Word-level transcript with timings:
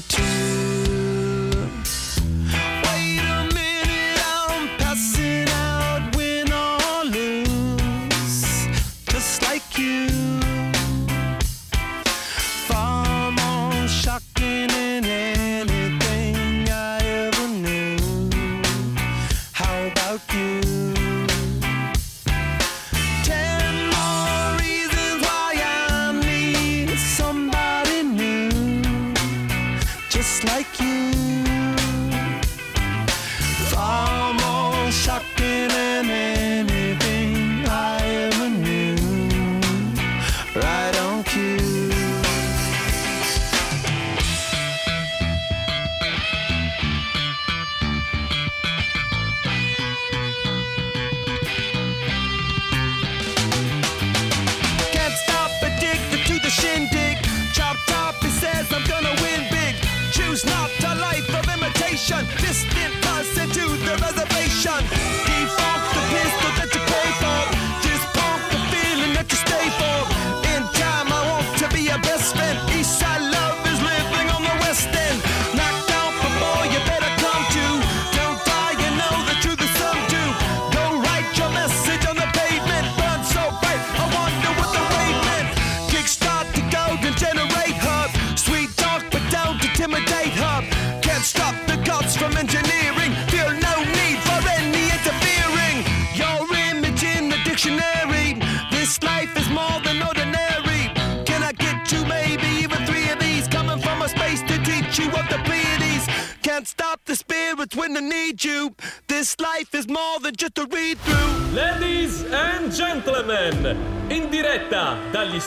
time 0.00 0.02
to. 0.08 0.83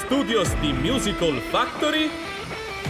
Studios 0.07 0.55
di 0.61 0.71
Musical 0.71 1.33
Factory, 1.49 2.09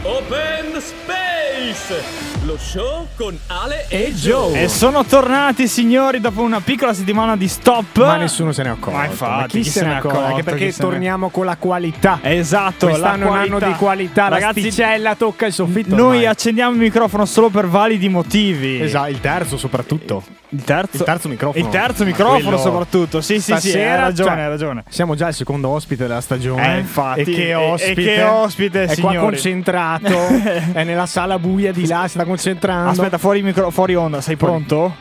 Open 0.03 0.79
Space, 0.79 2.03
lo 2.45 2.55
show 2.59 3.07
con 3.15 3.35
Ale 3.47 3.87
e 3.89 4.13
Joe. 4.13 4.61
E 4.61 4.67
sono 4.67 5.03
tornati, 5.03 5.67
signori, 5.67 6.19
dopo 6.19 6.41
una 6.41 6.59
piccola 6.61 6.93
settimana 6.93 7.35
di 7.35 7.47
stop. 7.47 7.97
Ma 7.97 8.17
nessuno 8.17 8.51
se 8.51 8.61
ne 8.61 8.69
è 8.69 8.71
accorto. 8.73 8.99
Ma 8.99 9.05
infatti, 9.05 9.61
chi, 9.61 9.67
se 9.67 9.83
ne 9.83 9.95
accorge? 9.95 10.19
Anche 10.19 10.43
perché 10.43 10.69
chi 10.69 10.77
torniamo 10.77 11.29
con 11.29 11.45
la 11.45 11.55
qualità. 11.57 12.19
Esatto, 12.21 12.85
Quest'anno 12.85 13.25
la 13.33 13.41
è 13.41 13.47
un 13.47 13.53
anno 13.55 13.59
di 13.67 13.73
qualità. 13.73 14.27
Ragazzi, 14.27 14.61
L'asticella 14.61 15.15
tocca 15.15 15.47
il 15.47 15.53
soffitto. 15.53 15.95
Noi 15.95 16.17
ormai. 16.17 16.25
accendiamo 16.27 16.73
il 16.73 16.79
microfono 16.79 17.25
solo 17.25 17.49
per 17.49 17.65
validi 17.67 18.09
motivi. 18.09 18.79
Esatto, 18.79 19.09
il 19.09 19.19
terzo 19.19 19.57
soprattutto. 19.57 20.23
Il 20.49 20.63
terzo, 20.63 20.95
Il 20.97 21.03
terzo 21.03 21.27
microfono. 21.27 21.63
Il 21.65 21.69
terzo 21.69 22.05
microfono 22.05 22.39
quello- 22.41 22.57
soprattutto. 22.57 23.19
Sì, 23.21 23.41
sì, 23.41 23.53
sì, 23.57 23.77
hai 23.77 23.97
ragione, 23.97 24.29
cioè, 24.29 24.39
hai 24.39 24.47
ragione. 24.47 24.83
Siamo 24.88 25.13
già 25.15 25.27
il 25.27 25.33
secondo 25.33 25.67
ospite 25.69 26.07
della 26.07 26.21
stagione. 26.21 26.75
Eh, 26.75 26.79
infatti. 26.79 27.19
E 27.19 27.23
che 27.25 27.53
ospite. 27.53 28.01
e 28.01 28.15
che 28.15 28.23
ospite, 28.23 28.83
È 28.83 28.94
signori. 28.94 29.17
qua 29.17 29.25
concentrato. 29.25 30.07
è 30.73 30.83
nella 30.85 31.05
sala 31.05 31.38
buia 31.38 31.73
di 31.73 31.85
là, 31.85 32.03
si 32.03 32.11
sta 32.11 32.23
concentrando. 32.23 32.91
Aspetta, 32.91 33.17
fuori, 33.17 33.41
micro- 33.41 33.71
fuori 33.71 33.95
onda, 33.95 34.21
sei 34.21 34.38
pronto? 34.38 34.95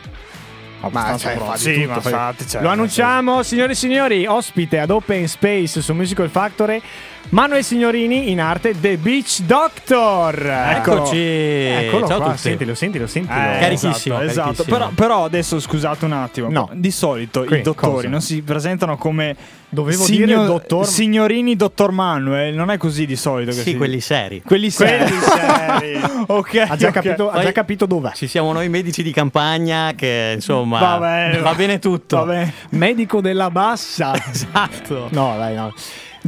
Ma 0.79 0.87
Abbastanza 0.87 1.29
cioè, 1.29 1.37
pronto. 1.37 1.57
Sì, 1.57 1.73
tutto, 1.73 1.87
ma 1.87 2.01
fa- 2.01 2.09
infatti, 2.09 2.47
cioè, 2.47 2.61
Lo 2.61 2.69
annunciamo, 2.69 3.41
signore 3.43 3.71
e 3.71 3.75
signori, 3.75 4.25
ospite 4.25 4.79
ad 4.79 4.89
Open 4.91 5.27
Space 5.27 5.81
su 5.81 5.93
Musical 5.93 6.29
Factory. 6.29 6.81
Manuel 7.29 7.61
Signorini 7.61 8.31
in 8.31 8.39
arte 8.39 8.73
The 8.79 8.95
Beach 8.97 9.41
Doctor. 9.41 10.45
Eccoci. 10.49 11.17
Eccolo 11.17 12.07
Ciao 12.07 12.17
a 12.17 12.21
qua, 12.21 12.29
tutti. 12.29 12.37
sentilo, 12.39 12.73
sentilo, 12.73 13.05
sentilo. 13.05 13.37
Eh, 13.37 13.57
Carichissimo, 13.59 14.15
Esatto, 14.21 14.21
esatto. 14.23 14.41
carichissimo. 14.63 14.77
Però, 14.77 14.89
però 14.95 15.23
adesso 15.25 15.59
scusate 15.59 16.05
un 16.05 16.13
attimo. 16.13 16.49
No. 16.49 16.69
Di 16.73 16.89
solito 16.89 17.43
Qui, 17.43 17.57
i 17.59 17.61
dottori 17.61 17.93
cosa? 17.95 18.07
non 18.07 18.21
si 18.21 18.41
presentano 18.43 18.95
come 18.95 19.35
Dovevo 19.69 20.03
signor- 20.05 20.25
dire 20.27 20.45
dottor- 20.45 20.85
signorini 20.87 21.57
dottor 21.57 21.91
Manuel. 21.91 22.53
Non 22.55 22.71
è 22.71 22.77
così 22.77 23.05
di 23.05 23.17
solito. 23.17 23.51
Che 23.51 23.57
Sì, 23.57 23.71
si- 23.71 23.75
quelli 23.75 23.99
seri. 23.99 24.41
quelli 24.45 24.69
seri. 24.69 25.03
Quelli 25.03 25.21
seri. 25.99 26.23
ok. 26.27 26.65
Ha 26.69 26.75
già, 26.77 26.87
ok. 26.87 26.93
capito, 26.93 27.29
ha 27.29 27.41
già 27.43 27.51
capito 27.51 27.85
dov'è. 27.85 28.11
Ci 28.13 28.27
siamo 28.27 28.53
noi 28.53 28.69
medici 28.69 29.03
di 29.03 29.11
campagna 29.11 29.91
che 29.97 30.31
insomma 30.35 30.79
Va 30.79 30.97
bene, 30.99 31.39
va 31.39 31.53
bene 31.53 31.79
tutto. 31.79 32.15
Va 32.19 32.23
bene. 32.23 32.53
Medico 32.69 33.19
della 33.19 33.51
bassa. 33.51 34.13
Esatto. 34.31 35.09
no, 35.11 35.35
dai, 35.37 35.55
no. 35.55 35.73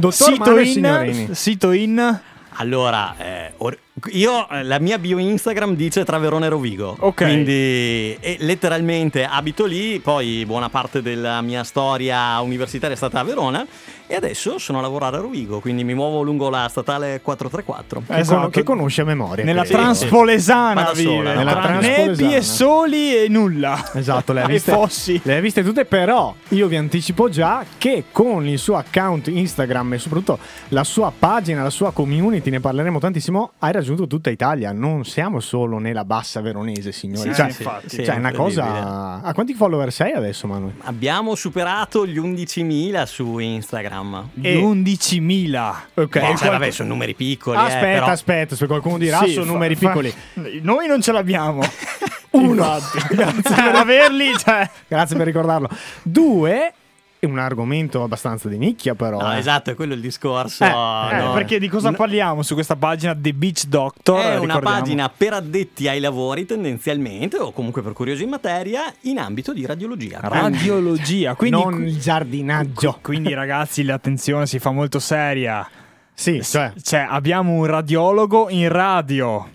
Dottor 0.00 0.26
Sito 0.32 0.38
Manuel 0.44 0.66
in, 0.66 0.72
Signorini. 0.72 1.34
sito 1.34 1.70
in 1.72 2.20
Allora, 2.54 3.14
eh, 3.16 3.52
or- 3.58 3.78
Io, 4.12 4.48
eh, 4.48 4.62
la 4.64 4.78
mia 4.78 4.98
bio 4.98 5.18
Instagram 5.18 5.74
dice 5.74 6.04
tra 6.04 6.18
Verona 6.18 6.46
e 6.46 6.48
Rovigo. 6.48 6.96
Ok. 6.98 7.14
Quindi, 7.24 8.16
e 8.20 8.36
letteralmente 8.40 9.24
abito 9.24 9.64
lì. 9.66 10.00
Poi, 10.00 10.44
buona 10.46 10.68
parte 10.68 11.02
della 11.02 11.40
mia 11.42 11.64
storia 11.64 12.40
universitaria 12.40 12.94
è 12.94 12.98
stata 12.98 13.20
a 13.20 13.24
Verona. 13.24 13.66
E 14.06 14.16
adesso 14.16 14.58
sono 14.58 14.78
a 14.78 14.80
lavorare 14.80 15.18
a 15.18 15.20
Rovigo. 15.20 15.60
Quindi 15.60 15.84
mi 15.84 15.94
muovo 15.94 16.22
lungo 16.22 16.50
la 16.50 16.66
statale 16.68 17.20
434. 17.22 18.02
Che, 18.06 18.16
Esatto. 18.18 18.40
con- 18.40 18.50
che 18.50 18.62
conosce 18.64 19.02
a 19.02 19.04
memoria. 19.04 19.44
Nella 19.44 19.62
credo. 19.62 19.78
Transpolesana 19.78 20.74
Vada 20.82 20.92
vive. 20.92 21.14
no? 21.22 21.32
Nella 21.34 21.52
tra 21.60 21.78
nebbie, 21.78 22.42
soli 22.42 23.16
e 23.16 23.28
nulla. 23.28 23.90
Esatto, 23.94 24.32
le 24.32 24.42
ha 24.42 24.46
viste, 24.48 24.72
fossi. 24.72 25.20
le 25.22 25.36
ha 25.36 25.40
viste 25.40 25.62
tutte, 25.62 25.84
però 25.84 26.34
io 26.48 26.66
vi 26.66 26.74
anticipo 26.76 27.28
già 27.28 27.64
che 27.78 28.04
con 28.10 28.48
il 28.48 28.58
suo 28.58 28.76
account 28.76 29.28
Instagram 29.28 29.92
e 29.94 29.98
soprattutto 29.98 30.38
la 30.68 30.82
sua 30.82 31.12
pagina, 31.16 31.62
la 31.62 31.70
sua 31.70 31.92
community, 31.92 32.50
ne 32.50 32.58
parleremo 32.58 32.98
tantissimo, 32.98 33.52
hai 33.60 33.70
raggiunto 33.90 34.06
tutta 34.06 34.30
Italia. 34.30 34.72
Non 34.72 35.04
siamo 35.04 35.40
solo 35.40 35.78
nella 35.78 36.04
bassa 36.04 36.40
veronese, 36.40 36.92
signori. 36.92 37.28
Sì, 37.30 37.34
cioè, 37.34 37.50
sì, 37.50 37.62
infatti. 37.62 37.88
Sì, 37.88 38.04
cioè, 38.04 38.14
è 38.14 38.18
una 38.18 38.32
cosa... 38.32 39.20
A 39.22 39.34
quanti 39.34 39.54
follower 39.54 39.92
sei 39.92 40.12
adesso, 40.12 40.46
Manuel? 40.46 40.74
Abbiamo 40.82 41.34
superato 41.34 42.06
gli 42.06 42.18
11.000 42.18 43.04
su 43.04 43.38
Instagram. 43.38 44.30
E- 44.40 44.56
11.000. 44.60 45.74
Ok, 45.94 46.16
Eh, 46.16 46.36
cioè, 46.36 46.50
vabbè, 46.50 46.70
sono 46.70 46.88
numeri 46.90 47.14
piccoli. 47.14 47.56
eh, 47.56 47.60
aspetta, 47.60 47.80
però- 47.86 48.06
aspetta, 48.06 48.56
se 48.56 48.66
qualcuno 48.66 48.98
dirà 48.98 49.18
Sì, 49.24 49.32
sono 49.32 49.46
fa- 49.46 49.52
numeri 49.52 49.74
fa- 49.74 49.86
piccoli. 49.88 50.14
Noi 50.62 50.86
non 50.86 51.00
ce 51.00 51.12
l'abbiamo. 51.12 51.62
Uno, 52.32 52.78
Grazie 53.10 53.54
per 53.54 53.74
averli. 53.74 54.36
Cioè. 54.36 54.70
grazie 54.86 55.16
per 55.16 55.26
ricordarlo. 55.26 55.68
Due, 56.02 56.72
è 57.20 57.26
un 57.26 57.38
argomento 57.38 58.02
abbastanza 58.02 58.48
di 58.48 58.56
nicchia, 58.58 58.94
però. 58.94 59.20
No, 59.20 59.32
eh. 59.34 59.38
esatto, 59.38 59.70
è 59.70 59.74
quello 59.74 59.92
il 59.94 60.00
discorso. 60.00 60.64
Eh, 60.64 60.68
Eh, 60.68 61.22
no. 61.22 61.32
perché 61.34 61.58
di 61.58 61.68
cosa 61.68 61.92
parliamo 61.92 62.42
su 62.42 62.54
questa 62.54 62.76
pagina 62.76 63.14
The 63.14 63.32
Beach 63.34 63.64
Doctor? 63.66 64.18
È 64.20 64.38
una 64.38 64.58
pagina 64.58 65.08
per 65.14 65.34
addetti 65.34 65.86
ai 65.86 66.00
lavori 66.00 66.46
tendenzialmente 66.46 67.36
o 67.36 67.52
comunque 67.52 67.82
per 67.82 67.92
curiosi 67.92 68.22
in 68.24 68.30
materia 68.30 68.92
in 69.02 69.18
ambito 69.18 69.52
di 69.52 69.66
radiologia. 69.66 70.18
Radiologia. 70.22 71.34
Quindi, 71.34 71.62
non 71.62 71.82
il 71.86 71.98
giardinaggio. 72.00 72.98
quindi 73.02 73.34
ragazzi, 73.34 73.84
l'attenzione 73.84 74.46
si 74.46 74.58
fa 74.58 74.70
molto 74.70 74.98
seria. 74.98 75.68
Sì, 76.14 76.42
cioè. 76.42 76.72
Cioè, 76.82 77.06
abbiamo 77.08 77.52
un 77.52 77.66
radiologo 77.66 78.48
in 78.50 78.68
radio. 78.68 79.48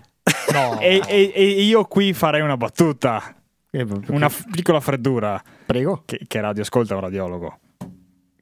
No. 0.52 0.78
E, 0.80 1.00
e- 1.06 1.32
e 1.34 1.42
io 1.62 1.84
qui 1.84 2.12
farei 2.12 2.40
una 2.40 2.56
battuta. 2.56 3.34
Eh, 3.70 3.86
Una 4.08 4.28
f- 4.28 4.44
piccola 4.50 4.80
freddura. 4.80 5.40
Prego. 5.66 6.02
Che, 6.06 6.20
che 6.26 6.40
radio 6.40 6.62
ascolta 6.62 6.94
un 6.94 7.00
radiologo? 7.00 7.58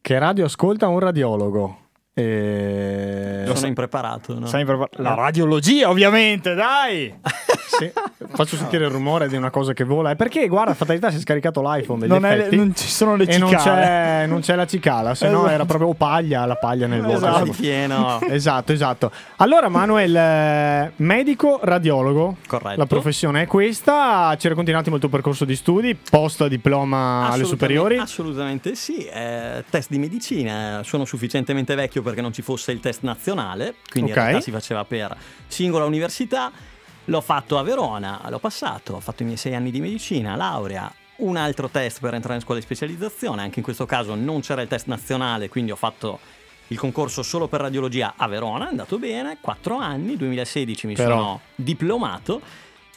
Che 0.00 0.18
radio 0.18 0.44
ascolta 0.44 0.88
un 0.88 0.98
radiologo? 0.98 1.78
Eh... 2.12 3.50
Sono 3.54 3.66
impreparato, 3.66 4.38
no? 4.38 4.46
Sai 4.46 4.64
proprio- 4.64 5.02
La 5.02 5.14
radiologia, 5.14 5.88
ovviamente, 5.88 6.54
dai! 6.54 7.12
Sì. 7.66 7.90
Faccio 8.34 8.56
sentire 8.56 8.84
il 8.86 8.90
rumore 8.90 9.28
di 9.28 9.36
una 9.36 9.50
cosa 9.50 9.72
che 9.72 9.84
vola. 9.84 10.10
E 10.10 10.16
perché, 10.16 10.46
guarda, 10.48 10.74
fatalità 10.74 11.10
si 11.10 11.16
è 11.16 11.20
scaricato 11.20 11.60
l'iPhone 11.62 12.00
degli 12.00 12.08
Non, 12.10 12.24
è- 12.24 12.48
non 12.50 12.74
ci 12.74 12.88
sono 12.88 13.16
le 13.16 13.24
e 13.24 13.38
non 13.38 13.48
cicale. 13.50 13.80
c'è, 13.82 14.26
non 14.26 14.40
c'è 14.40 14.54
la 14.54 14.66
cicala, 14.66 15.14
se 15.14 15.28
no 15.28 15.38
Esatto. 15.40 15.52
era 15.52 15.64
proprio 15.64 15.92
paglia, 15.94 16.44
la 16.44 16.56
paglia 16.56 16.86
nel 16.86 17.00
vuoto. 17.02 17.16
Esatto. 17.26 17.52
pieno. 17.52 18.20
Esatto, 18.22 18.72
esatto. 18.72 19.10
Allora, 19.36 19.68
Manuel, 19.68 20.14
eh, 20.16 20.92
medico 20.96 21.60
radiologo. 21.62 22.36
Corretto. 22.46 22.78
La 22.78 22.86
professione 22.86 23.42
è 23.42 23.46
questa. 23.46 24.34
Ci 24.38 24.48
racconti 24.48 24.70
un 24.70 24.76
attimo 24.76 24.94
il 24.96 25.00
tuo 25.00 25.10
percorso 25.10 25.44
di 25.44 25.56
studi, 25.56 25.94
post 25.94 26.46
diploma 26.46 27.28
alle 27.30 27.44
superiori. 27.44 27.98
Assolutamente 27.98 28.74
sì, 28.74 29.04
eh, 29.06 29.64
test 29.70 29.90
di 29.90 29.98
medicina, 29.98 30.82
sono 30.84 31.04
sufficientemente 31.04 31.74
vecchio 31.74 32.02
perché 32.02 32.20
non 32.20 32.32
ci 32.32 32.42
fosse 32.42 32.72
il 32.72 32.80
test 32.80 33.02
nazionale, 33.02 33.74
quindi 33.90 34.10
Ok. 34.10 34.16
in 34.16 34.22
realtà 34.22 34.40
si 34.42 34.50
faceva 34.50 34.84
per 34.84 35.16
singola 35.46 35.84
università, 35.84 36.50
l'ho 37.06 37.20
fatto 37.20 37.58
a 37.58 37.62
Verona, 37.62 38.20
l'ho 38.28 38.38
passato, 38.38 38.94
ho 38.94 39.00
fatto 39.00 39.22
i 39.22 39.26
miei 39.26 39.36
sei 39.36 39.54
anni 39.54 39.70
di 39.70 39.80
medicina, 39.80 40.36
laurea, 40.36 40.92
un 41.16 41.36
altro 41.36 41.68
test 41.68 42.00
per 42.00 42.14
entrare 42.14 42.36
in 42.36 42.40
scuola 42.40 42.58
di 42.58 42.64
specializzazione, 42.64 43.42
anche 43.42 43.58
in 43.58 43.64
questo 43.64 43.86
caso 43.86 44.14
non 44.14 44.40
c'era 44.40 44.62
il 44.62 44.68
test 44.68 44.86
nazionale, 44.86 45.48
quindi 45.48 45.70
ho 45.70 45.76
fatto 45.76 46.18
il 46.68 46.78
concorso 46.78 47.22
solo 47.22 47.46
per 47.46 47.60
radiologia 47.60 48.14
a 48.16 48.26
Verona, 48.26 48.66
è 48.66 48.70
andato 48.70 48.98
bene, 48.98 49.36
quattro 49.40 49.76
anni, 49.76 50.16
2016 50.16 50.86
mi 50.86 50.94
Però- 50.94 51.16
sono 51.16 51.40
diplomato. 51.54 52.40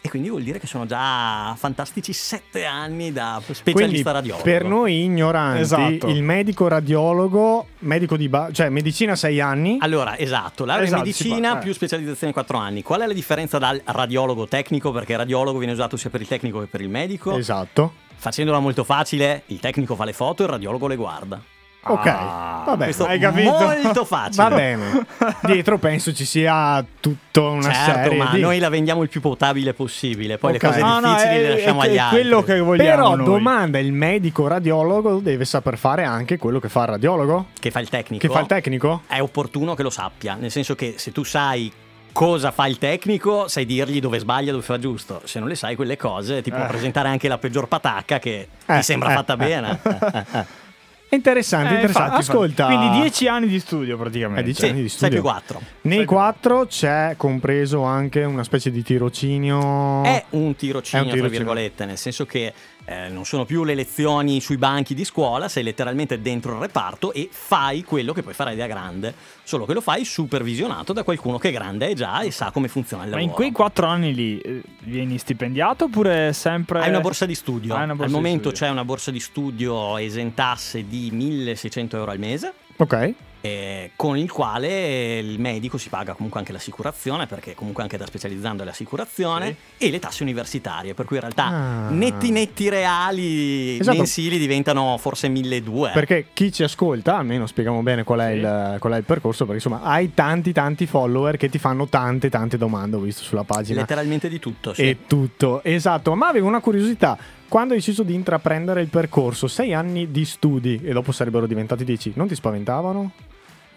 E 0.07 0.09
quindi 0.09 0.29
vuol 0.29 0.41
dire 0.43 0.57
che 0.57 0.67
sono 0.67 0.85
già 0.85 1.53
fantastici 1.57 2.13
sette 2.13 2.63
anni 2.63 3.11
da 3.11 3.41
Quindi 3.43 3.53
specialista 3.53 4.11
radiologo. 4.11 4.41
per 4.43 4.63
noi 4.63 5.03
ignoranti, 5.03 5.59
Esatto. 5.61 6.07
il 6.07 6.23
medico 6.23 6.69
radiologo, 6.69 7.67
medico 7.79 8.15
di 8.15 8.29
ba- 8.29 8.49
cioè 8.53 8.69
medicina 8.69 9.17
6 9.17 9.41
anni. 9.41 9.77
Allora, 9.81 10.17
esatto, 10.17 10.63
laurea 10.63 10.85
Esatto, 10.85 11.01
in 11.01 11.07
medicina 11.07 11.49
può, 11.49 11.59
eh. 11.59 11.63
più 11.63 11.73
specializzazione 11.73 12.31
4 12.31 12.57
anni. 12.57 12.83
Qual 12.83 13.01
è 13.01 13.05
la 13.05 13.11
differenza 13.13 13.57
dal 13.57 13.81
radiologo 13.83 14.47
tecnico? 14.47 14.91
Perché 14.91 15.11
il 15.11 15.17
radiologo 15.17 15.57
viene 15.57 15.73
usato 15.73 15.97
sia 15.97 16.09
per 16.09 16.21
il 16.21 16.27
tecnico 16.27 16.59
che 16.61 16.67
per 16.67 16.79
il 16.79 16.89
medico. 16.89 17.35
Esatto. 17.35 17.91
Facendola 18.15 18.59
molto 18.59 18.85
facile, 18.85 19.43
il 19.47 19.59
tecnico 19.59 19.95
fa 19.95 20.05
le 20.05 20.13
foto 20.13 20.41
e 20.43 20.45
il 20.45 20.51
radiologo 20.51 20.87
le 20.87 20.95
guarda. 20.95 21.41
Ok, 21.89 22.05
Ah, 22.05 22.63
vabbè. 22.65 22.83
Questo 22.85 23.05
hai 23.05 23.17
capito? 23.17 23.51
molto 23.51 24.03
facile. 24.03 24.43
Va 24.49 24.53
bene. 24.55 25.05
Dietro 25.43 25.77
penso 25.77 26.13
ci 26.13 26.25
sia 26.25 26.83
tutta 26.99 27.41
una 27.43 27.71
certo, 27.71 28.09
serie 28.09 28.17
ma 28.17 28.29
di 28.31 28.41
noi 28.41 28.59
la 28.59 28.67
vendiamo 28.67 29.03
il 29.03 29.09
più 29.09 29.21
potabile 29.21 29.73
possibile. 29.73 30.37
Poi 30.37 30.53
Ok. 30.55 30.61
le 30.61 30.67
cose 30.67 30.79
No, 30.81 30.99
no, 30.99 31.13
difficili 31.13 31.35
è- 31.35 31.41
le 31.43 31.49
lasciamo 31.53 31.81
è- 31.81 31.85
agli 31.87 31.95
è 31.95 31.99
altri. 31.99 32.19
quello 32.19 32.43
che 32.43 32.59
vogliamo 32.59 32.89
Però 32.95 33.15
noi. 33.15 33.25
domanda, 33.25 33.79
il 33.79 33.93
medico 33.93 34.47
radiologo 34.47 35.19
deve 35.19 35.45
saper 35.45 35.77
fare 35.77 36.03
anche 36.03 36.37
quello 36.37 36.59
che 36.59 36.67
fa 36.67 36.81
il 36.81 36.87
radiologo? 36.87 37.45
Che 37.57 37.71
fa 37.71 37.79
il 37.79 37.87
tecnico. 37.87 38.27
Che 38.27 38.33
fa 38.33 38.41
il 38.41 38.47
tecnico? 38.47 39.03
È 39.07 39.21
opportuno 39.21 39.73
che 39.73 39.83
lo 39.83 39.89
sappia, 39.89 40.35
nel 40.37 40.51
senso 40.51 40.75
che 40.75 40.95
se 40.97 41.13
tu 41.13 41.23
sai 41.23 41.71
cosa 42.11 42.51
fa 42.51 42.67
il 42.67 42.79
tecnico, 42.79 43.47
sai 43.47 43.65
dirgli 43.65 44.01
dove 44.01 44.19
sbaglia, 44.19 44.51
dove 44.51 44.63
fa 44.63 44.77
giusto. 44.77 45.21
Se 45.23 45.39
non 45.39 45.47
le 45.47 45.55
sai 45.55 45.75
quelle 45.77 45.95
cose, 45.95 46.41
ti 46.41 46.49
può 46.51 46.63
Eh. 46.63 46.67
presentare 46.67 47.07
anche 47.07 47.29
la 47.29 47.37
peggior 47.37 47.69
patacca 47.69 48.19
che 48.19 48.47
Eh, 48.65 48.75
ti 48.75 48.83
sembra 48.83 49.11
eh, 49.11 49.13
fatta 49.13 49.33
eh, 49.33 49.37
bene. 49.37 49.79
È 51.09 51.15
interessante, 51.15 51.69
Eh, 51.69 51.73
interessante. 51.75 52.15
infatti. 52.17 52.29
Ascolta. 52.31 52.65
Quindi 52.65 52.99
10 53.01 53.27
anni 53.29 53.47
di 53.47 53.59
studio 53.59 53.97
praticamente. 53.97 54.41
Eh, 54.41 54.43
dieci 54.43 54.59
Sì, 54.61 54.65
anni 54.67 54.81
di 54.81 54.89
6 54.89 54.97
studio. 54.97 55.13
più 55.21 55.23
4. 55.29 55.61
Nei 55.81 55.97
Sai- 55.99 56.05
quattro 56.05 56.65
c'è 56.65 57.13
compreso 57.15 57.83
anche 57.83 58.23
una 58.25 58.43
specie 58.43 58.71
di 58.71 58.83
tirocinio. 58.83 60.03
È 60.03 60.25
un 60.31 60.55
tirocinio, 60.55 60.99
È 60.99 61.07
un 61.07 61.11
tra 61.11 61.15
tirocinio. 61.21 61.29
virgolette, 61.29 61.85
nel 61.85 61.97
senso 61.97 62.25
che 62.25 62.53
eh, 62.89 63.09
non 63.09 63.25
sono 63.25 63.43
più 63.43 63.65
le 63.65 63.75
lezioni 63.75 64.39
sui 64.39 64.55
banchi 64.55 64.93
di 64.93 65.03
scuola, 65.03 65.49
sei 65.49 65.63
letteralmente 65.63 66.21
dentro 66.21 66.53
il 66.53 66.59
reparto 66.59 67.11
e 67.11 67.27
fai 67.29 67.83
quello 67.83 68.13
che 68.13 68.23
poi 68.23 68.33
farai 68.33 68.55
da 68.55 68.65
grande, 68.65 69.13
solo 69.43 69.65
che 69.65 69.73
lo 69.73 69.81
fai 69.81 70.05
supervisionato 70.05 70.93
da 70.93 71.03
qualcuno 71.03 71.37
che 71.37 71.51
grande 71.51 71.89
è 71.89 71.93
già 71.93 72.21
e 72.21 72.31
sa 72.31 72.49
come 72.51 72.69
funziona 72.69 73.03
il 73.03 73.09
Ma 73.09 73.15
lavoro. 73.15 73.29
in 73.31 73.35
quei 73.35 73.51
4 73.51 73.85
anni 73.87 74.15
lì 74.15 74.39
eh, 74.39 74.61
vieni 74.83 75.17
stipendiato 75.17 75.85
oppure 75.85 76.31
sempre... 76.31 76.79
Hai 76.81 76.89
una 76.89 77.01
borsa 77.01 77.25
di 77.25 77.35
studio. 77.35 77.75
Borsa 77.75 77.91
Al 77.91 77.97
di 78.07 78.11
momento 78.13 78.49
studio. 78.49 78.65
c'è 78.65 78.69
una 78.69 78.85
borsa 78.85 79.11
di 79.11 79.19
studio 79.19 79.97
esentasse 79.97 80.87
di 80.87 81.09
1600 81.11 81.97
euro 81.97 82.11
al 82.11 82.19
mese. 82.19 82.53
Ok. 82.77 83.13
Eh, 83.41 83.91
con 83.95 84.17
il 84.17 84.31
quale 84.31 85.19
il 85.19 85.39
medico 85.39 85.77
si 85.77 85.89
paga 85.89 86.13
comunque 86.13 86.39
anche 86.39 86.51
l'assicurazione 86.51 87.27
perché 87.27 87.53
comunque 87.55 87.83
anche 87.83 87.95
da 87.97 88.05
specializzando 88.05 88.63
è 88.63 88.65
l'assicurazione 88.65 89.55
e 89.77 89.89
le 89.89 89.99
tasse 89.99 90.23
universitarie 90.23 90.93
per 90.93 91.05
cui 91.05 91.15
in 91.17 91.21
realtà 91.21 91.45
Ah. 91.45 91.89
netti 91.89 92.31
netti 92.31 92.67
reali 92.69 93.77
Esatto. 93.79 93.97
mensili 93.97 94.37
diventano 94.37 94.97
forse 94.97 95.27
1200 95.27 95.93
Perché 95.93 96.27
chi 96.33 96.51
ci 96.51 96.63
ascolta, 96.63 97.17
almeno 97.17 97.45
spieghiamo 97.47 97.81
bene 97.83 98.03
qual 98.03 98.19
è, 98.19 98.31
Sì. 98.31 98.37
il, 98.37 98.75
qual 98.79 98.93
è 98.93 98.97
il 98.97 99.03
percorso, 99.03 99.45
perché 99.45 99.63
insomma 99.65 99.83
hai 99.89 100.13
tanti 100.13 100.51
tanti 100.51 100.85
follower 100.85 101.37
che 101.37 101.49
ti 101.49 101.57
fanno 101.59 101.87
tante 101.87 102.29
tante 102.29 102.57
domande, 102.57 102.95
ho 102.95 102.99
visto 102.99 103.23
sulla 103.23 103.43
pagina. 103.43 103.79
letteralmente 103.81 104.29
di 104.29 104.39
tutto 104.39 104.73
sì. 104.73 104.81
E 104.81 104.97
tutto, 105.07 105.63
esatto. 105.63 106.15
Ma 106.15 106.27
avevo 106.27 106.47
una 106.47 106.59
curiosità. 106.59 107.17
Quando 107.47 107.73
hai 107.73 107.79
deciso 107.79 108.03
di 108.03 108.13
intraprendere 108.13 108.81
il 108.81 108.87
percorso, 108.89 109.47
sei 109.47 109.73
anni 109.73 110.11
di 110.11 110.25
studi 110.25 110.81
e 110.83 110.91
dopo 110.91 111.11
sarebbero 111.11 111.47
diventati 111.47 111.83
dieci, 111.85 112.11
non 112.15 112.27
ti 112.27 112.35
spaventavano? 112.35 113.11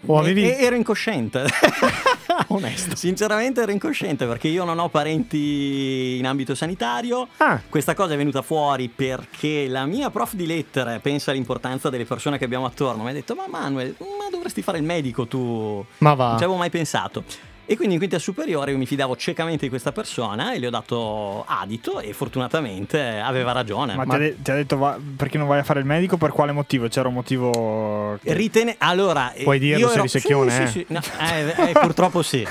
O 0.07 0.17
avevi... 0.17 0.43
E- 0.43 0.57
ero 0.63 0.75
incosciente 0.75 1.45
Onesto. 2.47 2.95
Sinceramente 2.95 3.61
ero 3.61 3.71
incosciente 3.71 4.25
perché 4.25 4.47
io 4.47 4.63
non 4.63 4.79
ho 4.79 4.89
parenti 4.89 6.17
in 6.17 6.25
ambito 6.25 6.55
sanitario. 6.55 7.27
Ah, 7.37 7.61
Questa 7.69 7.93
cosa 7.93 8.13
è 8.13 8.17
venuta 8.17 8.41
fuori 8.41 8.89
perché 8.89 9.67
la 9.67 9.85
mia 9.85 10.09
prof 10.09 10.33
di 10.33 10.47
lettere 10.47 10.99
pensa 10.99 11.31
all'importanza 11.31 11.89
delle 11.89 12.05
persone 12.05 12.37
che 12.39 12.45
abbiamo 12.45 12.65
attorno. 12.65 13.03
Mi 13.03 13.09
ha 13.11 13.13
detto: 13.13 13.35
Ma 13.35 13.45
Manuel, 13.47 13.95
ma 13.99 14.27
dovresti 14.31 14.61
fare 14.63 14.79
il 14.79 14.83
medico 14.83 15.27
tu. 15.27 15.85
ma 15.99 16.13
va. 16.15 16.29
Non 16.29 16.37
ci 16.37 16.43
avevo 16.43 16.57
mai 16.57 16.69
pensato. 16.71 17.23
E 17.65 17.75
quindi 17.75 17.93
in 17.93 17.99
quinta 17.99 18.19
superiore 18.19 18.71
io 18.71 18.77
mi 18.77 18.85
fidavo 18.85 19.15
ciecamente 19.15 19.63
di 19.63 19.69
questa 19.69 19.91
persona 19.93 20.53
e 20.53 20.59
le 20.59 20.67
ho 20.67 20.69
dato 20.69 21.45
adito 21.47 21.99
e 22.01 22.11
fortunatamente 22.11 22.99
aveva 23.19 23.53
ragione. 23.53 23.95
Ma, 23.95 24.03
Ma- 24.03 24.17
ti, 24.17 24.23
ha 24.23 24.33
ti 24.41 24.51
ha 24.51 24.55
detto 24.55 24.77
va- 24.77 24.97
perché 25.15 25.37
non 25.37 25.47
vai 25.47 25.59
a 25.59 25.63
fare 25.63 25.79
il 25.79 25.85
medico? 25.85 26.17
Per 26.17 26.31
quale 26.31 26.51
motivo? 26.51 26.87
C'era 26.89 27.07
un 27.07 27.13
motivo... 27.13 28.19
che- 28.21 28.33
Ritene... 28.33 28.75
Allora, 28.79 29.31
Puoi 29.43 29.55
eh, 29.55 29.59
dirlo 29.59 29.79
io 29.79 29.87
se 29.87 29.93
ero- 29.93 29.99
eri 30.01 30.09
secchione, 30.09 30.51
sì, 30.51 30.61
eh. 30.61 30.67
sì, 30.67 30.71
sì. 30.71 30.85
No, 30.89 30.99
eh, 31.19 31.69
eh, 31.69 31.71
purtroppo 31.79 32.21
sì, 32.21 32.41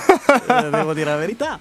Eh, 0.51 0.71
devo 0.71 0.95
dire 0.95 1.11
la 1.11 1.17
verità. 1.17 1.59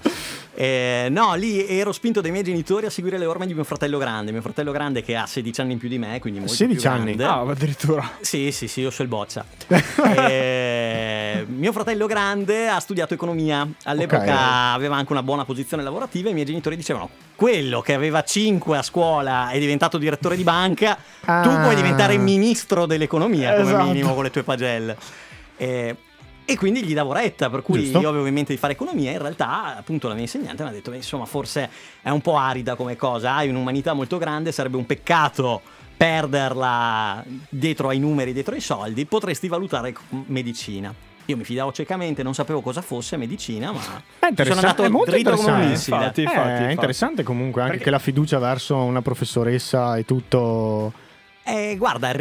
Eh, 0.52 1.06
no, 1.10 1.34
lì 1.34 1.66
ero 1.66 1.92
spinto 1.92 2.20
dai 2.20 2.30
miei 2.32 2.42
genitori 2.42 2.84
a 2.86 2.90
seguire 2.90 3.16
le 3.18 3.24
orme 3.26 3.46
di 3.46 3.54
mio 3.54 3.64
fratello 3.64 3.98
grande. 3.98 4.32
Mio 4.32 4.42
fratello 4.42 4.72
grande 4.72 5.02
che 5.02 5.16
ha 5.16 5.24
16 5.26 5.60
anni 5.60 5.72
in 5.74 5.78
più 5.78 5.88
di 5.88 5.98
me, 5.98 6.18
quindi 6.20 6.40
molto 6.40 6.54
16 6.54 6.80
più 6.80 6.90
anni? 6.90 7.22
Ah, 7.22 7.40
addirittura. 7.40 8.10
Sì, 8.20 8.50
sì, 8.52 8.66
sì, 8.68 8.80
io 8.80 8.90
so 8.90 9.02
il 9.02 9.08
boccia. 9.08 9.44
Eh, 10.40 11.46
mio 11.48 11.72
fratello 11.72 12.06
grande 12.06 12.68
ha 12.68 12.80
studiato 12.80 13.14
economia, 13.14 13.66
all'epoca 13.84 14.22
Ok. 14.22 14.74
aveva 14.74 14.96
anche 14.96 15.12
una 15.12 15.22
buona 15.22 15.44
posizione 15.44 15.82
lavorativa 15.82 16.28
e 16.28 16.30
i 16.32 16.34
miei 16.34 16.46
genitori 16.46 16.76
dicevano 16.76 17.08
quello 17.36 17.80
che 17.80 17.94
aveva 17.94 18.22
5 18.22 18.76
a 18.76 18.82
scuola 18.82 19.50
è 19.50 19.58
diventato 19.58 19.96
direttore 19.98 20.36
di 20.36 20.42
banca, 20.42 20.94
tu 21.20 21.26
Ah. 21.30 21.60
puoi 21.62 21.74
diventare 21.76 22.16
ministro 22.18 22.86
dell'economia 22.86 23.50
come 23.54 23.62
Esatto. 23.70 23.84
minimo 23.84 24.14
con 24.14 24.24
le 24.24 24.30
tue 24.30 24.42
pagelle. 24.42 24.96
Eh, 25.56 25.96
e 26.52 26.56
quindi 26.56 26.82
gli 26.82 26.94
davo 26.94 27.12
retta, 27.12 27.48
per 27.50 27.62
cui 27.62 27.80
Giusto. 27.82 28.00
io 28.00 28.08
avevo 28.08 28.26
in 28.26 28.34
mente 28.34 28.52
di 28.52 28.58
fare 28.58 28.72
economia. 28.72 29.10
In 29.10 29.18
realtà, 29.18 29.76
appunto, 29.76 30.08
la 30.08 30.14
mia 30.14 30.22
insegnante 30.22 30.62
mi 30.62 30.68
ha 30.68 30.72
detto: 30.72 30.90
"Beh, 30.90 30.96
insomma, 30.96 31.24
forse 31.26 31.70
è 32.02 32.10
un 32.10 32.20
po' 32.20 32.36
arida 32.36 32.74
come 32.74 32.96
cosa. 32.96 33.34
Hai 33.36 33.48
un'umanità 33.48 33.92
molto 33.92 34.18
grande, 34.18 34.52
sarebbe 34.52 34.76
un 34.76 34.86
peccato 34.86 35.60
perderla 35.96 37.22
dietro 37.48 37.88
ai 37.88 37.98
numeri, 37.98 38.32
dietro 38.32 38.54
ai 38.54 38.60
soldi. 38.60 39.04
Potresti 39.06 39.48
valutare 39.48 39.94
medicina. 40.26 40.92
Io 41.26 41.36
mi 41.36 41.44
fidavo 41.44 41.70
ciecamente, 41.72 42.22
non 42.24 42.34
sapevo 42.34 42.60
cosa 42.60 42.80
fosse 42.82 43.16
medicina, 43.16 43.70
ma 43.70 43.78
È 43.78 43.82
sono 43.82 44.02
interessante, 44.30 44.66
andato 44.66 44.82
è 44.84 44.88
molto 44.88 45.10
dritto 45.12 45.30
come 45.36 45.42
un 45.42 45.48
interessante. 45.60 45.70
missile. 45.76 45.96
Infatti, 45.96 46.20
Eh, 46.20 46.24
infatti, 46.24 46.48
è 46.48 46.52
infatti. 46.54 46.72
interessante 46.72 47.22
comunque 47.22 47.60
anche 47.60 47.72
Perché- 47.74 47.84
che 47.84 47.90
la 47.90 47.98
fiducia 48.00 48.38
verso 48.38 48.76
una 48.76 49.02
professoressa 49.02 49.96
e 49.96 50.04
tutto. 50.04 50.92
Eh, 51.42 51.76
guarda, 51.76 52.14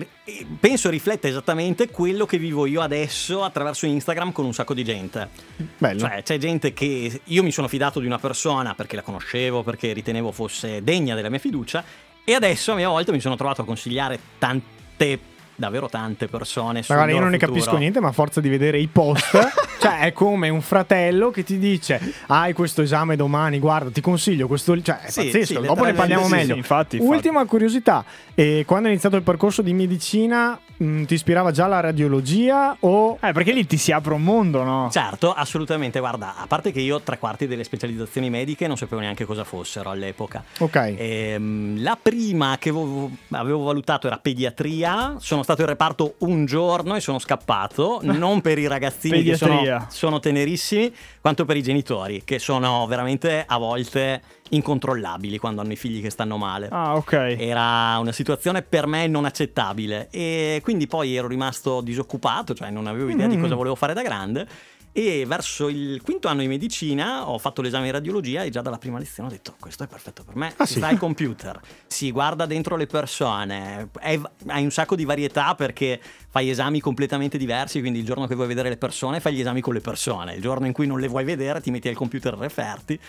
penso 0.59 0.89
riflette 0.89 1.27
esattamente 1.27 1.89
quello 1.89 2.25
che 2.25 2.38
vivo 2.38 2.65
io 2.65 2.81
adesso 2.81 3.43
attraverso 3.43 3.85
Instagram 3.85 4.31
con 4.31 4.45
un 4.45 4.53
sacco 4.53 4.73
di 4.73 4.83
gente. 4.83 5.29
Bello. 5.77 5.99
Cioè, 5.99 6.23
c'è 6.23 6.38
gente 6.38 6.73
che 6.73 7.21
io 7.23 7.43
mi 7.43 7.51
sono 7.51 7.67
fidato 7.67 7.99
di 7.99 8.05
una 8.05 8.17
persona 8.17 8.73
perché 8.73 8.95
la 8.95 9.01
conoscevo, 9.01 9.61
perché 9.61 9.93
ritenevo 9.93 10.31
fosse 10.31 10.83
degna 10.83 11.15
della 11.15 11.29
mia 11.29 11.39
fiducia, 11.39 11.83
e 12.23 12.33
adesso 12.33 12.71
a 12.71 12.75
mia 12.75 12.89
volta 12.89 13.11
mi 13.11 13.19
sono 13.19 13.35
trovato 13.35 13.61
a 13.61 13.65
consigliare 13.65 14.19
tante, 14.38 15.19
davvero 15.59 15.89
tante 15.89 16.27
persone. 16.27 16.81
sul 16.81 16.95
Magari 16.95 17.13
io 17.15 17.19
non 17.19 17.29
ne 17.31 17.37
futuro. 17.37 17.53
capisco 17.59 17.77
niente, 17.77 17.99
ma 17.99 18.07
a 18.07 18.11
forza 18.13 18.39
di 18.41 18.49
vedere 18.49 18.79
i 18.79 18.87
post, 18.87 19.37
cioè 19.79 19.99
è 19.99 20.13
come 20.13 20.49
un 20.49 20.61
fratello 20.61 21.29
che 21.29 21.43
ti 21.43 21.59
dice: 21.59 21.99
Hai 22.27 22.53
questo 22.53 22.81
esame 22.81 23.15
domani, 23.15 23.59
guarda, 23.59 23.89
ti 23.91 24.01
consiglio 24.01 24.47
questo. 24.47 24.81
Cioè, 24.81 25.01
è 25.01 25.09
Sì, 25.11 25.23
pazzesco. 25.25 25.61
sì, 25.61 25.67
Dopo 25.67 25.83
ne 25.83 25.93
parliamo 25.93 26.25
sì, 26.25 26.31
meglio. 26.31 26.55
infatti, 26.55 26.95
infatti. 26.95 27.13
Ultima 27.15 27.45
curiosità: 27.45 28.03
eh, 28.33 28.63
quando 28.65 28.85
hai 28.87 28.93
iniziato 28.93 29.17
il 29.17 29.23
percorso 29.23 29.61
di 29.61 29.73
medicina, 29.73 30.57
mh, 30.83 31.03
ti 31.03 31.13
ispirava 31.13 31.51
già 31.51 31.67
la 31.67 31.79
radiologia 31.79 32.75
o. 32.79 33.17
Eh, 33.21 33.31
perché 33.31 33.51
lì 33.51 33.65
ti 33.65 33.77
si 33.77 33.91
apre 33.91 34.13
un 34.13 34.24
mondo, 34.24 34.63
no? 34.63 34.89
Certo, 34.91 35.33
assolutamente. 35.33 36.00
Guarda, 36.00 36.36
a 36.38 36.48
parte 36.48 36.71
che 36.71 36.79
io 36.79 37.01
tre 37.01 37.17
quarti 37.17 37.48
delle 37.48 37.63
specializzazioni 37.63 38.29
mediche 38.29 38.67
non 38.67 38.77
sapevo 38.77 39.01
neanche 39.01 39.25
cosa 39.25 39.43
fossero 39.43 39.89
all'epoca. 39.89 40.43
Ok. 40.59 40.95
Ehm, 40.98 41.81
la 41.81 41.98
prima 42.01 42.57
che 42.59 42.69
avevo, 42.69 43.09
avevo 43.31 43.63
valutato 43.63 44.07
era 44.07 44.17
pediatria. 44.17 45.15
Sono 45.19 45.43
stato 45.43 45.62
in 45.62 45.67
reparto 45.67 46.15
un 46.19 46.45
giorno 46.45 46.95
e 46.95 47.00
sono 47.00 47.19
scappato. 47.19 48.01
Non 48.19 48.41
per 48.41 48.57
i 48.57 48.67
ragazzini 48.67 49.24
che 49.24 49.38
sono, 49.38 49.86
sono 49.88 50.19
tenerissimi, 50.19 50.93
quanto 51.21 51.45
per 51.45 51.55
i 51.55 51.62
genitori, 51.62 52.24
che 52.25 52.38
sono 52.38 52.86
veramente 52.86 53.45
a 53.48 53.57
volte 53.57 54.21
incontrollabili 54.50 55.38
quando 55.38 55.62
hanno 55.62 55.71
i 55.71 55.75
figli 55.75 56.01
che 56.01 56.09
stanno 56.09 56.38
male. 56.38 56.67
Ah, 56.71 56.95
ok. 56.95 57.13
Era 57.38 57.98
una 58.00 58.12
situazione 58.12 58.62
per 58.62 58.88
me 58.88 59.07
non 59.07 59.25
accettabile 59.25 60.07
e 60.12 60.59
quindi 60.69 60.85
poi 60.85 61.15
ero 61.15 61.27
rimasto 61.27 61.81
disoccupato, 61.81 62.53
cioè 62.53 62.69
non 62.69 62.85
avevo 62.85 63.09
idea 63.09 63.25
di 63.25 63.38
Mm. 63.38 63.41
cosa 63.41 63.55
volevo 63.55 63.73
fare 63.73 63.95
da 63.95 64.03
grande 64.03 64.47
e 64.91 65.25
verso 65.27 65.67
il 65.67 65.99
quinto 66.03 66.27
anno 66.27 66.41
di 66.41 66.47
medicina 66.47 67.27
ho 67.27 67.39
fatto 67.39 67.63
l'esame 67.63 67.85
di 67.85 67.91
radiologia 67.91 68.43
e 68.43 68.51
già 68.51 68.61
dalla 68.61 68.77
prima 68.77 68.99
lezione 68.99 69.29
ho 69.29 69.31
detto 69.31 69.55
questo 69.59 69.81
è 69.83 69.88
perfetto 69.88 70.23
per 70.23 70.35
me, 70.35 70.53
Ah, 70.57 70.67
si 70.67 70.73
sì? 70.73 70.81
al 70.83 70.99
computer, 70.99 71.59
si 71.88 72.11
guarda 72.11 72.45
dentro 72.45 72.75
le 72.75 72.85
persone, 72.85 73.89
è- 73.99 74.19
hai 74.47 74.63
un 74.63 74.69
sacco 74.69 74.95
di 74.95 75.05
varietà 75.05 75.55
perché 75.55 75.99
fai 76.29 76.51
esami 76.51 76.79
completamente 76.79 77.39
diversi, 77.39 77.79
quindi 77.79 77.97
il 77.97 78.05
giorno 78.05 78.27
che 78.27 78.35
vuoi 78.35 78.45
vedere 78.45 78.69
le 78.69 78.77
persone 78.77 79.19
fai 79.19 79.33
gli 79.33 79.39
esami 79.39 79.61
con 79.61 79.73
le 79.73 79.81
persone, 79.81 80.35
il 80.35 80.41
giorno 80.41 80.67
in 80.67 80.71
cui 80.73 80.85
non 80.85 80.99
le 80.99 81.07
vuoi 81.07 81.23
vedere 81.23 81.61
ti 81.61 81.71
metti 81.71 81.88
al 81.88 81.95
computer 81.95 82.35
referti. 82.35 82.99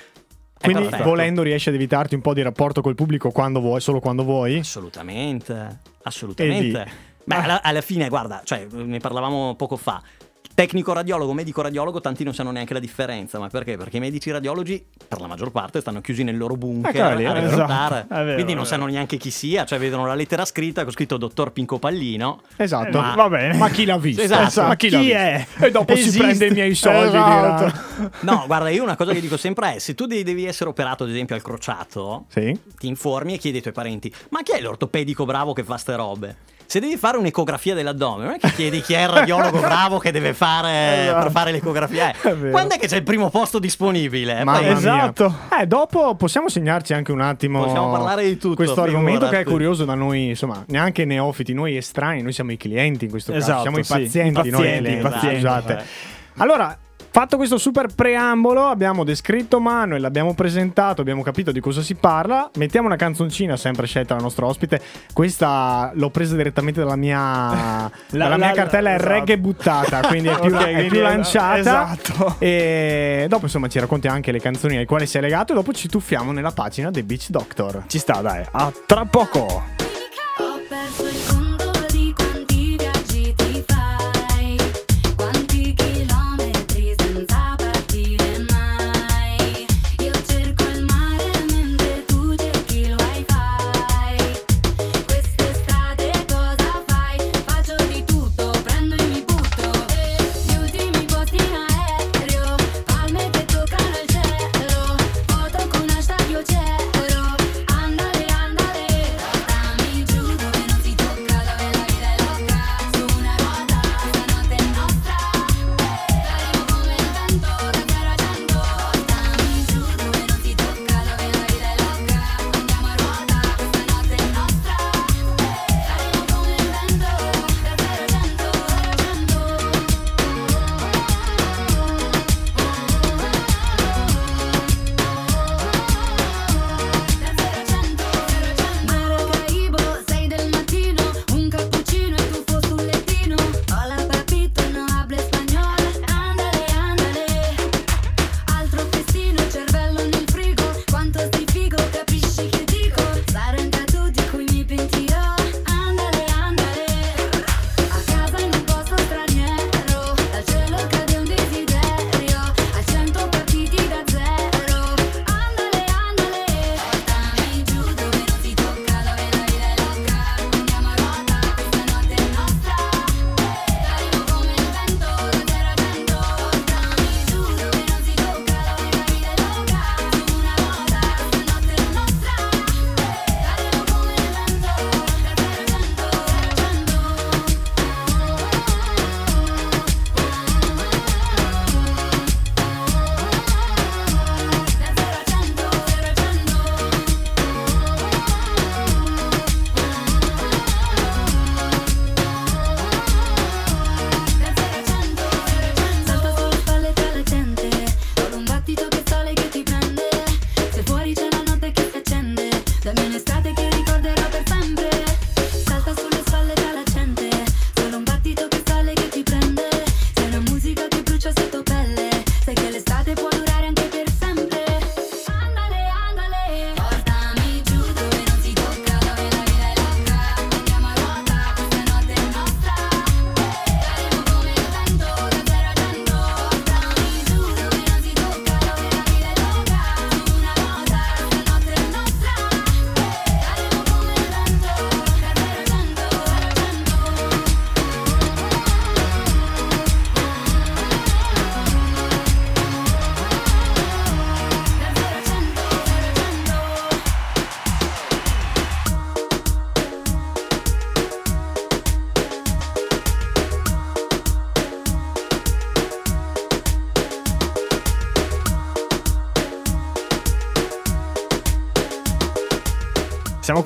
Quindi 0.62 0.83
perfetto. 0.83 1.09
volendo 1.09 1.43
riesci 1.43 1.71
ad 1.71 1.75
evitarti 1.75 2.14
un 2.14 2.21
po' 2.21 2.35
di 2.35 2.43
rapporto 2.43 2.83
col 2.83 2.95
pubblico 2.95 3.31
quando 3.31 3.61
vuoi, 3.61 3.81
solo 3.81 3.99
quando 4.00 4.25
vuoi. 4.25 4.59
Assolutamente, 4.59 5.79
assolutamente. 6.02 7.09
Lì- 7.31 7.37
Beh, 7.37 7.37
Ah. 7.37 7.43
alla, 7.45 7.63
alla 7.63 7.81
fine, 7.81 8.09
guarda, 8.09 8.43
cioè, 8.45 8.67
ne 8.73 8.99
parlavamo 8.99 9.55
poco 9.55 9.77
fa. 9.77 10.03
Tecnico 10.53 10.93
radiologo, 10.93 11.33
medico 11.33 11.63
radiologo, 11.63 12.01
tanti 12.03 12.23
non 12.23 12.35
sanno 12.35 12.51
neanche 12.51 12.75
la 12.75 12.81
differenza. 12.81 13.39
Ma 13.39 13.49
perché? 13.49 13.79
Perché 13.79 13.97
i 13.97 14.01
medici 14.01 14.31
radiologi, 14.31 14.85
per 15.09 15.19
la 15.21 15.27
maggior 15.27 15.51
parte, 15.53 15.81
stanno 15.81 16.03
chiusi 16.03 16.23
nel 16.23 16.37
loro 16.37 16.55
bunker 16.57 16.95
Eh, 16.95 16.99
cavoli, 16.99 17.25
a 17.25 17.33
reclutare. 17.33 17.95
Esatto, 18.01 18.15
vero, 18.17 18.35
Quindi 18.35 18.53
non 18.55 18.67
sanno 18.67 18.85
neanche 18.87 19.17
chi 19.17 19.31
sia, 19.31 19.65
cioè 19.65 19.79
vedono 19.79 20.05
la 20.07 20.15
lettera 20.15 20.45
scritta 20.45 20.83
con 20.83 20.93
scritto 20.93 21.17
dottor 21.17 21.53
Pinco 21.53 21.79
Pallino. 21.79 22.43
Esatto. 22.57 22.99
Eh, 22.99 23.15
va 23.15 23.29
bene. 23.31 23.57
Ma 23.57 23.71
chi 23.71 23.87
l'ha 23.87 23.97
visto? 23.97 24.21
Esatto. 24.21 24.63
Ma 24.67 24.77
chi, 24.77 24.89
Chi 24.89 25.11
è? 25.13 25.47
E 25.61 25.71
dopo 25.71 25.95
si 25.95 26.01
Esiste. 26.03 26.19
prende 26.19 26.47
i 26.49 26.51
miei 26.51 26.75
soldi. 26.75 27.17
Esatto. 27.17 28.09
No, 28.21 28.43
guarda, 28.47 28.69
io 28.69 28.83
una 28.83 28.97
cosa 28.97 29.13
che 29.13 29.21
dico 29.21 29.39
sempre 29.39 29.77
è: 29.77 29.79
se 29.79 29.95
tu 29.95 30.05
devi, 30.05 30.25
devi 30.25 30.45
essere 30.45 30.69
operato, 30.69 31.05
ad 31.05 31.11
esempio, 31.11 31.37
al 31.37 31.43
crociato, 31.43 32.27
Sì. 32.29 32.59
ti 32.77 32.87
informi 32.87 33.33
e 33.35 33.39
chiedi 33.39 33.57
ai 33.59 33.63
tuoi 33.63 33.75
parenti: 33.75 34.13
ma 34.31 34.43
chi 34.43 34.53
è 34.53 34.61
l'ortopedico 34.61 35.25
bravo 35.25 35.55
che 35.55 35.63
fa 35.65 35.79
ste 35.79 35.97
robe? 35.97 36.37
Se 36.71 36.79
devi 36.79 36.97
fare 36.97 37.17
un'ecografia 37.17 37.75
dell'addome, 37.75 38.27
non 38.27 38.35
è 38.35 38.39
che 38.39 38.53
chiedi 38.53 38.81
chi 38.81 38.93
è 38.93 39.03
il 39.03 39.09
radiologo 39.09 39.59
bravo 39.59 39.99
che 39.99 40.12
deve 40.12 40.35
fare 40.35 41.03
Esatto. 41.03 41.23
per 41.23 41.31
fare 41.33 41.50
l'ecografia. 41.50 42.12
È 42.12 42.33
vero. 42.33 42.53
Quando 42.53 42.77
è 42.77 42.79
che 42.79 42.87
c'è 42.87 42.95
il 42.95 43.03
primo 43.03 43.29
posto 43.29 43.59
disponibile? 43.59 44.45
Mia. 44.45 44.71
Esatto. 44.71 45.35
Eh, 45.61 45.67
dopo 45.67 46.15
possiamo 46.15 46.49
segnarci 46.49 46.95
anche 46.95 47.11
un 47.11 47.23
attimo 47.23 47.65
Possiamo 47.65 47.91
parlare 47.91 48.23
di 48.23 48.37
tutto, 48.37 48.55
questo 48.55 48.83
argomento 48.83 49.29
che 49.29 49.41
è 49.41 49.43
curioso 49.45 49.85
da 49.85 49.97
noi, 49.97 50.29
insomma, 50.29 50.62
neanche 50.69 51.05
neofiti, 51.05 51.55
noi 51.55 51.77
estranei, 51.77 52.23
noi 52.23 52.33
siamo 52.33 52.53
i 52.53 52.57
clienti 52.57 53.07
in 53.07 53.11
questo 53.11 53.33
Esatto, 53.33 53.50
caso, 53.50 53.62
siamo 53.62 53.79
i 53.79 53.83
sì, 53.85 53.93
pazienti, 53.93 54.47
i 54.47 54.50
noi 54.53 54.62
pazienti, 54.62 54.91
i 54.93 54.97
pazienti. 54.99 55.37
scusate. 55.39 55.85
Allora, 56.37 56.79
fatto 57.12 57.37
questo 57.37 57.59
super 57.59 57.88
preambolo, 57.95 58.67
abbiamo 58.67 59.05
descritto 59.05 59.61
Manuel, 59.61 60.00
l'abbiamo 60.00 60.35
presentato, 60.35 61.00
abbiamo 61.00 61.23
capito 61.23 61.52
di 61.52 61.61
cosa 61.61 61.83
si 61.83 61.95
parla. 61.95 62.50
Mettiamo 62.57 62.87
una 62.87 62.97
canzoncina 62.97 63.57
sempre 63.57 63.87
scelta 63.87 64.14
dal 64.14 64.23
nostro 64.23 64.47
ospite. 64.47 64.81
Questa 65.12 65.90
l'ho 65.95 66.11
presa 66.11 66.37
direttamente 66.37 66.81
dalla 66.81 66.97
mia, 66.97 67.90
dalla 68.11 68.37
mia 68.37 68.47
la- 68.49 68.52
cartella 68.52 68.90
è 68.90 68.95
esatto. 68.95 69.09
reggae 69.11 69.38
buttata, 69.38 70.00
quindi 70.07 70.29
è 70.29 70.38
più, 70.40 70.55
Ok, 70.55 70.62
è 70.64 70.87
più 70.87 70.99
è- 70.99 71.02
lanciata. 71.02 71.59
esatto. 71.59 72.37
E 72.38 73.26
dopo 73.29 73.45
insomma 73.45 73.69
ci 73.69 73.79
racconti 73.79 74.07
anche 74.09 74.33
le 74.33 74.40
canzoni 74.40 74.76
ai 74.76 74.87
quali 74.87 75.07
sei 75.07 75.21
legato 75.21 75.52
e 75.52 75.57
dopo 75.57 75.73
ci 75.73 75.88
tuffiamo 75.88 76.33
nella 76.33 76.52
pagina 76.52 76.90
dei 76.90 77.02
Beach 77.02 77.29
Doctor. 77.31 77.85
Ci 77.87 77.99
sta, 77.99 78.21
dai. 78.21 78.45
A 78.52 78.73
tra 78.87 79.05
poco. 79.05 79.40
Ho 79.40 80.61
perso 80.69 81.07
il 81.07 81.14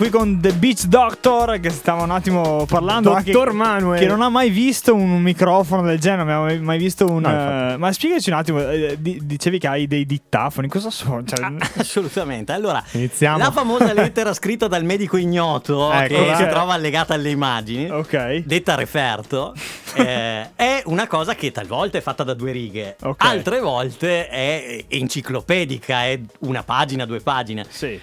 qui 0.04 0.10
con 0.10 0.38
The 0.40 0.52
Beach 0.52 0.84
Doctor 0.84 1.58
che 1.60 1.70
stava 1.70 2.02
un 2.02 2.10
attimo 2.10 2.66
parlando 2.66 3.10
Dottor 3.14 3.48
anche 3.48 3.56
Manuel. 3.56 3.98
che 4.00 4.06
non 4.06 4.20
ha 4.20 4.28
mai 4.28 4.50
visto 4.50 4.94
un 4.94 5.22
microfono 5.22 5.82
del 5.82 5.98
genere, 5.98 6.24
non 6.24 6.42
abbiamo 6.46 6.62
mai- 6.64 6.78
visto 6.78 7.06
un 7.10 7.22
No, 7.22 7.72
eh, 7.72 7.76
ma 7.78 7.90
spiegaci 7.92 8.28
un 8.28 8.36
attimo, 8.36 8.60
eh, 8.68 8.96
di- 8.98 9.20
dicevi 9.22 9.58
che 9.58 9.66
hai 9.66 9.86
dei 9.86 10.04
dittafoni, 10.04 10.68
cosa 10.68 10.90
sono? 10.90 11.24
Cioè, 11.24 11.52
Assolutamente. 11.78 12.52
Allora, 12.52 12.82
Iniziamo. 12.92 13.38
la 13.38 13.50
famosa 13.50 13.92
lettera 13.94 14.34
scritta 14.34 14.68
dal 14.68 14.84
medico 14.84 15.16
ignoto 15.16 15.90
Ecco, 15.92 16.14
che 16.14 16.32
eh. 16.32 16.36
si 16.36 16.46
trova 16.48 16.74
allegata 16.74 17.14
alle 17.14 17.30
immagini, 17.30 17.88
ok. 17.90 18.42
detta 18.44 18.74
referto, 18.74 19.54
eh, 19.96 20.50
è 20.54 20.82
una 20.86 21.06
cosa 21.06 21.34
che 21.34 21.50
talvolta 21.50 21.96
è 21.96 22.02
fatta 22.02 22.24
da 22.24 22.34
due 22.34 22.52
righe, 22.52 22.96
Ok. 23.02 23.24
altre 23.24 23.60
volte 23.60 24.28
è 24.28 24.84
enciclopedica, 24.88 26.04
è 26.04 26.20
una 26.40 26.62
pagina, 26.62 27.06
due 27.06 27.20
pagine. 27.20 27.64
Sì. 27.70 27.98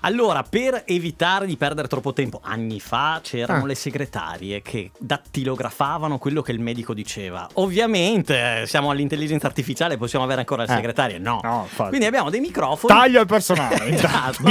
Allora, 0.00 0.42
per 0.42 0.82
evitare 0.86 1.44
di 1.46 1.56
perdere 1.56 1.86
troppo 1.88 2.12
tempo, 2.12 2.40
anni 2.42 2.80
fa 2.80 3.20
c'erano 3.22 3.64
Ah. 3.64 3.66
le 3.66 3.74
segretarie 3.74 4.62
che 4.62 4.90
dattilografavano 4.98 6.16
quello 6.18 6.40
che 6.42 6.52
il 6.52 6.60
medico 6.60 6.94
diceva. 6.94 7.46
Ovviamente, 7.54 8.62
eh, 8.62 8.66
siamo 8.66 8.90
all'intelligenza 8.90 9.46
artificiale, 9.46 9.96
possiamo 9.98 10.24
avere 10.24 10.40
ancora 10.40 10.64
le 10.64 10.72
Eh. 10.72 10.74
segretarie? 10.74 11.18
No. 11.18 11.40
No. 11.42 11.68
Quindi 11.88 12.06
abbiamo 12.06 12.30
dei 12.30 12.40
microfoni. 12.40 12.92
Taglio 12.94 13.20
al 13.20 13.26
personale. 13.26 13.78
Esatto. 14.00 14.42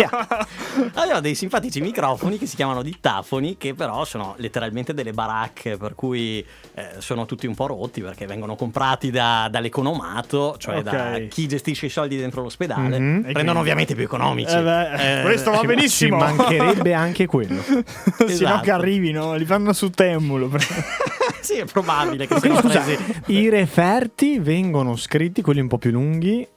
Abbiamo 0.93 1.19
dei 1.21 1.33
simpatici 1.35 1.81
microfoni 1.81 2.37
che 2.37 2.45
si 2.45 2.55
chiamano 2.55 2.81
dittafoni, 2.83 3.57
che 3.57 3.73
però 3.73 4.05
sono 4.05 4.35
letteralmente 4.37 4.93
delle 4.93 5.13
baracche, 5.13 5.77
per 5.77 5.95
cui 5.95 6.45
eh, 6.75 6.89
sono 6.99 7.25
tutti 7.25 7.47
un 7.47 7.55
po' 7.55 7.65
rotti 7.67 8.01
perché 8.01 8.25
vengono 8.25 8.55
comprati 8.55 9.09
da- 9.11 9.47
dall'economato, 9.49 10.55
cioè 10.57 10.77
Ok. 10.77 10.83
da 10.83 11.19
chi 11.27 11.47
gestisce 11.47 11.87
i 11.87 11.89
soldi 11.89 12.17
dentro 12.17 12.41
l'ospedale. 12.43 12.99
Mhm. 12.99 13.15
E 13.17 13.21
Prendono 13.21 13.33
quindi- 13.33 13.57
ovviamente 13.59 13.95
più 13.95 14.03
economici. 14.03 14.55
Eh 14.55 14.61
beh, 14.61 15.21
questo 15.43 15.51
va 15.51 15.59
ci- 15.59 15.65
benissimo. 15.65 16.19
Ci 16.27 16.33
mancherebbe 16.35 16.93
anche 16.93 17.25
quello. 17.25 17.61
Sino 17.63 17.83
Esatto. 18.27 18.61
che 18.63 18.71
arrivino, 18.71 19.35
li 19.35 19.45
fanno 19.45 19.73
su 19.73 19.89
Temulo. 19.89 20.51
sì, 21.41 21.55
è 21.57 21.65
probabile 21.65 22.27
che 22.27 22.39
siano 22.39 22.59
scusa, 22.59 22.81
presi. 22.81 23.03
i 23.27 23.49
referti 23.49 24.39
vengono 24.39 24.95
scritti, 24.95 25.41
quelli 25.41 25.59
un 25.61 25.67
po' 25.67 25.77
più 25.77 25.91
lunghi. 25.91 26.47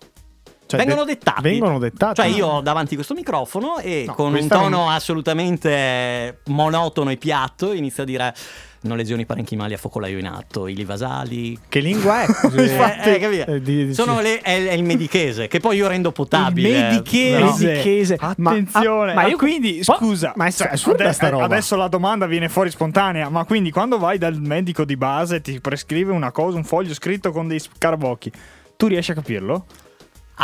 cioè 0.66 0.80
vengono 0.84 1.04
de- 1.04 1.12
dettati. 1.14 1.42
Vengono 1.42 1.78
dettati. 1.78 2.20
Cioè, 2.22 2.30
io 2.30 2.46
ho 2.46 2.60
davanti 2.60 2.94
questo 2.94 3.14
microfono 3.14 3.78
e 3.78 4.04
No, 4.06 4.14
con 4.14 4.34
un 4.34 4.46
tono 4.48 4.68
non- 4.68 4.90
assolutamente 4.90 6.40
monotono 6.46 7.10
e 7.10 7.16
piatto 7.16 7.72
inizio 7.72 8.02
a 8.02 8.06
dire. 8.06 8.34
Non 8.84 8.96
lesioni 8.96 9.24
parenchimali 9.26 9.74
a 9.74 9.76
focolaio 9.76 10.18
in 10.18 10.26
atto, 10.26 10.66
i 10.66 10.74
livasali. 10.74 11.56
Che 11.68 11.78
lingua 11.78 12.22
è? 12.22 12.26
Eh, 12.52 13.14
eh, 13.14 13.18
capito? 13.20 13.50
Eh, 13.52 13.60
di- 13.62 13.86
di- 13.86 13.94
Sono 13.94 14.20
le- 14.20 14.40
è, 14.40 14.66
è 14.66 14.72
il 14.72 14.82
medichese, 14.82 15.46
che 15.46 15.60
poi 15.60 15.76
io 15.76 15.86
rendo 15.86 16.10
potabile. 16.10 16.68
Il 16.68 16.74
medichese. 16.84 17.64
Medichese. 17.66 18.16
Ma- 18.36 18.50
Attenzione. 18.50 19.12
ah, 19.12 19.14
Ma, 19.14 19.22
ma 19.22 19.28
io- 19.28 19.36
quindi, 19.36 19.82
Ma- 19.86 19.94
scusa. 19.94 20.32
ma 20.34 20.46
è 20.46 20.50
cioè, 20.52 20.68
assurda 20.72 21.04
ade- 21.04 21.12
sta 21.12 21.28
roba. 21.28 21.44
Adesso 21.44 21.76
la 21.76 21.86
domanda 21.86 22.26
viene 22.26 22.48
fuori 22.48 22.70
spontanea. 22.70 23.28
Ma 23.28 23.44
quindi 23.44 23.70
quando 23.70 23.98
vai 23.98 24.18
dal 24.18 24.40
medico 24.40 24.84
di 24.84 24.96
base 24.96 25.36
e 25.36 25.40
ti 25.40 25.60
prescrive 25.60 26.10
una 26.12 26.32
cosa, 26.32 26.56
un 26.56 26.64
foglio 26.64 26.92
scritto 26.92 27.30
con 27.30 27.46
dei 27.46 27.60
scarabocchi, 27.60 28.32
tu 28.76 28.88
riesci 28.88 29.12
a 29.12 29.14
capirlo? 29.14 29.64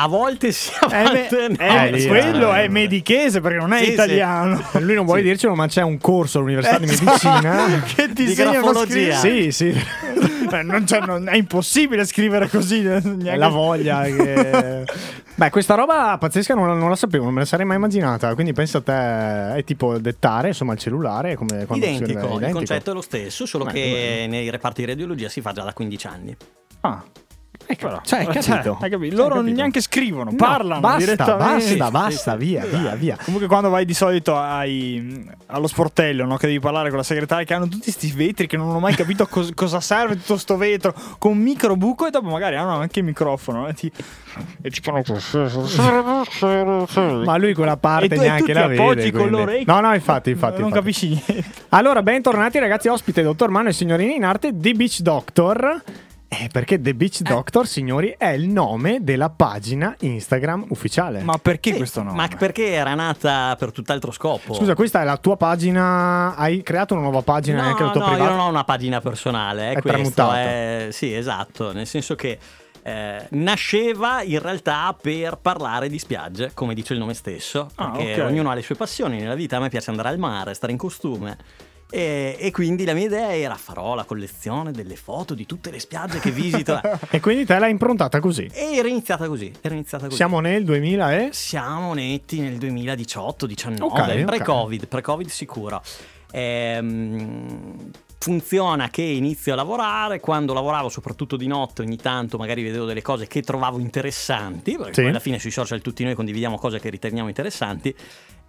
A 0.00 0.06
volte 0.06 0.52
sì, 0.52 0.70
a 0.80 1.00
Eh, 1.02 1.28
beh, 1.28 1.48
no. 1.48 1.56
eh, 1.58 1.90
lì, 1.90 2.06
quello 2.06 2.54
eh. 2.54 2.64
è 2.64 2.68
medichese 2.68 3.40
perché 3.40 3.56
non 3.58 3.72
è 3.72 3.78
Sì, 3.78 3.84
sì. 3.86 3.92
italiano. 3.92 4.62
Lui 4.78 4.94
non 4.94 5.04
vuole 5.04 5.22
dircelo, 5.22 5.54
ma 5.56 5.66
c'è 5.66 5.82
un 5.82 5.98
corso 5.98 6.38
all'Università 6.38 6.78
di 6.78 6.84
Esatto. 6.84 7.04
Medicina. 7.28 7.82
che 7.94 8.06
ti 8.08 8.12
Di 8.12 8.22
insegnano 8.30 8.50
a 8.50 8.60
grafologia. 8.60 9.16
scrivere. 9.18 9.50
Sì, 9.50 9.52
sì. 9.52 9.76
Eh, 10.50 10.62
non 10.62 10.84
c'è- 10.84 11.00
non- 11.00 11.28
è 11.28 11.36
impossibile 11.36 12.06
scrivere 12.06 12.48
così. 12.48 12.82
eh, 12.82 12.96
È 12.96 13.00
neanche- 13.04 13.36
la 13.36 13.48
voglia 13.48 14.00
che... 14.04 14.84
Beh, 15.34 15.50
questa 15.50 15.74
roba 15.74 16.16
pazzesca 16.18 16.54
non 16.54 16.68
la, 16.68 16.72
non 16.72 16.88
la 16.88 16.96
sapevo, 16.96 17.24
non 17.24 17.34
me 17.34 17.40
la 17.40 17.44
sarei 17.46 17.66
mai 17.66 17.76
immaginata. 17.76 18.32
Quindi 18.32 18.54
pensa 18.54 18.78
a 18.78 18.80
te, 18.80 19.58
è 19.58 19.64
tipo 19.64 19.98
dettare, 19.98 20.48
insomma, 20.48 20.72
il 20.72 20.78
cellulare. 20.78 21.34
Come 21.34 21.66
quando 21.66 21.84
si- 21.84 21.92
Identico, 21.92 22.38
il 22.40 22.50
concetto 22.50 22.92
è 22.92 22.94
lo 22.94 23.02
stesso, 23.02 23.44
solo 23.44 23.64
Beh, 23.64 23.72
che 23.72 24.26
nei 24.26 24.48
reparti 24.48 24.80
di 24.80 24.86
radiologia 24.86 25.28
si 25.28 25.42
fa 25.42 25.52
già 25.52 25.64
da 25.64 25.74
15 25.74 26.06
anni. 26.06 26.34
Ah. 26.80 27.04
Però, 27.66 28.00
cioè, 28.02 28.20
hai 28.20 28.26
capito? 28.28 28.78
hai 28.80 28.88
capito? 28.90 29.14
Loro 29.16 29.34
Hai 29.34 29.40
capito? 29.40 29.56
neanche 29.56 29.80
scrivono, 29.82 30.30
No, 30.30 30.36
parlano 30.36 30.80
basta, 30.80 31.36
basta, 31.36 31.90
basta, 31.90 32.34
via, 32.36 32.64
via, 32.64 32.94
via. 32.94 33.18
Comunque 33.22 33.46
quando 33.46 33.68
vai 33.68 33.84
di 33.84 33.92
solito 33.92 34.36
ai- 34.38 35.22
allo 35.46 35.66
sportello, 35.66 36.24
no? 36.24 36.36
che 36.38 36.46
devi 36.46 36.60
parlare 36.60 36.88
con 36.88 36.96
la 36.96 37.04
segretaria, 37.04 37.44
che 37.44 37.52
hanno 37.52 37.68
tutti 37.68 37.82
questi 37.82 38.10
vetri 38.10 38.46
che 38.46 38.56
non 38.56 38.74
ho 38.74 38.80
mai 38.80 38.94
capito 38.94 39.26
cos- 39.30 39.52
cosa 39.54 39.80
serve 39.80 40.16
tutto 40.16 40.38
sto 40.38 40.56
vetro, 40.56 40.94
con 41.18 41.32
un 41.32 41.38
micro 41.38 41.76
buco 41.76 42.06
e 42.06 42.10
dopo 42.10 42.28
magari 42.30 42.56
hanno 42.56 42.76
anche 42.78 43.00
il 43.00 43.04
microfono. 43.04 43.68
E 43.68 43.74
ti, 43.74 43.92
e 44.62 44.70
ti 44.70 44.80
fanno 44.80 45.02
Ma 47.24 47.36
lui 47.36 47.54
quella 47.54 47.76
parte 47.76 48.06
E 48.06 48.08
tu- 48.08 48.14
e 48.14 48.18
tu 48.18 48.22
neanche 48.22 48.44
ti 48.46 48.52
la 48.52 48.64
appoggi 48.64 48.94
vede. 48.96 49.10
con 49.12 49.20
quindi- 49.28 49.38
l'orecchio. 49.38 49.72
No, 49.74 49.80
no, 49.80 49.94
infatti, 49.94 50.30
infatti. 50.30 50.60
non 50.60 50.68
infatti. 50.68 50.84
capisci 50.84 51.08
niente. 51.08 51.44
Allora, 51.70 52.02
bentornati 52.02 52.58
ragazzi, 52.58 52.88
ospite 52.88 53.22
dottor 53.22 53.50
Mano 53.50 53.68
e 53.68 53.72
signorini 53.72 54.14
in 54.16 54.24
arte 54.24 54.52
The 54.54 54.72
Beach 54.72 55.00
Doctor. 55.00 55.82
Eh, 56.30 56.50
perché 56.52 56.78
The 56.78 56.94
Beach 56.94 57.22
Doctor, 57.22 57.66
signori, 57.66 58.14
è 58.18 58.28
il 58.28 58.48
nome 58.48 58.98
della 59.00 59.30
pagina 59.30 59.96
Instagram 60.00 60.66
ufficiale. 60.68 61.22
Ma 61.22 61.38
perché 61.38 61.70
Sì, 61.72 61.76
questo 61.78 62.02
nome? 62.02 62.16
Ma 62.16 62.28
perché 62.28 62.68
era 62.72 62.94
nata 62.94 63.56
per 63.58 63.72
tutt'altro 63.72 64.10
scopo. 64.12 64.52
Scusa, 64.52 64.74
questa 64.74 65.00
è 65.00 65.04
la 65.04 65.16
tua 65.16 65.38
pagina? 65.38 66.34
Hai 66.36 66.62
creato 66.62 66.92
una 66.92 67.04
nuova 67.04 67.22
pagina 67.22 67.62
no, 67.62 67.68
anche 67.68 67.82
la 67.82 67.90
tua 67.90 68.00
no, 68.00 68.06
privata? 68.08 68.30
io 68.30 68.36
non 68.36 68.44
ho 68.46 68.48
una 68.50 68.64
pagina 68.64 69.00
personale, 69.00 69.72
è, 69.72 69.76
È 69.76 69.80
questo. 69.80 69.88
tramutata. 69.88 70.38
è- 70.38 70.88
Sì, 70.90 71.14
esatto, 71.14 71.72
nel 71.72 71.86
senso 71.86 72.14
che 72.14 72.38
eh, 72.82 73.26
nasceva 73.30 74.22
in 74.22 74.38
realtà 74.40 74.94
per 75.00 75.38
parlare 75.40 75.88
di 75.88 75.98
spiagge, 75.98 76.50
come 76.52 76.74
dice 76.74 76.92
il 76.92 76.98
nome 76.98 77.14
stesso, 77.14 77.68
Ah, 77.76 77.88
perché 77.90 78.20
ok. 78.20 78.28
ognuno 78.28 78.50
ha 78.50 78.54
le 78.54 78.62
sue 78.62 78.74
passioni 78.74 79.18
nella 79.18 79.34
vita, 79.34 79.56
a 79.56 79.60
me 79.60 79.70
piace 79.70 79.88
andare 79.90 80.10
al 80.10 80.18
mare, 80.18 80.52
stare 80.52 80.72
in 80.72 80.78
costume. 80.78 81.36
E, 81.90 82.36
e 82.38 82.50
quindi 82.50 82.84
la 82.84 82.92
mia 82.92 83.06
idea 83.06 83.34
era 83.34 83.54
farò 83.54 83.94
la 83.94 84.04
collezione 84.04 84.72
delle 84.72 84.96
foto 84.96 85.32
di 85.34 85.46
tutte 85.46 85.70
le 85.70 85.80
spiagge 85.80 86.18
che 86.20 86.30
visito 86.30 86.78
E 87.10 87.18
quindi 87.20 87.46
te 87.46 87.58
l'hai 87.58 87.70
improntata 87.70 88.20
così. 88.20 88.48
e 88.52 88.76
era 88.76 88.88
iniziata 88.88 89.26
così, 89.26 89.50
era 89.62 89.74
iniziata 89.74 90.04
così. 90.04 90.16
Siamo 90.16 90.40
nel 90.40 90.64
2000 90.64 91.16
e... 91.16 91.28
Siamo 91.32 91.94
netti 91.94 92.40
nel 92.40 92.56
2018-19, 92.58 93.80
Ok, 93.82 93.98
ok. 94.00 94.24
pre-Covid, 94.24 94.86
pre-Covid 94.86 95.28
sicuro. 95.28 95.82
Ehm, 96.30 97.90
funziona 98.20 98.88
che 98.88 99.02
inizio 99.02 99.52
a 99.52 99.56
lavorare, 99.56 100.18
quando 100.20 100.52
lavoravo 100.52 100.88
soprattutto 100.88 101.36
di 101.36 101.46
notte 101.46 101.82
ogni 101.82 101.96
tanto 101.96 102.36
magari 102.36 102.62
vedevo 102.64 102.84
delle 102.84 103.02
cose 103.02 103.26
che 103.28 103.42
trovavo 103.42 103.78
interessanti, 103.78 104.76
perché 104.76 104.94
Sì. 104.94 105.00
poi 105.02 105.10
alla 105.10 105.20
fine 105.20 105.38
sui 105.38 105.50
social 105.52 105.80
tutti 105.80 106.02
noi 106.04 106.14
condividiamo 106.14 106.58
cose 106.58 106.80
che 106.80 106.90
riteniamo 106.90 107.28
interessanti 107.28 107.94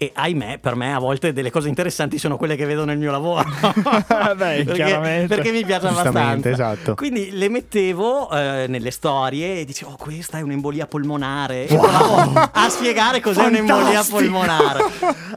e 0.02 0.12
ahimè 0.14 0.60
per 0.60 0.76
me 0.76 0.94
a 0.94 0.98
volte 1.00 1.34
delle 1.34 1.52
cose 1.52 1.68
interessanti 1.68 2.18
sono 2.18 2.38
quelle 2.38 2.56
che 2.56 2.66
vedo 2.66 2.86
nel 2.86 2.98
mio 2.98 3.12
lavoro. 3.12 3.44
Beh, 4.38 4.64
perché, 4.64 5.26
perché 5.28 5.52
mi 5.52 5.64
piace 5.66 5.88
abbastanza. 5.88 6.50
esatto. 6.50 6.96
Quindi 6.96 7.32
le 7.34 7.50
mettevo 7.50 8.32
eh, 8.32 8.66
nelle 8.70 8.92
storie 8.92 9.60
e 9.60 9.66
dicevo, 9.66 9.92
oh, 9.92 9.96
questa 9.98 10.38
è 10.38 10.42
un'embolia 10.42 10.88
polmonare. 10.88 11.68
E 11.68 11.76
provavo 11.76 12.32
a 12.54 12.70
spiegare 12.70 13.20
cos'è 13.20 13.46
un'embolia 13.46 14.02
Fantastico. 14.02 14.18
polmonare. 14.18 14.84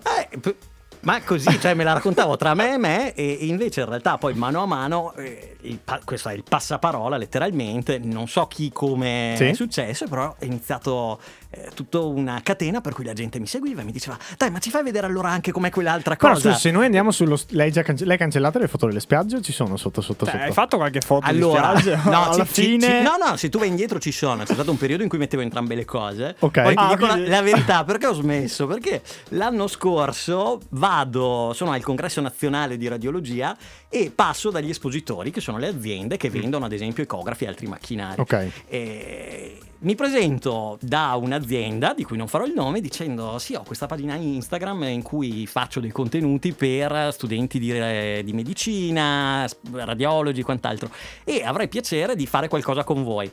Eh, 0.42 0.55
ma 1.03 1.21
così, 1.23 1.59
cioè 1.61 1.75
me 1.75 1.85
la 1.85 1.93
raccontavo 1.95 2.37
tra 2.37 2.55
me 2.55 2.75
e 2.75 2.79
me 2.79 3.15
e 3.15 3.38
invece 3.43 3.81
in 3.81 3.88
realtà 3.88 4.19
poi 4.19 4.35
mano 4.35 4.62
a 4.62 4.67
mano, 4.67 5.12
eh, 5.15 5.57
il 5.62 5.81
questo 6.05 6.29
è 6.29 6.33
il 6.35 6.45
passaparola 6.49 7.17
letteralmente, 7.17 7.99
non 7.99 8.29
so 8.29 8.47
chi 8.47 8.71
come 8.73 9.35
Sì. 9.37 9.45
è 9.47 9.53
successo, 9.55 10.07
però 10.07 10.35
è 10.38 10.45
iniziato 10.45 11.21
eh, 11.55 11.69
tutta 11.75 12.01
una 12.01 12.41
catena 12.43 12.81
per 12.81 12.95
cui 12.95 13.05
la 13.05 13.12
gente 13.12 13.38
mi 13.38 13.47
seguiva 13.47 13.83
e 13.83 13.85
mi 13.85 13.93
diceva, 13.93 14.17
dai 14.38 14.51
ma 14.51 14.59
ci 14.59 14.71
fai 14.71 14.83
vedere 14.83 15.07
allora 15.07 15.29
anche 15.31 15.53
com'è 15.53 15.71
quell'altra 15.71 16.17
Però 16.17 16.33
cosa? 16.33 16.49
scusa, 16.49 16.59
se 16.61 16.71
noi 16.71 16.87
andiamo 16.87 17.11
sullo... 17.11 17.38
Lei, 17.51 17.71
già 17.71 17.83
cance- 17.83 18.05
lei 18.07 18.15
ha 18.15 18.19
cancellato 18.19 18.59
le 18.59 18.69
foto 18.69 18.87
delle 18.87 19.01
spiagge 19.01 19.37
o 19.37 19.41
ci 19.43 19.53
sono 19.53 19.77
sotto, 19.77 20.01
sotto, 20.01 20.25
Cioè, 20.25 20.35
sotto? 20.35 20.47
hai 20.47 20.53
fatto 20.53 20.77
qualche 20.79 21.01
foto 21.01 21.27
Allora, 21.27 21.75
di 21.75 21.81
spiagge? 21.83 22.11
no, 22.11 22.25
alla 22.33 22.45
ci- 22.47 22.62
fine 22.62 22.87
ci- 22.87 23.03
no, 23.03 23.17
no, 23.29 23.37
se 23.37 23.49
tu 23.51 23.59
vai 23.59 23.69
indietro 23.69 23.99
ci 23.99 24.12
sono. 24.12 24.45
C'è 24.45 24.55
stato 24.55 24.71
un 24.71 24.79
periodo 24.79 25.03
in 25.03 25.09
cui 25.09 25.19
mettevo 25.19 25.43
entrambe 25.43 25.75
le 25.75 25.85
cose. 25.85 26.37
Ok. 26.38 26.62
Poi 26.62 26.75
ti 26.75 26.83
Ah, 26.83 26.88
dico 26.88 27.07
la, 27.07 27.12
quindi- 27.12 27.31
la 27.31 27.43
verità, 27.43 27.85
perché 27.85 28.07
ho 28.07 28.15
smesso? 28.15 28.67
Perché 28.67 29.03
l'anno 29.31 29.67
scorso 29.67 30.61
vado, 30.71 31.53
sono 31.55 31.73
al 31.73 31.83
congresso 31.83 32.21
nazionale 32.21 32.77
di 32.77 32.88
radiologia 32.88 33.57
e 33.88 34.11
passo 34.15 34.51
dagli 34.51 34.71
espositori, 34.71 35.31
che 35.31 35.41
sono 35.41 35.59
le 35.59 35.69
aziende 35.69 36.17
che 36.17 36.31
vendono 36.31 36.65
ad 36.65 36.73
esempio 36.73 37.03
ecografi 37.03 37.45
e 37.45 37.49
altri 37.49 37.67
macchinari. 37.67 38.21
Ok. 38.21 38.49
E 38.69 39.59
mi 39.81 39.95
presento 39.97 40.79
da 40.81 41.15
un'azienda 41.43 41.93
di 41.95 42.05
cui 42.05 42.17
non 42.17 42.29
farò 42.29 42.45
il 42.45 42.53
nome 42.55 42.81
dicendo 42.81 43.39
sì 43.39 43.55
ho 43.55 43.63
questa 43.63 43.87
pagina 43.87 44.15
Instagram 44.15 44.85
in 44.85 45.03
cui 45.03 45.47
faccio 45.47 45.81
dei 45.81 45.91
contenuti 45.91 46.53
per 46.53 47.13
studenti 47.13 47.59
di, 47.59 48.25
di 48.25 48.33
medicina, 48.33 49.47
radiologi 49.73 50.41
e 50.41 50.45
quant'altro 50.45 50.91
e 51.25 51.43
avrei 51.43 51.69
piacere 51.69 52.17
di 52.17 52.27
fare 52.27 52.49
qualcosa 52.49 52.85
con 52.85 53.03
voi. 53.03 53.31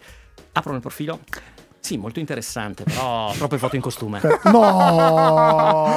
Apro 0.53 0.73
il 0.73 0.81
profilo. 0.81 1.19
Sì, 1.81 1.97
molto 1.97 2.19
interessante, 2.19 2.83
però 2.83 3.31
troppe 3.37 3.57
foto 3.57 3.75
in 3.75 3.81
costume. 3.81 4.19
No! 4.43 4.59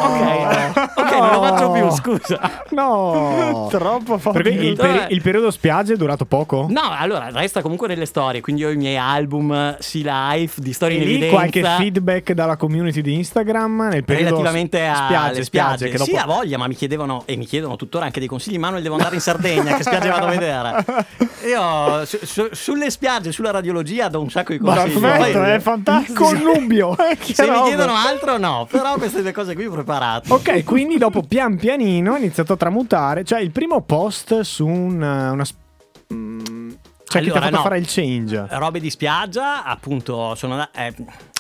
Ok, 0.03 0.91
ok, 0.97 1.11
non 1.19 1.31
lo 1.33 1.43
faccio 1.43 1.71
più, 1.73 1.91
scusa. 1.91 2.63
No. 2.71 3.67
Troppo 3.71 4.17
Perché 4.31 4.49
il, 4.51 4.77
forte. 4.77 4.93
peri- 4.99 5.15
il 5.15 5.23
periodo 5.23 5.51
spiagge 5.51 5.95
è 5.95 5.97
durato 5.97 6.25
poco? 6.25 6.67
No, 6.71 6.83
allora 6.97 7.29
resta 7.31 7.61
comunque 7.63 7.89
nelle 7.89 8.07
storie. 8.07 8.41
Quindi 8.41 8.65
ho 8.65 8.71
i 8.71 8.77
miei 8.77 8.97
album 8.97 9.77
Sea 9.81 10.31
Life 10.35 10.61
di 10.61 10.73
storie 10.73 10.97
E 10.97 11.01
in 11.01 11.07
lì 11.07 11.11
evidenza. 11.15 11.37
qualche 11.37 11.63
feedback 11.63 12.33
dalla 12.33 12.57
community 12.57 13.01
di 13.03 13.15
Instagram 13.15 13.89
nel 13.91 14.05
periodo 14.05 14.31
Relativamente 14.37 14.87
alle 14.87 15.05
spiagge, 15.05 15.45
spiagge, 15.45 15.89
che 15.91 15.99
dopo 15.99 16.11
Sì, 16.11 16.17
ha 16.17 16.25
voglia, 16.25 16.57
ma 16.59 16.67
mi 16.69 16.75
chiedevano 16.75 17.23
e 17.27 17.37
mi 17.37 17.45
chiedono 17.45 17.77
tuttora 17.77 18.05
anche 18.07 18.19
dei 18.21 18.29
consigli. 18.29 18.57
Manuel, 18.59 18.83
devo 18.83 18.95
andare 18.95 19.15
in 19.17 19.21
Sardegna, 19.21 19.77
che 19.77 19.83
spiagge 19.83 20.09
vado 20.09 20.27
a 20.27 20.31
vedere? 20.31 20.85
Io 21.49 22.05
su- 22.07 22.19
su- 22.23 22.49
sulle 22.53 22.91
spiagge, 22.91 23.33
sulla 23.33 23.51
radiologia 23.51 24.09
do 24.09 24.21
un 24.21 24.31
sacco 24.31 24.53
di 24.53 24.59
consigli. 24.59 24.99
Perfetto, 25.01 25.39
Poi- 25.39 25.51
è 25.51 25.61
fantastico. 25.75 26.25
Connubio. 26.25 26.95
Che 27.19 27.35
se 27.35 27.43
mi 27.45 27.49
roba. 27.51 27.67
chiedono 27.67 27.95
altro, 27.95 28.39
no. 28.39 28.67
Però 28.71 28.95
queste 28.95 29.23
due 29.23 29.33
cose 29.33 29.55
qui 29.55 29.69
preparate. 29.69 30.33
Ok, 30.33 30.65
quindi 30.65 30.99
dopo 30.99 31.23
pian 31.23 31.57
pianino 31.57 32.15
ha 32.15 32.19
iniziato 32.19 32.53
a 32.55 32.57
tramutare, 32.57 33.25
cioè 33.25 33.41
il 33.41 33.51
primo 33.51 33.81
post 33.83 34.41
su 34.41 34.67
un, 34.67 35.01
una... 35.03 35.45
s- 35.45 35.55
mm, 36.13 36.71
Cioè 37.05 37.21
che 37.23 37.31
ti 37.31 37.37
ha 37.37 37.41
Allora, 37.41 37.41
fatto 37.41 37.57
no. 37.57 37.63
fare 37.63 37.79
il 37.79 37.85
change. 37.89 38.47
Robe 38.51 38.81
di 38.81 38.91
spiaggia, 38.91 39.65
appunto, 39.65 40.35
sono 40.35 40.67
eh, 40.75 40.95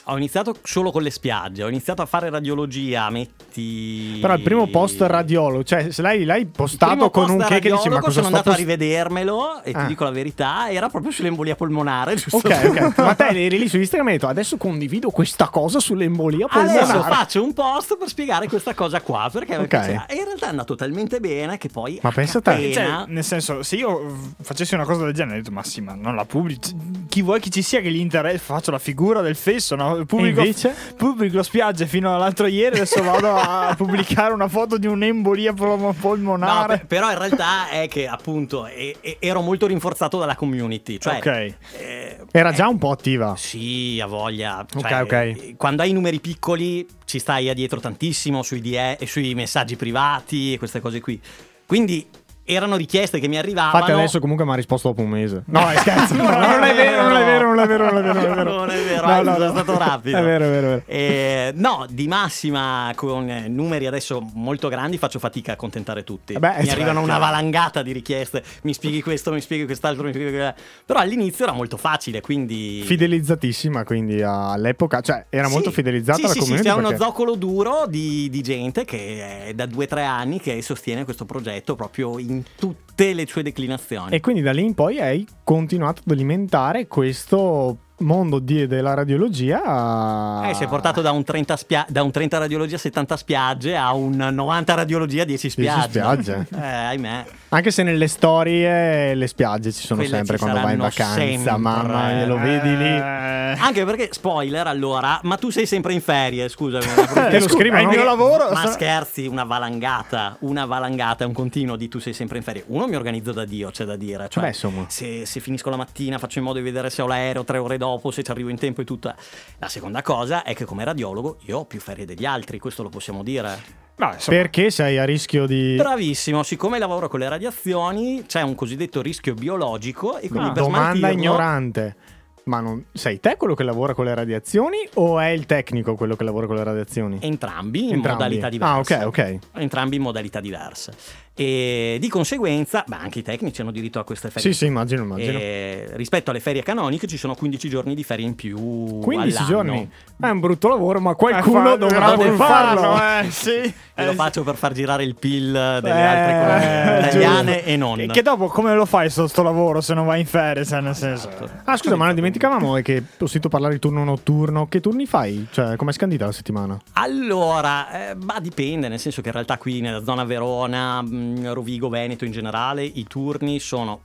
ho 0.04 0.16
iniziato 0.16 0.56
solo 0.62 0.90
con 0.90 1.02
le 1.02 1.10
spiagge. 1.10 1.62
Ho 1.62 1.68
iniziato 1.68 2.02
a 2.02 2.06
fare 2.06 2.28
radiologia, 2.30 3.08
metti. 3.10 4.18
Però 4.20 4.34
il 4.34 4.40
primo 4.42 4.66
post 4.68 5.00
radiologo, 5.02 5.62
cioè 5.64 5.90
se 5.90 6.02
l'hai, 6.02 6.24
l'hai 6.24 6.46
postato 6.46 7.10
con 7.10 7.30
un 7.30 7.38
che 7.46 7.58
che 7.60 7.70
dici 7.70 7.88
ma 7.88 8.00
cosa 8.00 8.12
sono 8.14 8.26
andato 8.26 8.50
a 8.50 8.52
post- 8.54 8.58
rivedermelo 8.66 9.62
e 9.62 9.72
Ah. 9.74 9.80
ti 9.82 9.86
dico 9.88 10.04
la 10.04 10.10
verità, 10.10 10.70
era 10.70 10.88
proprio 10.88 11.12
sull'embolia 11.12 11.54
polmonare, 11.54 12.14
giusto? 12.16 12.36
Ok, 12.38 12.64
ok. 12.68 12.98
Ma 13.02 13.14
te 13.14 13.26
eri 13.28 13.58
lì 13.58 13.68
su 13.68 13.76
Instagram 13.78 14.08
e 14.08 14.10
hai 14.12 14.16
detto 14.18 14.28
adesso 14.30 14.56
condivido 14.56 15.10
questa 15.10 15.48
cosa 15.48 15.80
sull'embolia 15.80 16.46
polmonare. 16.46 16.78
Adesso 16.80 17.02
faccio 17.02 17.42
un 17.42 17.52
post 17.52 17.96
per 17.96 18.08
spiegare 18.08 18.48
questa 18.48 18.74
cosa 18.74 19.00
qua 19.00 19.28
perché 19.32 19.52
mi 19.56 19.62
Ok. 19.64 19.68
piaceva. 19.68 20.06
E 20.06 20.14
in 20.16 20.24
realtà 20.24 20.46
è 20.46 20.50
andato 20.50 20.74
talmente 20.74 21.20
bene 21.20 21.58
che 21.58 21.68
poi 21.68 21.98
Ma 22.02 22.08
a 22.08 22.12
pensa 22.12 22.40
te. 22.40 22.50
catena- 22.52 22.72
Cioè, 23.04 23.12
nel 23.12 23.24
senso, 23.24 23.62
se 23.62 23.76
io 23.76 24.16
facessi 24.40 24.74
una 24.74 24.84
cosa 24.84 25.04
del 25.04 25.12
genere, 25.14 25.38
ho 25.38 25.42
detto, 25.42 25.52
ma 25.52 25.62
sì, 25.62 25.80
ma 25.80 25.94
non 25.94 26.14
la 26.16 26.24
pubblico. 26.24 26.68
Chi 27.08 27.22
vuoi 27.22 27.40
che 27.40 27.50
ci 27.50 27.62
sia 27.62 27.80
che 27.80 27.90
gli 27.90 27.98
interessa? 28.00 28.38
Faccio 28.54 28.70
la 28.70 28.78
figura 28.78 29.20
del 29.20 29.36
fesso, 29.36 29.74
no? 29.76 29.91
Pubblico, 30.06 30.40
invece? 30.40 30.74
pubblico 30.96 31.42
spiagge 31.42 31.86
fino 31.86 32.14
all'altro 32.14 32.46
ieri. 32.46 32.76
Adesso 32.76 33.02
vado 33.02 33.34
a 33.34 33.74
pubblicare 33.76 34.32
una 34.32 34.48
foto 34.48 34.78
di 34.78 34.86
un'embolia 34.86 35.52
pol- 35.52 35.78
No, 35.78 35.94
polmonare. 35.98 36.78
pe- 36.78 36.86
però 36.86 37.10
in 37.10 37.18
realtà 37.18 37.68
è 37.70 37.88
che 37.88 38.06
appunto 38.08 38.66
e- 38.66 38.96
e- 39.00 39.16
ero 39.20 39.40
molto 39.40 39.66
rinforzato 39.66 40.18
dalla 40.18 40.34
community. 40.36 40.98
Cioè, 40.98 41.16
Ok. 41.16 41.54
eh, 41.78 42.18
Era 42.30 42.52
già 42.52 42.68
un 42.68 42.78
po' 42.78 42.90
attiva. 42.90 43.34
Sì, 43.36 43.98
ha 44.02 44.06
voglia. 44.06 44.64
Cioè, 44.68 45.00
Ok, 45.02 45.12
ok. 45.12 45.56
Quando 45.56 45.82
hai 45.82 45.92
numeri 45.92 46.20
piccoli 46.20 46.86
ci 47.04 47.18
stai 47.18 47.48
a 47.48 47.54
dietro 47.54 47.80
tantissimo 47.80 48.42
sui, 48.42 48.60
DE 48.60 48.96
e 48.98 49.06
sui 49.06 49.34
messaggi 49.34 49.76
privati 49.76 50.54
e 50.54 50.58
queste 50.58 50.80
cose 50.80 51.00
qui. 51.00 51.20
Quindi 51.66 52.06
erano 52.44 52.76
richieste 52.76 53.18
che 53.20 53.28
mi 53.28 53.38
arrivavano. 53.38 53.76
Infatti 53.76 53.92
adesso 53.92 54.18
comunque 54.20 54.44
mi 54.44 54.52
ha 54.52 54.54
risposto 54.54 54.88
dopo 54.88 55.02
un 55.02 55.08
mese. 55.10 55.42
No, 55.46 55.68
è 55.70 55.76
scherzo. 55.76 56.14
No, 56.22 56.28
non 56.30 56.62
è 56.64 56.74
vero, 56.74 57.02
non 57.02 57.16
è 57.16 57.24
vero, 57.24 57.46
non 57.48 57.58
è 57.60 57.66
vero, 57.66 57.90
non 57.90 57.98
è 57.98 58.02
vero. 58.02 58.12
Non 58.12 58.32
è 58.32 58.34
vero, 58.34 58.54
Non 58.58 58.70
è 58.70 58.82
vero, 58.82 59.06
No, 59.06 59.22
no, 59.22 59.36
no. 59.38 59.50
stato 59.50 59.78
rapido. 59.78 60.16
È 60.18 60.22
vero, 60.22 60.44
è 60.44 60.48
vero, 60.48 60.66
è 60.66 60.70
vero. 60.70 60.82
Eh, 60.86 61.52
no, 61.56 61.86
di 61.88 62.06
massima 62.08 62.92
con 62.94 63.28
eh, 63.28 63.48
numeri 63.48 63.86
adesso 63.86 64.20
molto 64.34 64.68
grandi 64.68 64.98
faccio 64.98 65.18
fatica 65.18 65.50
a 65.52 65.54
accontentare 65.54 66.04
tutti. 66.04 66.32
Eh 66.34 66.38
beh, 66.38 66.48
mi 66.48 66.54
certo. 66.66 66.72
arrivano 66.72 67.00
una 67.00 67.18
valangata 67.18 67.82
di 67.82 67.92
richieste, 67.92 68.42
mi 68.62 68.72
spieghi 68.74 69.02
questo, 69.02 69.32
mi 69.32 69.40
spieghi 69.40 69.64
quest'altro, 69.64 70.04
mi 70.04 70.12
spieghi 70.12 70.52
Però 70.86 70.98
all'inizio 71.00 71.44
era 71.44 71.52
molto 71.54 71.76
facile, 71.76 72.20
quindi 72.20 72.82
Fidelizzatissima 72.84 73.84
quindi 73.84 74.22
all'epoca, 74.22 75.00
cioè 75.00 75.26
era 75.28 75.48
molto 75.48 75.70
Sì. 75.70 75.76
fidelizzata 75.76 76.16
sì, 76.18 76.22
la 76.22 76.28
sì, 76.28 76.34
sì, 76.34 76.40
community. 76.40 76.68
c'è 76.68 76.74
uno 76.74 76.88
perché- 76.88 77.04
zoccolo 77.04 77.34
duro 77.34 77.84
di, 77.88 78.28
di 78.30 78.40
gente 78.42 78.84
che 78.84 79.46
è 79.48 79.54
da 79.54 79.66
due 79.66 79.84
o 79.84 79.88
tre 79.88 80.04
anni 80.04 80.40
che 80.40 80.60
sostiene 80.62 81.04
questo 81.04 81.24
progetto 81.24 81.74
proprio 81.74 82.18
in 82.18 82.31
tutte 82.56 83.12
le 83.12 83.26
sue 83.26 83.42
declinazioni. 83.42 84.14
E 84.14 84.20
quindi 84.20 84.42
da 84.42 84.52
lì 84.52 84.64
in 84.64 84.74
poi 84.74 85.00
hai 85.00 85.26
continuato 85.44 86.02
ad 86.04 86.12
alimentare 86.12 86.86
questo 86.86 87.78
mondo 88.02 88.38
della 88.38 88.94
radiologia. 88.94 89.62
a- 89.64 90.48
Eh, 90.48 90.54
si 90.54 90.64
è 90.64 90.68
portato 90.68 91.00
da 91.00 91.10
un, 91.12 91.24
30 91.24 91.56
spia- 91.56 91.86
da 91.88 92.02
un 92.02 92.10
30 92.10 92.38
radiologia 92.38 92.76
70 92.78 93.16
spiagge 93.16 93.76
a 93.76 93.92
un 93.94 94.16
90 94.16 94.74
radiologia 94.74 95.24
10 95.24 95.50
spiagge. 95.50 95.88
spiagge. 95.88 96.46
Eh, 96.62 96.66
ahimè. 96.66 97.24
Anche 97.50 97.70
se 97.70 97.82
nelle 97.82 98.08
storie 98.08 99.14
le 99.14 99.26
spiagge 99.26 99.72
ci 99.72 99.86
sono 99.86 100.00
Quelle 100.00 100.16
sempre 100.16 100.36
ci 100.38 100.42
quando 100.42 100.60
vai 100.62 100.72
in 100.72 100.78
vacanza. 100.80 101.14
sempre. 101.14 101.50
Mamma 101.58 102.24
lo 102.26 102.38
vedi 102.38 102.76
lì. 102.76 102.84
Eh, 102.84 103.56
Anche 103.58 103.84
perché, 103.84 104.08
spoiler 104.12 104.66
allora, 104.66 105.20
ma 105.24 105.36
tu 105.36 105.50
sei 105.50 105.66
sempre 105.66 105.92
in 105.92 106.00
ferie, 106.00 106.48
scusami. 106.48 106.84
Te 107.30 107.38
lo 107.40 107.48
scrivono, 107.48 107.80
è 107.80 107.82
il 107.82 107.88
mio 107.88 108.04
lavoro. 108.04 108.48
Ma 108.50 108.66
scherzi, 108.68 109.26
una 109.26 109.44
valangata, 109.44 110.36
una 110.40 110.64
valangata, 110.64 111.26
un 111.26 111.32
continuo 111.32 111.76
di 111.76 111.88
tu 111.88 111.98
sei 111.98 112.12
sempre 112.14 112.38
in 112.38 112.42
ferie. 112.44 112.64
Uno 112.68 112.86
mi 112.86 112.94
organizzo 112.96 113.32
da 113.32 113.44
Dio, 113.44 113.70
c'è 113.70 113.84
da 113.84 113.96
dire. 113.96 114.26
Cioè, 114.30 114.44
Beh. 114.50 114.84
Se, 114.88 115.26
se 115.26 115.40
finisco 115.40 115.68
la 115.68 115.76
mattina 115.76 116.16
faccio 116.18 116.38
in 116.38 116.44
modo 116.44 116.58
di 116.58 116.64
vedere 116.64 116.88
se 116.88 117.02
ho 117.02 117.06
l'aereo 117.06 117.44
tre 117.44 117.58
ore 117.58 117.76
dopo, 117.76 117.91
se 118.10 118.22
ci 118.22 118.30
arrivo 118.30 118.48
in 118.48 118.58
tempo 118.58 118.80
e 118.80 118.84
tutto. 118.84 119.14
La 119.58 119.68
seconda 119.68 120.02
cosa 120.02 120.42
è 120.44 120.54
che 120.54 120.64
come 120.64 120.84
radiologo 120.84 121.38
io 121.46 121.58
ho 121.58 121.64
più 121.64 121.80
ferie 121.80 122.04
degli 122.04 122.24
altri, 122.24 122.58
questo 122.58 122.82
lo 122.82 122.88
possiamo 122.88 123.22
dire. 123.22 123.80
ma, 123.96 124.14
insomma, 124.14 124.36
Perché 124.38 124.70
sei 124.70 124.98
a 124.98 125.04
rischio 125.04 125.46
di. 125.46 125.74
Bravissimo, 125.76 126.42
siccome 126.42 126.78
lavoro 126.78 127.08
con 127.08 127.20
le 127.20 127.28
radiazioni 127.28 128.24
c'è 128.26 128.42
un 128.42 128.54
cosiddetto 128.54 129.00
rischio 129.02 129.34
biologico 129.34 130.18
e 130.18 130.28
quindi 130.28 130.48
Ah, 130.48 130.52
per 130.52 130.62
domanda 130.62 130.96
smaltirlo- 130.96 131.18
ignorante. 131.22 131.96
Ma 132.44 132.58
non, 132.58 132.86
sei 132.92 133.20
te 133.20 133.36
quello 133.36 133.54
che 133.54 133.62
lavora 133.62 133.94
con 133.94 134.04
le 134.04 134.12
radiazioni 134.16 134.78
o 134.94 135.20
è 135.20 135.28
il 135.28 135.46
tecnico 135.46 135.94
quello 135.94 136.16
che 136.16 136.24
lavora 136.24 136.48
con 136.48 136.56
le 136.56 136.64
radiazioni? 136.64 137.18
Entrambi 137.22 137.84
in 137.86 137.94
Entrambi. 137.94 138.16
modalità 138.38 138.46
Ah, 138.46 138.50
diverse. 138.50 138.94
ok, 138.96 139.06
ok. 139.06 139.38
Entrambi 139.60 139.94
in 139.96 140.02
modalità 140.02 140.40
diverse. 140.40 140.92
E 141.34 141.96
di 141.98 142.08
conseguenza, 142.08 142.84
beh, 142.86 142.96
anche 142.96 143.20
i 143.20 143.22
tecnici 143.22 143.62
hanno 143.62 143.70
diritto 143.70 143.98
a 143.98 144.04
queste 144.04 144.28
ferie. 144.28 144.52
Sì, 144.52 144.56
sì, 144.58 144.66
immagino, 144.66 145.02
immagino. 145.02 145.38
E 145.38 145.86
rispetto 145.94 146.30
alle 146.30 146.40
ferie 146.40 146.62
canoniche 146.62 147.06
ci 147.06 147.16
sono 147.16 147.34
15 147.34 147.68
giorni 147.70 147.94
di 147.94 148.04
ferie 148.04 148.26
in 148.26 148.34
più. 148.34 148.98
15 149.00 149.36
all'anno. 149.38 149.46
giorni. 149.48 149.90
È 150.20 150.28
un 150.28 150.40
brutto 150.40 150.68
lavoro, 150.68 151.00
ma 151.00 151.12
eh, 151.12 151.14
qualcuno 151.16 151.70
fa- 151.70 151.76
dovrà 151.76 152.12
pur 152.12 152.34
farlo. 152.34 152.94
eh, 153.26 153.30
sì. 153.30 153.74
E 153.94 154.04
lo 154.06 154.12
Eh, 154.12 154.14
faccio 154.14 154.42
per 154.42 154.56
far 154.56 154.72
girare 154.72 155.04
il 155.04 155.14
PIL 155.16 155.52
delle 155.52 155.88
Eh, 155.88 156.02
altre 156.02 156.32
economie 156.32 156.98
italiane 157.08 157.52
giusto. 157.54 157.68
e 157.68 157.76
non. 157.76 157.96
Che, 157.98 158.06
che 158.06 158.22
dopo 158.22 158.46
come 158.48 158.74
lo 158.74 158.84
fai 158.86 159.08
sto, 159.10 159.26
sto 159.26 159.42
lavoro 159.42 159.80
se 159.80 159.94
non 159.94 160.06
vai 160.06 160.20
in 160.20 160.26
ferie? 160.26 160.64
Cioè, 160.66 160.80
nel 160.80 160.94
senso. 160.94 161.28
Ah, 161.64 161.76
scusa, 161.76 161.96
ma 161.96 162.06
non 162.06 162.14
dimenticavamo 162.14 162.74
che 162.82 163.02
ho 163.18 163.26
sentito 163.26 163.48
parlare 163.48 163.74
di 163.74 163.80
turno 163.80 164.04
notturno. 164.04 164.66
Che 164.68 164.80
turni 164.80 165.06
fai? 165.06 165.46
Cioè, 165.50 165.76
com'è 165.76 165.92
scandita 165.92 166.26
la 166.26 166.32
settimana? 166.32 166.78
Allora, 166.94 168.10
eh, 168.10 168.14
ma 168.14 168.38
dipende, 168.40 168.88
nel 168.88 168.98
senso 168.98 169.20
che 169.22 169.28
in 169.28 169.34
realtà 169.34 169.56
qui 169.58 169.80
nella 169.80 170.02
zona 170.04 170.24
Verona, 170.24 171.02
mh, 171.22 171.52
Rovigo, 171.52 171.88
Veneto 171.88 172.24
in 172.24 172.32
generale, 172.32 172.84
i 172.84 173.04
turni 173.08 173.58
sono 173.60 174.02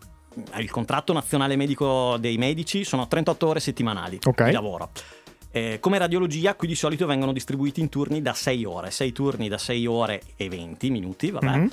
eh, 0.54 0.62
il 0.62 0.70
contratto 0.70 1.14
nazionale 1.14 1.56
medico 1.56 2.18
dei 2.20 2.38
medici 2.38 2.84
sono 2.84 3.08
38 3.08 3.48
ore 3.48 3.60
settimanali 3.60 4.20
Ok. 4.24 4.46
di 4.46 4.52
lavoro. 4.52 4.90
Eh, 5.52 5.78
come 5.80 5.98
radiologia, 5.98 6.56
qui 6.56 6.68
di 6.68 6.76
solito 6.76 7.06
vengono 7.08 7.32
distribuiti 7.34 7.80
in 7.80 7.90
turni 7.90 8.22
da 8.22 8.34
6 8.34 8.66
ore, 8.66 8.92
6 8.92 9.12
turni 9.12 9.48
da 9.48 9.58
6 9.58 9.86
ore 9.88 10.22
e 10.36 10.50
20 10.50 10.90
minuti, 10.92 11.32
vabbè. 11.32 11.56
Mhm. 11.58 11.70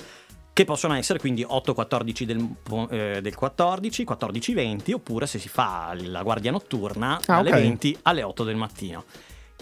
Che 0.53 0.63
possono 0.63 0.93
essere 0.95 1.19
quindi 1.19 1.43
8-14 1.43 2.23
del, 2.23 2.47
eh, 2.89 3.19
del 3.21 3.35
14, 3.35 4.05
14-20, 4.05 4.93
oppure 4.93 5.27
se 5.27 5.37
si 5.37 5.49
fa 5.49 5.93
la 5.99 6.23
guardia 6.23 6.49
notturna 6.51 7.17
Ah, 7.25 7.35
dalle 7.43 7.49
ok. 7.49 7.55
20 7.59 7.97
alle 8.03 8.23
8 8.23 8.43
del 8.45 8.55
mattino. 8.55 9.03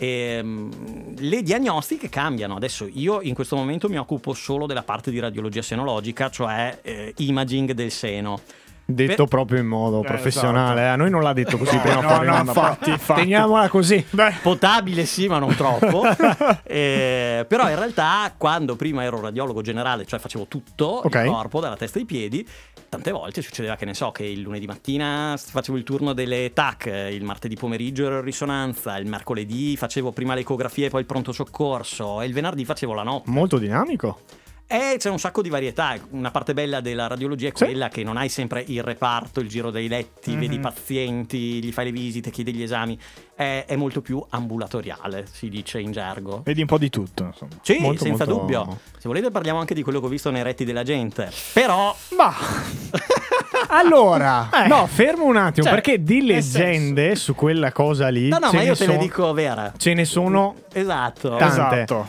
Ehm, 0.03 1.15
le 1.17 1.41
diagnostiche 1.41 2.09
cambiano. 2.09 2.55
Adesso 2.55 2.89
io 2.91 3.21
in 3.21 3.33
questo 3.33 3.55
momento 3.55 3.87
mi 3.87 3.97
occupo 3.97 4.33
solo 4.33 4.65
della 4.65 4.83
parte 4.83 5.11
di 5.11 5.19
radiologia 5.19 5.61
senologica, 5.61 6.29
cioè 6.29 6.79
eh, 6.81 7.13
imaging 7.17 7.71
del 7.71 7.89
seno. 7.91 8.41
Detto 8.85 9.15
Per- 9.15 9.27
proprio 9.27 9.59
in 9.59 9.65
modo 9.67 10.01
Eh, 10.01 10.05
professionale. 10.05 10.81
eh. 10.81 10.85
A 10.87 10.95
noi 10.97 11.09
non 11.09 11.21
l'ha 11.23 11.31
detto 11.33 11.57
così 11.57 11.75
No, 11.75 11.81
prima. 11.81 12.01
no, 12.01 12.21
no, 12.23 12.37
infatti, 12.39 12.89
infatti. 12.89 13.21
Teniamola 13.21 13.69
così. 13.69 14.05
Potabile 14.43 15.05
sì, 15.05 15.27
ma 15.27 15.39
non 15.39 15.55
troppo. 15.55 16.03
Eh, 16.65 17.45
però 17.47 17.69
in 17.69 17.75
realtà 17.75 18.33
quando 18.37 18.75
prima 18.75 19.03
ero 19.03 19.21
radiologo 19.21 19.61
generale, 19.61 20.05
cioè 20.05 20.19
facevo 20.19 20.47
tutto 20.47 20.85
Ok. 21.05 21.15
il 21.23 21.29
corpo, 21.29 21.59
dalla 21.59 21.75
testa 21.75 21.99
ai 21.99 22.05
piedi, 22.05 22.45
tante 22.89 23.11
volte 23.11 23.41
succedeva 23.41 23.75
che 23.75 23.85
ne 23.85 23.93
so 23.93 24.11
che 24.11 24.25
il 24.25 24.41
lunedì 24.41 24.65
mattina 24.65 25.35
facevo 25.37 25.77
il 25.77 25.83
turno 25.83 26.13
delle 26.13 26.51
TAC, 26.53 26.85
il 27.11 27.23
martedì 27.23 27.55
pomeriggio 27.55 28.05
ero 28.05 28.17
in 28.17 28.23
risonanza, 28.23 28.97
il 28.97 29.07
mercoledì 29.07 29.77
facevo 29.77 30.11
prima 30.11 30.33
le 30.33 30.41
ecografie 30.41 30.87
e 30.87 30.89
poi 30.89 31.01
il 31.01 31.05
pronto 31.05 31.31
soccorso 31.31 32.21
e 32.21 32.25
il 32.25 32.33
venerdì 32.33 32.65
facevo 32.65 32.93
la 32.93 33.03
notte. 33.03 33.29
Molto 33.29 33.57
dinamico. 33.57 34.19
E 34.65 34.95
c'è 34.97 35.09
un 35.09 35.19
sacco 35.19 35.41
di 35.43 35.49
varietà. 35.49 35.95
Una 36.11 36.31
parte 36.31 36.53
bella 36.55 36.81
della 36.81 37.05
radiologia 37.07 37.49
è 37.49 37.51
Sì. 37.53 37.65
quella 37.65 37.89
che 37.89 38.03
non 38.03 38.17
hai 38.17 38.27
sempre 38.29 38.63
il 38.67 38.81
reparto, 38.81 39.39
il 39.39 39.47
giro 39.47 39.69
dei 39.69 39.87
letti, 39.87 40.31
Mhm. 40.31 40.39
vedi 40.39 40.55
i 40.55 40.59
pazienti, 40.59 41.63
gli 41.63 41.71
fai 41.71 41.85
le 41.85 41.91
visite, 41.91 42.31
chiedi 42.31 42.53
gli 42.53 42.63
esami. 42.63 42.97
È, 43.35 43.65
è 43.67 43.75
molto 43.75 44.01
più 44.01 44.23
ambulatoriale, 44.29 45.25
si 45.31 45.49
dice 45.49 45.79
in 45.79 45.91
gergo. 45.91 46.41
Vedi 46.43 46.61
un 46.61 46.67
po' 46.67 46.77
di 46.79 46.89
tutto, 46.89 47.25
insomma. 47.25 47.51
Sì, 47.61 47.77
Molto, 47.79 48.03
senza 48.03 48.25
molto- 48.25 48.39
dubbio. 48.41 48.79
Se 48.97 49.07
volete 49.07 49.29
parliamo 49.29 49.59
anche 49.59 49.73
di 49.75 49.83
quello 49.83 49.99
che 49.99 50.05
ho 50.07 50.09
visto 50.09 50.31
nei 50.31 50.41
retti 50.43 50.65
della 50.65 50.83
gente. 50.83 51.29
Però 51.53 51.95
Ma 52.17 52.33
Allora, 53.69 54.49
Eh. 54.65 54.67
no, 54.67 54.85
fermo 54.87 55.25
un 55.25 55.35
attimo, 55.37 55.65
Cioè, 55.67 55.73
perché 55.75 56.03
di 56.03 56.23
leggende 56.25 57.15
su 57.15 57.33
quella 57.35 57.71
cosa 57.71 58.09
lì. 58.09 58.27
No, 58.29 58.37
no, 58.39 58.51
ma 58.51 58.61
io 58.61 58.75
te 58.75 58.85
le 58.85 58.91
sono- 58.93 58.97
dico 59.03 59.33
vera. 59.33 59.73
Ce 59.77 59.93
ne 59.93 60.05
sono 60.05 60.55
Esatto. 60.71 61.35
tante. 61.37 61.45
esatto. 61.81 62.07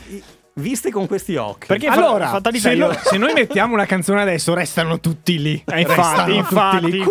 Viste 0.57 0.89
con 0.89 1.05
questi 1.05 1.35
occhi. 1.35 1.67
Perché 1.67 1.87
allora, 1.87 2.29
fa- 2.29 2.39
se, 2.53 2.71
io- 2.71 2.87
no- 2.87 2.97
se 3.03 3.17
noi 3.17 3.33
mettiamo 3.33 3.73
una 3.73 3.85
canzone 3.85 4.21
adesso, 4.21 4.53
restano 4.53 5.01
tutti 5.01 5.37
lì. 5.37 5.61
Eh, 5.65 5.81
infatti, 5.81 6.01
Restano 6.31 6.33
infatti, 6.33 6.77
tutti 6.79 6.91
lì. 6.91 6.97
infatti. 6.99 7.09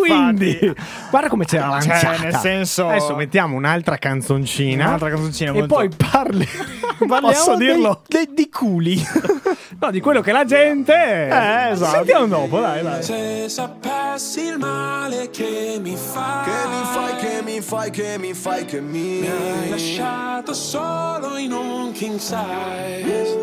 Quindi, 0.59 0.74
guarda 1.11 1.28
come 1.28 1.44
c'era 1.44 1.78
Cioè, 1.78 1.88
lanciata. 1.88 2.22
nel 2.22 2.35
senso- 2.37 2.88
Adesso 2.88 3.14
mettiamo 3.14 3.54
un'altra 3.54 3.98
canzoncina. 3.98 4.87
Un'altra 4.87 5.11
canzoncina 5.11 5.50
E 5.50 5.59
molto- 5.59 5.74
poi 5.74 5.90
parli. 5.94 6.48
Posso 7.07 7.57
dei- 7.57 7.66
dirlo? 7.74 8.00
dei- 8.09 8.30
di 8.33 8.48
culi. 8.48 9.07
No, 9.76 9.90
di 9.90 10.00
quello 10.00 10.20
che 10.20 10.30
la 10.30 10.44
gente. 10.44 10.94
Eh, 10.94 11.70
esatto. 11.72 11.96
Sentiamo 11.96 12.26
dopo, 12.26 12.61
dai, 12.61 12.80
dai. 12.83 13.02
Se 13.02 13.46
sapessi 13.48 14.42
il 14.44 14.57
male 14.57 15.28
che 15.30 15.78
mi 15.83 15.96
fai 15.96 16.44
Che 16.44 16.68
mi 16.68 16.85
fai, 16.92 17.16
che 17.16 17.42
mi 17.42 17.61
fai, 17.61 17.90
che 17.90 18.16
mi 18.18 18.35
fai, 18.35 18.64
che 18.64 18.80
mi 18.80 19.18
Mi 19.20 19.26
hai 19.28 19.68
lasciato 19.70 20.54
solo 20.54 21.37
in 21.37 21.52
un 21.52 21.90
king 21.92 22.18
size 22.18 23.33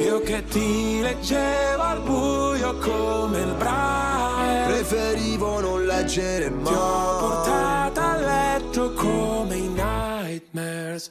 Io 0.00 0.20
che 0.20 0.44
ti 0.44 1.00
leggevo 1.00 1.82
al 1.82 2.00
buio 2.02 2.76
come 2.78 3.40
il 3.40 3.54
braille. 3.54 4.66
Preferivo 4.66 5.60
non 5.60 5.84
leggere 5.86 6.46
Ti 6.48 6.52
ho 6.52 6.60
mai. 6.60 7.18
portata 7.20 8.10
a 8.12 8.16
letto 8.16 8.92
come 8.92 9.56
i 9.56 9.68
Nightmares 9.68 11.10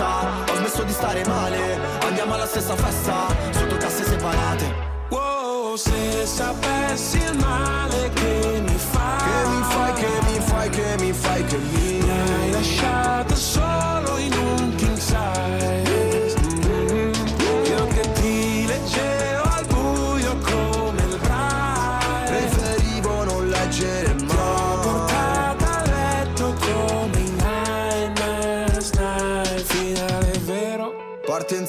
la 0.00 0.40
tempesta, 0.40 0.52
ho 0.52 0.56
smesso 0.56 0.82
di 0.82 0.92
stare 0.92 1.24
male. 1.26 1.78
Andiamo 2.02 2.34
alla 2.34 2.46
stessa 2.46 2.74
festa, 2.74 3.26
sotto 3.50 3.76
casse 3.76 4.04
separate. 4.04 4.88
Wow, 5.10 5.76
se 5.76 6.24
sapessi 6.24 7.18
il 7.18 7.36
male 7.38 8.10
che 8.12 8.62
mi 8.64 8.76
fai 8.76 9.18
Che 9.18 9.48
mi 9.48 9.62
fai, 9.62 9.92
che 9.94 10.08
mi 10.24 10.40
fai, 10.40 10.70
che 10.70 10.96
mi 11.00 11.12
fai, 11.12 11.44
che 11.44 11.56
mi 11.56 11.98
Mi 11.98 12.10
hai 12.10 12.50
lasciato 12.52 13.34
solo 13.34 14.16
in 14.18 14.32
un 14.32 14.49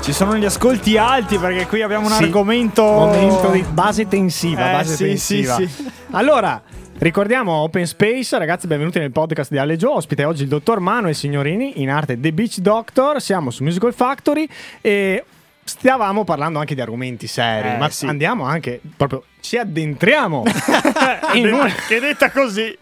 Ci 0.00 0.12
sono 0.12 0.36
gli 0.36 0.44
ascolti 0.44 0.96
alti 0.96 1.36
perché 1.36 1.66
qui 1.66 1.82
abbiamo 1.82 2.06
un 2.06 2.12
Sì. 2.12 2.22
argomento. 2.24 2.82
Momento 2.84 3.50
di 3.50 3.62
base 3.68 4.06
tensiva. 4.06 4.68
Eh, 4.68 4.72
base 4.72 4.94
sì, 4.94 5.04
tensiva. 5.04 5.54
sì, 5.56 5.66
sì. 5.66 5.90
Allora. 6.12 6.62
Ricordiamo 6.98 7.52
Open 7.52 7.86
Space, 7.86 8.38
ragazzi, 8.38 8.66
benvenuti 8.66 8.98
nel 8.98 9.10
podcast 9.12 9.50
di 9.50 9.58
Ale 9.58 9.76
Gio. 9.76 9.94
Ospite 9.96 10.24
oggi 10.24 10.44
il 10.44 10.48
dottor 10.48 10.80
Manuel 10.80 11.14
Signorini, 11.14 11.82
in 11.82 11.90
arte 11.90 12.18
The 12.18 12.32
Beach 12.32 12.56
Doctor. 12.60 13.20
Siamo 13.20 13.50
su 13.50 13.62
Musical 13.64 13.92
Factory 13.92 14.48
e 14.80 15.22
stavamo 15.62 16.24
parlando 16.24 16.58
anche 16.58 16.74
di 16.74 16.80
argomenti 16.80 17.26
seri, 17.26 17.68
Eh, 17.74 17.76
ma 17.76 17.90
sì. 17.90 18.06
andiamo 18.06 18.44
anche 18.44 18.80
proprio 18.96 19.24
ci 19.46 19.56
addentriamo 19.58 20.42
in 21.34 21.52
un, 21.52 21.72
che 21.86 22.00
detta 22.00 22.32
così. 22.32 22.76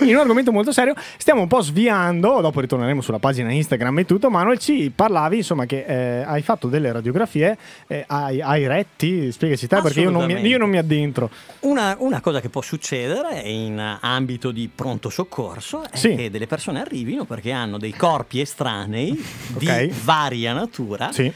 in 0.00 0.14
un 0.14 0.20
argomento 0.20 0.52
molto 0.52 0.70
serio. 0.70 0.94
Stiamo 1.16 1.40
un 1.42 1.48
po' 1.48 1.60
sviando, 1.60 2.40
dopo 2.40 2.60
ritorneremo 2.60 3.00
sulla 3.00 3.18
pagina 3.18 3.50
Instagram 3.50 3.98
e 3.98 4.04
tutto. 4.06 4.30
Manuel, 4.30 4.58
ci 4.58 4.92
parlavi 4.94 5.38
insomma 5.38 5.66
che 5.66 5.84
eh, 5.84 6.22
hai 6.24 6.42
fatto 6.42 6.68
delle 6.68 6.92
radiografie, 6.92 7.58
eh, 7.88 8.04
hai, 8.06 8.40
hai 8.40 8.66
retti, 8.68 9.32
spiegaci 9.32 9.66
te 9.66 9.80
perché 9.80 10.02
io 10.02 10.10
non, 10.10 10.26
mi, 10.26 10.40
io 10.46 10.58
non 10.58 10.70
mi 10.70 10.78
addentro. 10.78 11.30
Una, 11.60 11.96
una 11.98 12.20
cosa 12.20 12.40
che 12.40 12.48
può 12.48 12.60
succedere 12.62 13.40
in 13.40 13.98
ambito 14.00 14.52
di 14.52 14.70
pronto 14.72 15.10
soccorso 15.10 15.82
è 15.90 15.96
Sì. 15.96 16.14
che 16.14 16.30
delle 16.30 16.46
persone 16.46 16.80
arrivino 16.80 17.24
perché 17.24 17.50
hanno 17.50 17.76
dei 17.78 17.92
corpi 17.92 18.40
estranei 18.40 19.20
di 19.58 19.68
Ok. 19.68 19.88
varia 20.04 20.52
natura 20.52 21.10
Sì. 21.10 21.32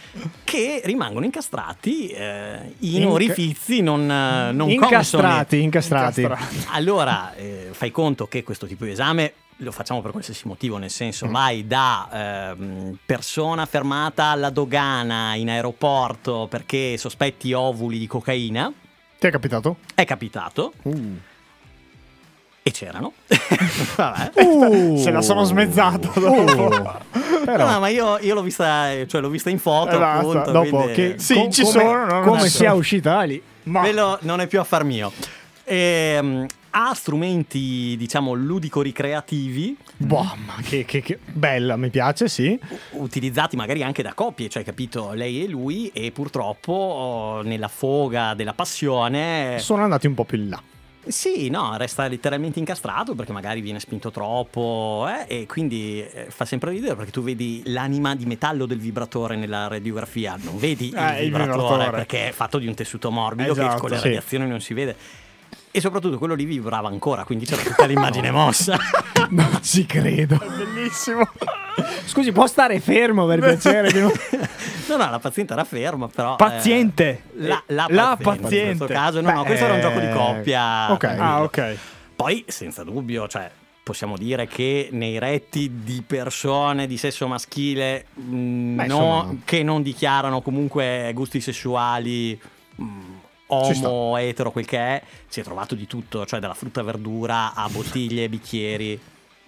Che 0.49 0.81
rimangono 0.85 1.27
incastrati 1.27 2.09
eh, 2.09 2.75
in 2.79 3.03
Inca- 3.03 3.11
orifizi 3.11 3.83
non, 3.83 4.11
eh, 4.11 4.51
non 4.53 4.71
Incastrati, 4.71 5.61
incastrati. 5.61 6.23
consoni. 6.23 6.65
Allora, 6.71 7.35
eh, 7.35 7.69
fai 7.73 7.91
conto 7.91 8.27
che 8.29 8.43
questo 8.43 8.67
tipo 8.67 8.85
di 8.87 8.93
esame 8.93 9.33
lo 9.59 9.73
facciamo 9.73 10.01
per 10.01 10.13
qualsiasi 10.13 10.47
motivo, 10.47 10.79
nel 10.79 10.89
senso 10.91 11.27
Mm. 11.27 11.31
vai 11.33 11.67
da 11.67 12.55
ehm, 12.57 12.97
persona 13.05 13.67
fermata 13.67 14.27
alla 14.27 14.49
dogana 14.51 15.35
in 15.35 15.51
aeroporto 15.51 16.47
perché 16.49 16.97
sospetti 16.97 17.53
ovuli 17.53 17.99
di 17.99 18.07
cocaina, 18.07 18.73
Ti 19.19 19.27
è 19.27 19.31
capitato? 19.31 19.77
è 19.95 20.05
capitato. 20.07 20.73
E 22.69 22.71
c'erano. 22.71 23.13
Vabbè. 23.97 24.31
Se 25.01 25.11
la 25.11 25.23
sono 25.23 25.45
smezzato 25.45 26.13
dopo. 26.21 26.69
Però, 27.47 27.71
No, 27.71 27.81
ma 27.81 27.89
io, 27.89 28.19
io 28.21 28.35
l'ho 28.35 28.43
vista, 28.43 28.93
eh, 28.93 29.07
cioè 29.09 29.23
l'ho 29.23 29.31
vista 29.31 29.49
in 29.49 29.59
foto, 29.59 29.99
basta, 29.99 30.19
appunto. 30.19 30.51
dopo 30.51 30.77
quindi- 30.83 30.93
che 30.93 31.15
Sì, 31.19 31.35
com- 31.35 31.51
ci 31.51 31.63
come, 31.63 31.73
sono, 31.81 32.05
no? 32.07 32.21
come 32.23 32.49
sia 32.49 32.75
uscita 32.75 33.23
lì. 33.23 33.41
Ma 33.65 33.81
Quello 33.81 34.19
non 34.23 34.41
è 34.41 34.47
più 34.47 34.61
affar 34.61 34.85
mio. 34.85 35.11
Ehm, 35.65 36.45
ha 36.71 36.93
strumenti, 36.95 37.95
diciamo, 37.97 38.35
ludico-ricreativi 38.35 39.77
Boh, 39.97 40.23
ma 40.47 40.55
che, 40.63 40.85
che- 40.85 41.01
che 41.01 41.19
bella, 41.25 41.77
mi 41.77 41.89
piace, 41.89 42.29
sì. 42.29 42.59
utilizzati 42.93 43.57
magari 43.57 43.83
anche 43.83 44.03
da 44.03 44.13
coppie, 44.13 44.49
cioè 44.51 44.63
capito, 44.63 45.13
lei 45.15 45.43
e 45.45 45.49
lui 45.49 45.91
e 45.95 46.11
purtroppo 46.13 47.41
nella 47.45 47.69
foga 47.69 48.35
della 48.35 48.53
passione 48.53 49.57
Sono 49.59 49.83
andati 49.85 50.07
un 50.07 50.15
po' 50.15 50.25
più 50.25 50.37
in 50.39 50.51
là. 50.51 50.63
Sì, 51.09 51.49
no, 51.51 51.77
resta 51.77 52.07
letteralmente 52.09 52.59
incastrato 52.59 53.15
perché 53.15 53.33
magari 53.33 53.61
viene 53.61 53.81
spinto 53.81 54.11
troppo 54.11 55.07
eh, 55.09 55.41
e 55.41 55.47
quindi 55.47 56.01
eh, 56.01 56.27
fa 56.31 56.45
sempre 56.45 56.71
ridere 56.71 56.95
perché 56.97 57.11
tu 57.11 57.23
vedi 57.23 57.63
l'anima 57.67 58.15
di 58.15 58.27
metallo 58.27 58.67
del 58.67 58.79
vibratore 58.79 59.37
nella 59.37 59.67
radiografia, 59.69 60.37
non 60.43 60.59
vedi 60.59 60.91
Eh, 60.97 61.19
il 61.19 61.25
il 61.25 61.25
vibratore, 61.31 61.57
vibratore. 61.57 61.91
perché 61.91 62.29
è 62.29 62.33
fatto 62.33 62.59
di 62.59 62.67
un 62.67 62.75
tessuto 62.75 63.11
morbido 63.11 63.55
che 63.55 63.61
Esatto, 63.61 63.81
con 63.81 63.91
le 63.91 63.97
sì. 63.99 64.05
radiazioni 64.05 64.47
non 64.49 64.61
si 64.61 64.75
vede. 64.75 64.97
E 65.71 65.81
soprattutto 65.81 66.19
quello 66.19 66.35
lì 66.35 66.45
vibrava 66.45 66.89
ancora, 66.89 67.25
quindi 67.25 67.45
c'era 67.45 67.63
tutta 67.63 67.85
l'immagine 67.87 68.31
mossa. 68.31 68.77
Non 69.31 69.59
ci 69.63 69.85
credo. 69.85 70.39
Bellissimo. 70.57 71.29
Scusi, 72.07 72.33
può 72.33 72.47
stare 72.47 72.81
fermo 72.81 73.27
per 73.27 73.41
piacere? 73.45 73.91
che 73.93 74.01
non- 74.01 74.13
no, 74.89 74.97
no, 74.97 75.11
la 75.11 75.19
paziente 75.19 75.53
era 75.53 75.65
ferma, 75.65 76.09
però... 76.09 76.33
eh, 76.33 76.37
Paziente. 76.37 77.23
la, 77.35 77.63
la 77.67 77.87
La 77.91 78.17
paziente, 78.19 78.33
In 78.33 78.41
paziente. 78.43 78.77
questo 78.77 78.87
caso, 78.87 79.21
no, 79.21 79.31
no, 79.33 79.41
Beh, 79.43 79.47
questo 79.47 79.65
era 79.67 79.75
un 79.75 79.81
gioco 79.81 79.99
di 80.01 80.09
coppia. 80.11 80.93
ok. 80.93 81.05
Ah, 81.05 81.43
ok. 81.43 81.77
Poi, 82.17 82.45
senza 82.49 82.85
dubbio, 82.85 83.29
cioè, 83.29 83.51
possiamo 83.83 84.17
dire 84.17 84.47
che 84.47 84.89
nei 84.93 85.19
retti 85.19 85.71
di 85.83 86.03
persone 86.07 86.87
di 86.87 86.97
sesso 86.97 87.27
maschile 87.29 88.07
mh, 88.15 88.75
Beh, 88.77 88.87
no- 88.87 88.95
insomma. 88.95 89.35
che 89.45 89.63
non 89.63 89.83
dichiarano 89.83 90.41
comunque 90.41 91.11
gusti 91.15 91.41
sessuali 91.41 92.39
mh, 92.77 92.85
Homo, 93.49 94.17
etero, 94.19 94.51
quel 94.51 94.67
che 94.67 94.79
è, 94.79 95.03
si 95.29 95.41
è 95.41 95.43
trovato 95.43 95.75
di 95.75 95.87
tutto, 95.87 96.25
cioè 96.27 96.41
dalla 96.41 96.55
frutta 96.55 96.81
e 96.81 96.85
verdura 96.85 97.55
a 97.55 97.69
bottiglie, 97.71 98.29
bicchieri. 98.29 99.01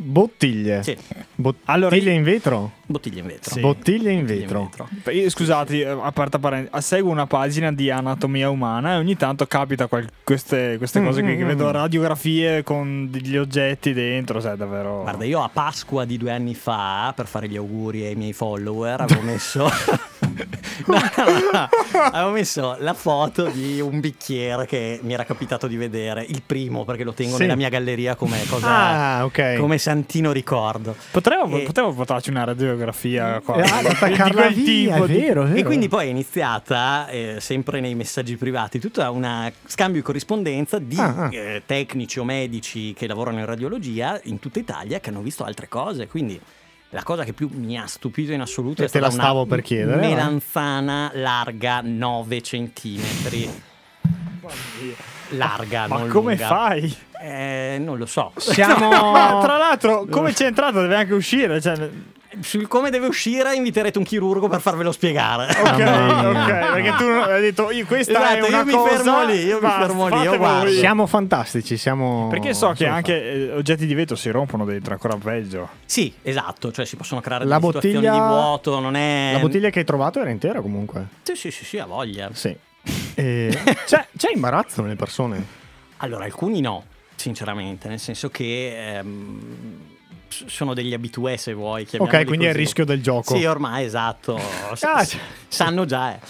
Bottiglie. 0.03 0.83
Sì, 0.83 0.97
Bottiglie 1.35 1.65
Allora, 1.67 1.95
in 1.95 2.23
vetro? 2.23 2.71
bottiglie 2.87 3.21
in 3.21 3.27
vetro. 3.27 3.53
Sì. 3.53 3.61
Bottiglie 3.61 4.11
in 4.13 4.21
Bottiglie 4.21 4.47
vetro. 4.47 4.89
Scusate, 5.29 5.81
eh, 5.83 5.87
aperta 5.89 6.39
parentesi, 6.39 6.83
seguo 6.83 7.13
una 7.13 7.27
pagina 7.27 7.71
di 7.71 7.91
anatomia 7.91 8.49
umana 8.49 8.95
e 8.95 8.97
ogni 8.97 9.15
tanto 9.19 9.47
capita 9.47 9.89
qual- 9.89 10.09
queste, 10.25 10.77
queste 10.79 11.01
Mm, 11.01 11.05
cose 11.05 11.21
qui, 11.23 11.35
mm, 11.35 11.37
che 11.37 11.45
mm. 11.45 11.49
vedo 11.49 11.71
radiografie 11.71 12.63
con 12.63 13.11
degli 13.11 13.37
oggetti 13.37 13.93
dentro, 13.93 14.41
sai, 14.41 14.57
davvero... 14.57 15.03
Guarda, 15.03 15.25
io 15.27 15.43
a 15.43 15.51
Pasqua 15.53 16.07
di 16.07 16.17
due 16.17 16.33
anni 16.33 16.55
fa, 16.55 17.13
per 17.15 17.27
fare 17.27 17.47
gli 17.47 17.57
auguri 17.59 18.07
ai 18.07 18.15
miei 18.15 18.33
follower, 18.33 19.03
avevo 19.03 19.21
messo. 19.31 19.69
No, 20.87 20.95
no, 20.95 21.25
no. 21.53 21.69
Avevo 22.13 22.31
messo 22.31 22.77
la 22.81 22.95
foto 22.95 23.47
di 23.49 23.81
un 23.81 24.01
bicchiere 24.01 24.67
che 24.67 24.99
mi 25.03 25.13
era 25.13 25.25
capitato 25.25 25.67
di 25.67 25.77
vedere, 25.77 26.25
il 26.27 26.43
primo, 26.45 26.85
perché 26.85 27.05
lo 27.05 27.13
tengo 27.13 27.37
Sì. 27.37 27.43
nella 27.43 27.57
mia 27.57 27.69
galleria 27.69 28.15
come 28.15 28.43
cosa. 28.49 28.67
Ah, 28.69 29.25
ok. 29.25 29.57
Come 29.59 29.79
santino 29.79 30.33
ricordo. 30.33 30.97
Potevo, 31.11 31.59
E- 31.59 31.63
potevo 31.63 31.93
portarci 31.93 32.31
una 32.31 32.45
radiografia 32.45 33.41
qua. 33.41 33.57
Eh, 33.57 33.61
ah, 33.63 33.83
da 33.83 33.89
di 33.91 34.17
quel 34.33 34.55
via, 34.55 34.95
tipo 34.95 35.05
è 35.05 35.07
di- 35.07 35.19
vero, 35.21 35.43
è 35.45 35.47
vero. 35.47 35.59
E 35.59 35.63
quindi 35.65 35.89
poi 35.89 36.07
è 36.07 36.11
iniziata, 36.11 37.09
eh, 37.09 37.37
sempre 37.41 37.81
nei 37.81 37.95
messaggi 37.95 38.37
privati, 38.37 38.79
tutta 38.79 39.11
una 39.11 39.51
scambio 39.67 40.01
e 40.01 40.05
corrispondenza 40.05 40.79
di 40.79 40.97
Ah, 40.99 41.15
ah. 41.27 41.29
eh, 41.35 41.63
tecnici 41.67 42.19
o 42.19 42.25
medici 42.25 42.93
che 42.95 43.07
lavorano 43.07 43.39
in 43.39 43.47
radiologia 43.47 44.19
in 44.25 44.39
tutta 44.39 44.59
Italia 44.59 45.01
che 45.01 45.11
hanno 45.11 45.21
visto 45.21 45.45
altre 45.45 45.69
cose. 45.69 46.07
Quindi 46.07 46.41
la 46.91 47.03
cosa 47.05 47.25
che 47.25 47.33
più 47.33 47.49
mi 47.53 47.79
ha 47.79 47.87
stupito 47.87 48.33
in 48.33 48.41
assoluto 48.41 48.83
E 48.83 48.87
è 48.87 48.89
te 48.89 48.99
stata 48.99 49.07
la 49.07 49.13
stavo 49.13 49.43
una 49.43 49.49
per 49.49 49.63
chiedere, 49.63 50.01
melanzana 50.01 51.11
larga 51.15 51.81
9 51.83 52.43
centimetri. 52.43 53.63
Larga, 55.31 55.87
Ma 55.87 55.99
non 55.99 56.09
come 56.09 56.33
lunga. 56.33 56.47
fai? 56.49 56.97
Eh, 57.23 57.77
non 57.81 57.97
lo 57.99 58.07
so. 58.07 58.33
Siamo... 58.39 58.89
Ma 59.13 59.39
tra 59.41 59.57
l'altro, 59.57 60.07
come 60.11 60.33
c'è 60.33 60.47
entrato 60.47 60.81
deve 60.81 60.97
anche 60.97 61.15
uscire. 61.15 61.61
Cioè... 61.61 61.89
Sul 62.41 62.67
come 62.69 62.91
deve 62.91 63.07
uscire 63.07 63.55
inviterete 63.55 63.99
un 63.99 64.05
chirurgo 64.05 64.49
per 64.49 64.61
farvelo 64.61 64.93
spiegare. 64.93 65.49
Ok, 65.51 65.77
mia. 65.77 66.29
ok, 66.29 66.73
perché 66.73 66.95
tu 66.97 67.05
hai 67.05 67.41
detto 67.41 67.71
io 67.71 67.87
questa 67.87 68.13
Esatto, 68.13 68.47
è 68.47 68.49
una 68.49 68.59
io 68.59 68.65
mi 68.65 68.73
cosa, 68.73 68.97
fermo 68.97 69.25
lì, 69.25 69.45
io 69.45 69.61
mi 69.61 69.69
fermo 69.69 70.09
lì, 70.09 70.21
io 70.23 70.37
guardo. 70.37 70.71
Siamo 70.71 71.07
fantastici, 71.07 71.77
siamo... 71.77 72.29
Perché 72.29 72.55
so 72.55 72.73
che 72.73 72.87
anche 72.87 73.49
eh, 73.51 73.53
oggetti 73.53 73.87
di 73.87 73.95
vetro 73.95 74.17
si 74.17 74.31
rompono 74.31 74.65
dentro, 74.65 74.93
ancora 74.93 75.17
peggio. 75.17 75.69
Sì, 75.85 76.13
esatto, 76.23 76.73
cioè 76.73 76.85
si 76.85 76.97
possono 76.97 77.21
creare 77.21 77.45
La 77.45 77.59
delle 77.59 77.67
situazioni 77.67 77.95
bottiglia- 78.07 78.13
di 78.13 78.19
vuoto, 78.29 78.81
non 78.81 78.97
è... 78.97 79.31
La 79.35 79.39
bottiglia 79.41 79.71
che 79.71 79.81
hai 79.81 79.85
trovato 79.85 80.21
era 80.21 80.31
intera 80.31 80.61
comunque. 80.61 81.07
Sì, 81.23 81.35
sì, 81.35 81.51
sì, 81.51 81.65
sì, 81.65 81.79
ha 81.79 81.87
voglia. 81.87 82.31
Sì. 82.33 82.57
E... 83.15 83.51
c'è, 83.85 84.07
c'è 84.17 84.31
imbarazzo 84.33 84.81
nelle 84.81 84.97
persone. 84.97 85.45
Allora, 85.99 86.25
alcuni 86.25 86.61
no, 86.63 86.85
sinceramente, 87.15 87.89
nel 87.89 87.99
senso 87.99 88.31
che 88.31 88.97
ehm, 88.97 89.99
sono 90.47 90.75
degli 90.75 90.93
abitué, 90.95 91.37
se 91.37 91.53
vuoi. 91.53 91.87
Ok, 91.99 92.25
quindi 92.27 92.47
è 92.47 92.51
il 92.51 92.55
rischio 92.55 92.85
del 92.85 93.03
gioco. 93.03 93.37
Sì, 93.37 93.45
ormai, 93.45 93.85
esatto. 93.85 94.39
Ah, 94.81 95.05
s- 95.05 95.17
sanno 95.49 95.85
già, 95.85 96.15
eh. 96.15 96.21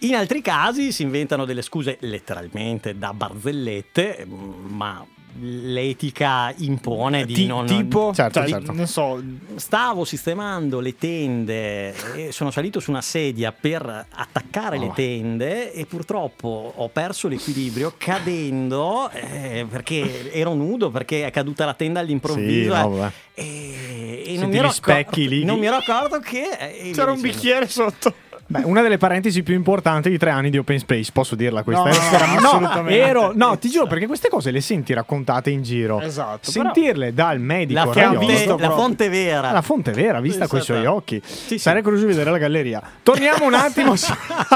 In 0.00 0.14
altri 0.14 0.40
casi 0.42 0.92
si 0.92 1.02
inventano 1.02 1.44
delle 1.44 1.62
scuse 1.62 1.96
letteralmente 2.00 2.96
da 2.96 3.12
barzellette, 3.12 4.24
mm, 4.28 4.66
ma 4.74 5.04
l'etica 5.40 6.52
impone 6.58 7.24
di 7.24 7.34
Ti- 7.34 7.46
non... 7.46 7.66
tipo, 7.66 8.12
Certo, 8.14 8.40
cioè, 8.40 8.48
certo. 8.48 8.72
non 8.72 8.86
so, 8.86 9.22
Stavo 9.56 10.04
sistemando 10.04 10.80
le 10.80 10.96
tende 10.96 11.94
e 12.28 12.32
sono 12.32 12.50
salito 12.50 12.80
su 12.80 12.90
una 12.90 13.02
sedia 13.02 13.52
per 13.52 14.06
attaccare 14.10 14.78
le 14.78 14.86
Oh. 14.88 14.92
tende 14.94 15.72
e 15.72 15.84
purtroppo 15.86 16.72
ho 16.76 16.88
perso 16.88 17.28
l'equilibrio 17.28 17.94
cadendo 17.96 19.10
eh, 19.10 19.66
perché 19.68 20.32
ero 20.32 20.54
nudo 20.54 20.90
perché 20.90 21.26
è 21.26 21.30
caduta 21.30 21.64
la 21.64 21.74
tenda 21.74 22.00
all'improvviso 22.00 22.72
Sì, 22.74 22.78
eh, 22.78 22.82
no, 22.82 22.88
vabbè. 22.90 23.12
e, 23.34 24.22
e 24.26 24.36
non 24.38 24.48
mi 24.50 24.58
accorto, 24.58 25.20
lì. 25.20 25.44
non 25.44 25.58
mi 25.58 25.66
ero 25.66 25.76
accorto 25.76 26.18
che 26.20 26.48
eh, 26.58 26.90
c'era 26.92 27.12
un 27.12 27.20
bicchiere 27.20 27.68
sotto. 27.68 28.14
Beh, 28.50 28.62
una 28.64 28.80
delle 28.80 28.96
parentesi 28.96 29.42
più 29.42 29.54
importanti 29.54 30.08
di 30.08 30.16
tre 30.16 30.30
anni 30.30 30.48
di 30.48 30.56
Open 30.56 30.78
Space, 30.78 31.10
posso 31.12 31.34
dirla 31.34 31.62
questa? 31.62 31.82
No, 31.84 31.90
Era- 32.16 32.26
no, 32.40 32.46
assolutamente. 32.48 32.98
ero- 32.98 33.32
no, 33.34 33.58
ti 33.58 33.68
giuro 33.68 33.86
perché 33.86 34.06
queste 34.06 34.30
cose 34.30 34.50
le 34.50 34.62
senti 34.62 34.94
raccontate 34.94 35.50
in 35.50 35.62
giro. 35.62 36.00
Esatto, 36.00 36.50
Sentirle 36.50 37.12
dal 37.12 37.40
medico 37.40 37.84
la 37.84 37.90
che 37.90 38.02
ha 38.02 38.08
fonte, 38.14 38.26
visto 38.26 38.56
la 38.56 38.70
fonte 38.70 39.08
vera 39.10 39.48
Ah, 39.50 39.52
La 39.52 39.60
fonte 39.60 39.92
vera, 39.92 40.20
vista 40.20 40.44
Sì, 40.44 40.50
coi 40.50 40.60
suoi 40.62 40.78
esatto. 40.78 40.94
occhi. 40.94 41.20
sì. 41.24 41.58
Sarei 41.58 41.82
curioso 41.82 42.04
di 42.06 42.12
vedere 42.12 42.30
la 42.30 42.38
galleria. 42.38 42.80
Torniamo 43.02 43.44
un 43.44 43.52
attimo 43.52 43.94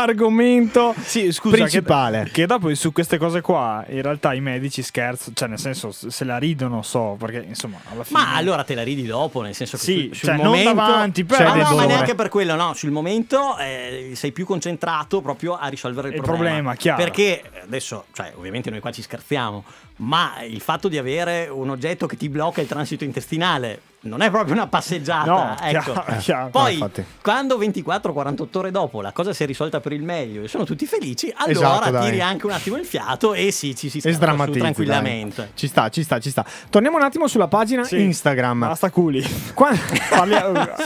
sull'argomento 0.03 0.95
Sì, 1.03 1.31
scusa, 1.31 1.57
principale. 1.57 2.25
Che, 2.25 2.31
che 2.31 2.47
dopo 2.47 2.75
su 2.75 2.93
queste 2.93 3.19
cose 3.19 3.43
qua, 3.43 3.85
in 3.89 4.01
realtà 4.01 4.33
i 4.33 4.41
medici 4.41 4.83
scherzano, 4.83 5.33
cioè 5.35 5.49
nel 5.49 5.59
senso 5.59 5.91
se 5.93 6.25
la 6.25 6.39
ridono, 6.39 6.81
so, 6.83 7.17
perché 7.19 7.45
insomma 7.47 7.77
alla 7.93 8.05
fine... 8.05 8.19
ma 8.21 8.35
allora 8.37 8.65
te 8.65 8.75
la 8.75 8.83
ridi 8.83 9.05
dopo, 9.05 9.43
nel 9.43 9.55
senso 9.55 9.77
che 9.77 9.83
Sì, 9.83 9.93
sul, 10.07 10.15
sul 10.17 10.29
cioè, 10.29 10.37
non 10.37 10.47
momento 10.47 10.73
davanti, 10.75 11.25
però- 11.25 11.41
Ah, 11.43 11.53
C'è 11.53 11.59
no, 11.63 11.69
del 11.69 11.77
ma 11.77 11.85
neanche 11.85 12.15
per 12.15 12.29
quello, 12.31 12.55
no, 12.55 12.73
sul 12.75 12.91
momento 12.91 13.57
eh, 13.59 13.81
sei 14.15 14.33
più 14.33 14.45
concentrato 14.45 15.21
proprio 15.21 15.57
a 15.57 15.69
risolvere 15.69 16.09
il, 16.09 16.15
Il 16.15 16.23
problema, 16.23 16.75
chiaro. 16.75 17.03
Perché 17.03 17.43
adesso, 17.63 18.07
cioè, 18.13 18.33
ovviamente 18.37 18.71
noi 18.71 18.81
qua 18.81 18.91
ci 18.91 19.03
scherziamo, 19.03 19.65
ma 19.97 20.43
il 20.43 20.61
fatto 20.61 20.89
di 20.89 20.99
avere 20.99 21.49
un 21.49 21.71
oggetto 21.71 22.07
che 22.07 22.17
ti 22.17 22.29
blocca 22.29 22.61
il 22.61 22.69
transito 22.69 23.05
intestinale 23.05 23.81
non 24.03 24.21
è 24.21 24.31
proprio 24.31 24.55
una 24.55 24.67
passeggiata, 24.67 25.31
No, 25.31 25.57
ecco. 25.61 25.93
chiaro, 25.93 26.17
chiaro. 26.19 26.49
Poi, 26.51 26.63
No, 26.79 26.85
infatti. 26.87 27.05
quando 27.23 27.59
24-48 27.59 28.59
ore 28.59 28.71
dopo 28.71 29.01
la 29.01 29.13
cosa 29.13 29.33
si 29.33 29.43
è 29.43 29.47
risolta 29.47 29.81
per 29.81 29.93
il 29.93 30.03
meglio 30.03 30.43
e 30.43 30.49
sono 30.49 30.65
tutti 30.65 30.87
felici, 30.87 31.33
allora 31.37 31.51
Esatto, 31.77 31.91
dai. 31.91 32.05
tiri 32.11 32.21
anche 32.21 32.47
un 32.47 32.53
attimo 32.53 32.77
il 32.77 32.85
fiato 32.85 33.35
e 33.35 33.51
sì, 33.53 33.75
ci 33.77 33.89
si 33.89 33.99
E 33.99 34.13
sdrammatizzi 34.13 34.59
tranquillamente. 34.59 35.37
dai. 35.43 35.51
Ci 35.55 35.67
sta, 35.69 35.89
ci 35.89 36.03
sta, 36.03 36.19
ci 36.19 36.31
sta. 36.31 36.45
Torniamo 36.71 36.97
un 36.97 37.03
attimo 37.03 37.27
sulla 37.29 37.49
pagina 37.49 37.85
Sì, 37.85 38.01
Instagram. 38.01 38.59
Basta 38.61 38.91
culi. 38.91 39.23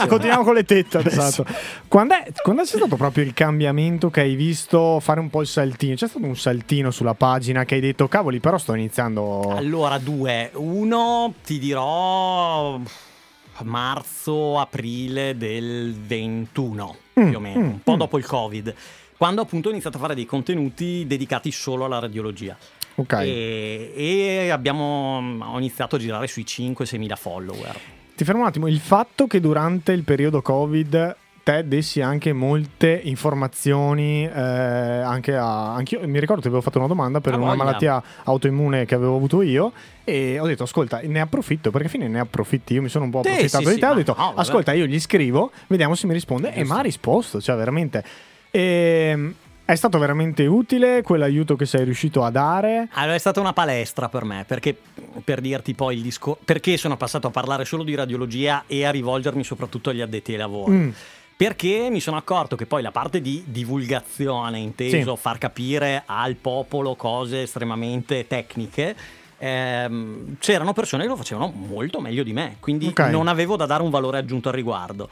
Continuiamo 0.09 0.45
con 0.45 0.55
le 0.55 0.65
tette 0.65 0.99
adesso. 0.99 1.21
Esatto. 1.43 1.47
Quando, 1.89 2.15
è, 2.15 2.33
quando 2.43 2.63
c'è 2.63 2.77
stato 2.77 2.97
proprio 2.97 3.25
il 3.25 3.33
cambiamento 3.35 4.11
che 4.11 4.21
hai 4.21 4.35
visto 4.35 5.01
fare 5.01 5.21
un 5.21 5.31
po' 5.31 5.41
il 5.41 5.47
saltino? 5.47 5.95
C'è 5.95 6.09
stato 6.09 6.25
un 6.25 6.37
saltino 6.37 6.91
sulla 6.91 7.15
pagina 7.15 7.65
che 7.65 7.77
hai 7.77 7.81
detto, 7.81 8.09
cavoli, 8.09 8.41
però 8.41 8.59
sto 8.59 8.75
iniziando... 8.75 9.55
Allora, 9.57 9.99
due. 9.99 10.51
Uno, 10.55 11.33
ti 11.45 11.59
dirò 11.59 12.79
marzo-aprile 13.65 15.37
del 15.37 15.95
21, 15.95 16.97
Mm, 17.19 17.29
più 17.29 17.39
o 17.39 17.41
meno, 17.41 17.61
mm, 17.61 17.65
un 17.65 17.83
po' 17.83 17.95
mm. 17.95 17.99
dopo 17.99 18.19
il 18.19 18.27
Covid, 18.27 18.75
quando 19.17 19.41
appunto 19.41 19.69
ho 19.69 19.71
iniziato 19.71 19.97
a 19.97 20.01
fare 20.01 20.15
dei 20.15 20.27
contenuti 20.27 21.05
dedicati 21.07 21.51
solo 21.51 21.87
alla 21.87 21.99
radiologia. 21.99 22.57
Ok. 22.97 23.13
E, 23.13 23.93
e 23.95 24.51
abbiamo 24.51 25.39
ho 25.41 25.59
iniziato 25.59 25.97
a 25.97 25.99
girare 25.99 26.27
sui 26.27 26.45
5-6 26.45 26.99
mila 26.99 27.17
follower. 27.17 27.79
Ti 28.15 28.25
fermo 28.25 28.43
un 28.43 28.47
attimo, 28.47 28.67
il 28.67 28.81
fatto 28.81 29.27
che 29.27 29.41
durante 29.41 29.93
il 29.93 30.03
periodo 30.03 30.43
Covid 30.43 31.17
te 31.47 31.63
dessi 31.69 32.01
anche 32.01 32.33
molte 32.33 33.01
informazioni, 33.05 34.25
eh, 34.27 34.31
anche 34.41 35.37
a... 35.37 35.75
Anch'io 35.77 36.01
mi 36.09 36.19
ricordo 36.19 36.41
che 36.43 36.49
avevo 36.49 36.61
fatto 36.61 36.79
una 36.79 36.89
domanda 36.89 37.21
per 37.21 37.35
Ah, 37.35 37.37
una 37.37 37.47
voglia. 37.47 37.63
malattia 37.65 38.03
autoimmune 38.25 38.85
che 38.85 38.97
avevo 38.97 39.15
avuto 39.15 39.43
io 39.43 39.71
e 40.03 40.41
ho 40.41 40.47
detto 40.47 40.65
ascolta 40.65 41.01
ne 41.05 41.21
approfitto 41.21 41.71
perché 41.71 41.87
alla 41.87 41.97
fine 41.97 42.09
ne 42.09 42.19
approfitti, 42.19 42.75
io 42.75 42.83
mi 42.83 42.89
sono 42.89 43.05
un 43.05 43.11
po' 43.13 43.23
Sì, 43.23 43.29
approfittato 43.29 43.63
sì, 43.63 43.69
di 43.69 43.75
sì, 43.75 43.79
te, 43.81 43.87
ho 43.87 43.91
ma 43.91 43.95
detto 43.95 44.15
no, 44.19 44.33
ascolta 44.35 44.73
io 44.73 44.87
gli 44.87 44.99
scrivo, 44.99 45.53
vediamo 45.69 45.95
se 45.95 46.09
mi 46.09 46.15
risponde 46.15 46.53
e 46.53 46.65
mi 46.65 46.71
ha 46.73 46.81
risposto, 46.81 47.41
cioè 47.41 47.55
veramente... 47.55 48.03
E, 48.51 49.33
È 49.67 49.75
stato 49.75 49.99
veramente 49.99 50.47
utile 50.47 51.03
quell'aiuto 51.03 51.55
che 51.57 51.67
sei 51.67 51.85
riuscito 51.85 52.23
a 52.25 52.31
dare? 52.31 52.89
Allora 52.93 53.15
è 53.15 53.19
stata 53.19 53.41
una 53.41 53.53
palestra 53.53 54.09
per 54.09 54.23
me, 54.25 54.45
perché 54.47 54.77
per 55.25 55.41
dirti 55.41 55.75
poi 55.75 55.97
il 55.97 56.03
discorso, 56.03 56.41
perché 56.45 56.77
sono 56.77 56.97
passato 56.97 57.27
a 57.27 57.31
parlare 57.31 57.65
solo 57.65 57.83
di 57.83 57.95
radiologia 57.97 58.63
e 58.69 58.85
a 58.85 58.91
rivolgermi 58.91 59.43
soprattutto 59.43 59.91
agli 59.91 60.01
addetti 60.01 60.31
ai 60.33 60.39
lavori. 60.39 60.73
Mm. 60.73 60.91
Perché 61.37 61.89
mi 61.91 62.01
sono 62.01 62.17
accorto 62.17 62.57
che 62.57 62.65
poi 62.65 62.81
la 62.81 62.91
parte 62.93 63.21
di 63.21 63.45
divulgazione, 63.47 64.59
inteso 64.59 65.15
Sì. 65.17 65.21
far 65.21 65.37
capire 65.37 66.03
al 66.07 66.35
popolo 66.37 66.95
cose 66.95 67.43
estremamente 67.43 68.27
tecniche, 68.27 68.97
ehm, 69.37 70.37
c'erano 70.39 70.73
persone 70.73 71.03
che 71.03 71.11
lo 71.11 71.17
facevano 71.17 71.53
molto 71.55 72.01
meglio 72.01 72.23
di 72.23 72.33
me, 72.33 72.57
quindi 72.59 72.87
Ok. 72.87 73.01
non 73.01 73.29
avevo 73.29 73.57
da 73.57 73.67
dare 73.67 73.83
un 73.83 73.91
valore 73.91 74.17
aggiunto 74.17 74.49
al 74.49 74.55
riguardo. 74.55 75.11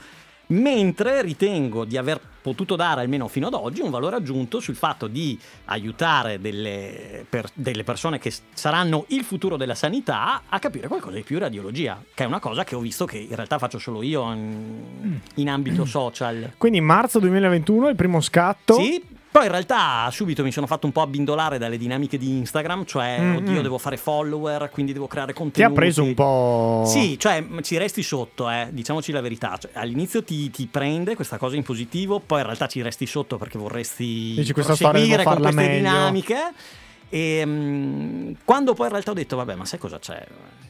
Mentre 0.49 1.22
ritengo 1.22 1.84
di 1.84 1.97
aver 1.97 2.20
potuto 2.45 2.76
dare 2.76 3.01
almeno 3.01 3.26
fino 3.26 3.47
ad 3.47 3.55
oggi 3.55 3.80
un 3.80 3.88
valore 3.88 4.16
aggiunto 4.16 4.61
sul 4.61 4.74
fatto 4.74 5.07
di 5.07 5.38
aiutare 5.66 6.38
delle, 6.38 7.24
per- 7.26 7.49
delle 7.55 7.84
persone 7.84 8.18
che 8.18 8.30
saranno 8.53 9.07
il 9.09 9.24
futuro 9.24 9.57
della 9.57 9.74
sanità 9.74 10.42
a 10.47 10.59
capire 10.59 10.86
qualcosa 10.86 11.16
di 11.16 11.22
più 11.22 11.36
di 11.36 11.42
radiologia, 11.42 12.03
che 12.12 12.24
è 12.24 12.26
una 12.26 12.40
cosa 12.40 12.64
che 12.64 12.74
ho 12.74 12.80
visto 12.80 13.07
che 13.07 13.16
in 13.16 13.34
realtà 13.34 13.59
faccio 13.59 13.78
solo 13.78 14.03
io 14.03 14.30
in, 14.32 15.18
in 15.36 15.49
ambito 15.49 15.86
social. 15.86 16.53
Quindi 16.59 16.82
marzo 16.82 17.18
2021 17.18 17.88
il 17.88 17.97
primo 17.97 18.20
scatto. 18.20 18.74
Sì, 18.74 19.03
poi 19.35 19.47
in 19.47 19.51
realtà 19.51 20.09
subito 20.12 20.45
mi 20.45 20.53
sono 20.53 20.68
fatto 20.68 20.87
un 20.87 20.93
po' 20.93 21.01
abbindolare 21.01 21.59
dalle 21.59 21.76
dinamiche 21.76 22.18
di 22.18 22.28
Instagram, 22.39 22.85
cioè 22.85 23.18
Mm, 23.20 23.37
oddio 23.39 23.62
devo 23.62 23.78
fare 23.78 23.97
follower, 23.97 24.70
quindi 24.70 24.93
devo 24.93 25.09
creare 25.09 25.32
Ti 25.32 25.39
contenuti. 25.39 25.72
ha 25.72 25.74
preso 25.76 26.05
un 26.05 26.14
po'. 26.14 26.85
Sì, 26.87 27.18
cioè 27.18 27.45
ci 27.62 27.76
resti 27.76 28.05
sotto, 28.05 28.49
eh, 28.49 28.68
diciamoci 28.70 29.11
la 29.11 29.20
verità. 29.20 29.57
Cioè, 29.59 29.72
all'inizio 29.74 30.22
ti, 30.22 30.51
ti 30.51 30.68
prende 30.70 31.16
questa 31.16 31.37
cosa 31.37 31.57
in 31.57 31.64
positivo, 31.64 32.20
poi 32.20 32.39
in 32.41 32.45
realtà 32.47 32.68
ci 32.68 32.80
resti 32.80 33.07
sotto 33.07 33.37
perché 33.37 33.59
vorresti 33.59 34.35
Dici, 34.37 34.53
proseguire 34.53 35.24
con 35.24 35.39
queste 35.41 35.61
meglio. 35.61 35.74
dinamiche. 35.78 36.53
E 37.15 37.43
mm, 37.47 38.33
quando 38.45 38.75
poi 38.75 38.87
in 38.87 38.91
realtà 38.93 39.12
ho 39.12 39.15
detto, 39.15 39.37
vabbè, 39.37 39.55
ma 39.55 39.65
sai 39.65 39.79
cosa 39.79 40.01
c'è? 40.01 40.27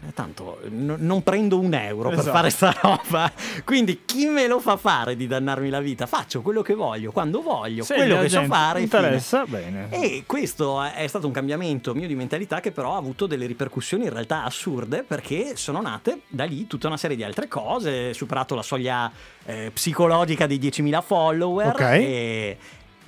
Eh, 0.07 0.13
Tanto 0.13 0.59
n- 0.69 0.97
non 0.99 1.23
prendo 1.23 1.59
un 1.59 1.73
euro 1.73 2.11
per 2.11 2.19
Esatto. 2.19 2.37
fare 2.37 2.51
sta 2.51 2.77
roba. 2.83 3.33
Quindi 3.65 4.03
chi 4.05 4.27
me 4.27 4.47
lo 4.47 4.61
fa 4.61 4.77
fare 4.77 5.17
di 5.17 5.27
dannarmi 5.27 5.71
la 5.71 5.81
vita? 5.81 6.05
Faccio 6.05 6.43
quello 6.43 6.61
che 6.61 6.75
voglio, 6.75 7.13
quando 7.13 7.41
voglio, 7.41 7.83
Se 7.85 7.95
quello 7.95 8.21
che 8.21 8.29
so 8.29 8.43
fare. 8.45 8.81
fine. 8.81 8.99
interessa, 9.01 9.47
bene. 9.47 9.87
E 9.89 10.25
questo 10.27 10.83
è 10.83 11.07
stato 11.07 11.27
un 11.27 11.33
cambiamento 11.33 11.95
mio 11.95 12.07
di 12.07 12.15
mentalità 12.15 12.61
che 12.61 12.73
però 12.73 12.93
ha 12.93 12.99
avuto 12.99 13.25
delle 13.25 13.47
ripercussioni 13.47 14.05
in 14.05 14.13
realtà 14.13 14.45
assurde 14.45 15.03
perché 15.03 15.57
sono 15.57 15.81
nate 15.81 16.21
da 16.29 16.45
lì 16.45 16.67
tutta 16.67 16.89
una 16.89 16.99
serie 16.99 17.17
di 17.17 17.25
altre 17.25 17.49
cose, 17.49 18.13
superato 18.13 18.55
la 18.55 18.63
soglia 18.63 19.11
eh, 19.47 19.71
psicologica 19.73 20.47
dei 20.47 20.59
10.000 20.59 21.03
follower 21.03 21.69
Ok. 21.69 21.81
e, 21.81 22.59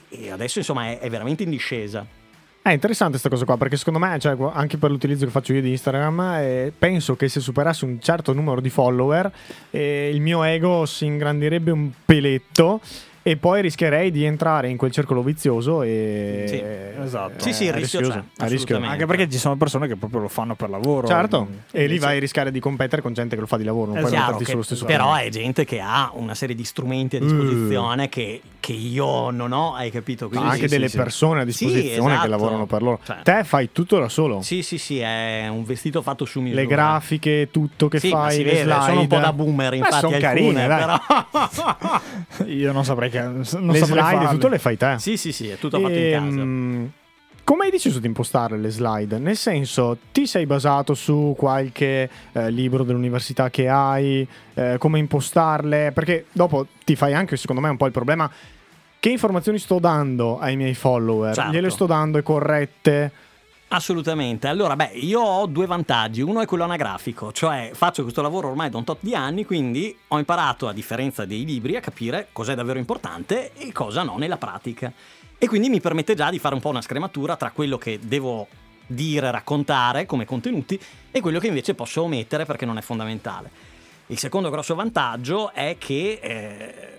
e 0.09 0.31
adesso 0.31 0.57
insomma 0.61 0.87
è, 0.93 1.01
è 1.01 1.11
veramente 1.11 1.43
in 1.43 1.51
discesa. 1.51 2.25
È 2.67 2.73
interessante 2.73 3.13
questa 3.13 3.29
cosa 3.29 3.45
qua 3.45 3.57
perché 3.57 3.77
secondo 3.77 4.01
me, 4.01 4.19
cioè, 4.19 4.37
anche 4.53 4.77
per 4.77 4.91
l'utilizzo 4.91 5.25
che 5.25 5.31
faccio 5.31 5.53
io 5.53 5.63
di 5.63 5.71
Instagram, 5.71 6.21
eh, 6.39 6.73
penso 6.77 7.15
che 7.15 7.29
se 7.29 7.39
superassi 7.39 7.85
un 7.85 8.01
certo 8.01 8.33
numero 8.33 8.61
di 8.61 8.71
follower, 8.71 9.31
eh, 9.71 10.11
il 10.13 10.21
mio 10.21 10.43
ego 10.43 10.85
si 10.85 11.05
ingrandirebbe 11.05 11.71
un 11.71 11.93
peletto 12.05 12.81
e 13.29 13.37
poi 13.37 13.61
rischierei 13.61 14.13
di 14.13 14.23
entrare 14.25 14.69
in 14.69 14.77
quel 14.77 14.93
circolo 14.93 15.21
vizioso 15.21 15.83
e... 15.83 16.45
Sì, 16.47 16.63
esatto. 17.03 17.43
Sì, 17.43 17.53
sì, 17.53 17.65
il 17.65 17.71
è 17.73 17.75
rischio 17.75 17.99
rischioso, 17.99 18.25
c'è, 18.37 18.45
assolutamente. 18.45 18.93
Anche 18.93 19.07
perché 19.07 19.29
ci 19.29 19.39
sono 19.39 19.57
persone 19.57 19.89
che 19.89 19.97
proprio 19.97 20.21
lo 20.21 20.29
fanno 20.29 20.55
per 20.55 20.71
lavoro. 20.71 21.09
Certo, 21.09 21.49
e 21.73 21.89
lì 21.89 21.99
vai 21.99 22.19
a 22.19 22.21
rischiare 22.21 22.53
di 22.53 22.61
competere 22.61 23.03
con 23.03 23.15
gente 23.15 23.35
che 23.35 23.41
lo 23.41 23.49
fa 23.49 23.57
di 23.57 23.65
lavoro, 23.65 23.87
non 23.93 23.97
Esatto. 23.97 24.11
puoi 24.11 24.21
Chiaro 24.23 24.33
metterti 24.39 24.51
sullo 24.53 24.63
stesso 24.63 24.85
però 24.85 25.15
è 25.17 25.29
gente 25.31 25.65
che 25.65 25.81
ha 25.81 26.13
una 26.15 26.37
serie 26.37 26.55
di 26.55 26.63
strumenti 26.63 27.17
a 27.17 27.21
Mm. 27.21 27.23
disposizione 27.27 28.09
che, 28.09 28.41
che 28.61 28.73
io 28.73 29.31
non 29.31 29.51
ho, 29.51 29.75
hai 29.75 29.91
capito? 29.91 30.29
Quindi 30.29 30.47
anche 30.47 30.69
sì, 30.69 30.75
delle 30.75 30.89
sì, 30.89 30.97
persone 30.97 31.41
a 31.41 31.45
disposizione 31.45 31.83
Sì, 31.83 31.89
che 31.99 32.05
esatto. 32.07 32.29
lavorano 32.29 32.67
per 32.67 32.83
loro. 32.83 33.01
Cioè, 33.05 33.17
Te 33.25 33.43
fai 33.43 33.71
tutto 33.73 33.99
da 33.99 34.09
solo. 34.09 34.41
Sì, 34.43 34.63
sì, 34.63 34.79
sì, 34.79 35.01
è 35.01 35.49
un 35.51 35.65
vestito 35.65 36.01
fatto 36.01 36.25
su 36.25 36.41
misura. 36.41 36.61
Le 36.61 36.67
grafiche, 36.69 37.49
tutto 37.51 37.89
che 37.89 37.99
fai, 37.99 38.39
le 38.39 38.45
vede, 38.45 38.63
slide. 38.63 38.83
sono 38.83 39.01
un 39.01 39.07
po' 39.09 39.19
da 39.19 39.33
boomer, 39.33 39.71
Beh, 39.71 39.77
infatti, 39.79 39.99
sono 39.99 40.15
alcune, 40.15 40.65
carine, 40.65 40.67
però... 40.69 40.97
Io 42.47 42.71
non 42.73 42.85
saprei 42.85 43.11
che. 43.11 43.15
Non 43.25 43.73
le 43.73 43.79
slide, 43.79 44.01
farle. 44.01 44.29
tutto 44.29 44.49
le 44.49 44.59
fai 44.59 44.77
te. 44.77 44.97
sì, 44.99 45.17
sì, 45.17 45.33
sì, 45.33 45.49
è 45.49 45.59
tutto 45.59 45.81
fatto 45.81 45.93
in 45.93 46.11
casa. 46.13 46.27
Ehm, 46.27 46.91
Come 47.45 47.65
hai 47.67 47.71
deciso 47.71 48.01
di 48.01 48.07
impostare 48.09 48.59
le 48.59 48.71
slide? 48.71 49.19
Nel 49.19 49.37
senso, 49.37 49.99
ti 50.11 50.27
sei 50.27 50.47
basato 50.47 50.95
su 50.95 51.35
qualche 51.37 52.11
eh, 52.33 52.51
libro 52.51 52.83
dell'università 52.83 53.51
che 53.51 53.69
hai, 53.69 54.27
eh, 54.55 54.77
come 54.79 54.99
impostarle? 54.99 55.93
Perché 55.93 56.27
dopo 56.33 56.67
ti 56.85 56.97
fai 56.97 57.15
anche, 57.15 57.37
secondo 57.37 57.63
me, 57.63 57.69
un 57.69 57.77
po' 57.77 57.87
il 57.87 57.93
problema. 57.93 58.29
Che 58.99 59.09
informazioni 59.11 59.59
sto 59.59 59.79
dando 59.79 60.41
ai 60.41 60.57
miei 60.57 60.75
follower? 60.75 61.35
Certo. 61.35 61.53
Gliele 61.53 61.71
sto 61.71 61.87
dando 61.87 62.19
e 62.19 62.23
corrette? 62.23 63.13
Assolutamente. 63.69 64.47
Allora, 64.47 64.77
beh, 64.77 64.93
io 64.95 65.21
ho 65.21 65.47
due 65.47 65.67
vantaggi. 65.67 66.21
Uno 66.23 66.41
è 66.41 66.47
quello 66.47 66.65
anagrafico, 66.65 67.33
cioè 67.33 67.71
faccio 67.75 68.03
questo 68.03 68.23
lavoro 68.23 68.49
ormai 68.49 68.71
da 68.71 68.79
un 68.79 68.85
tot 68.85 68.99
di 69.01 69.15
anni, 69.15 69.45
quindi 69.45 69.97
ho 70.09 70.19
imparato, 70.19 70.69
a 70.69 70.73
differenza 70.73 71.25
dei 71.25 71.45
libri, 71.45 71.77
a 71.77 71.81
capire 71.81 72.29
cos'è 72.31 72.55
davvero 72.55 72.79
importante 72.79 73.53
e 73.55 73.73
cosa 73.73 74.05
no 74.05 74.19
nella 74.19 74.37
pratica. 74.37 74.93
E 75.37 75.49
quindi 75.49 75.69
mi 75.69 75.81
permette 75.81 76.15
già 76.15 76.31
di 76.31 76.39
fare 76.39 76.55
un 76.55 76.61
po' 76.61 76.69
una 76.69 76.81
scrematura 76.81 77.37
tra 77.37 77.51
quello 77.51 77.77
che 77.77 77.99
devo 78.01 78.47
dire, 78.87 79.33
raccontare 79.33 80.07
come 80.07 80.25
contenuti 80.25 80.81
e 81.11 81.21
quello 81.21 81.41
che 81.41 81.49
invece 81.49 81.75
posso 81.75 82.03
omettere 82.03 82.45
perché 82.45 82.65
non 82.65 82.79
è 82.79 82.83
fondamentale. 82.83 83.51
Il 84.07 84.19
secondo 84.19 84.49
grosso 84.49 84.77
vantaggio 84.77 85.53
è 85.53 85.77
che 85.79 86.21
eh, 86.23 86.96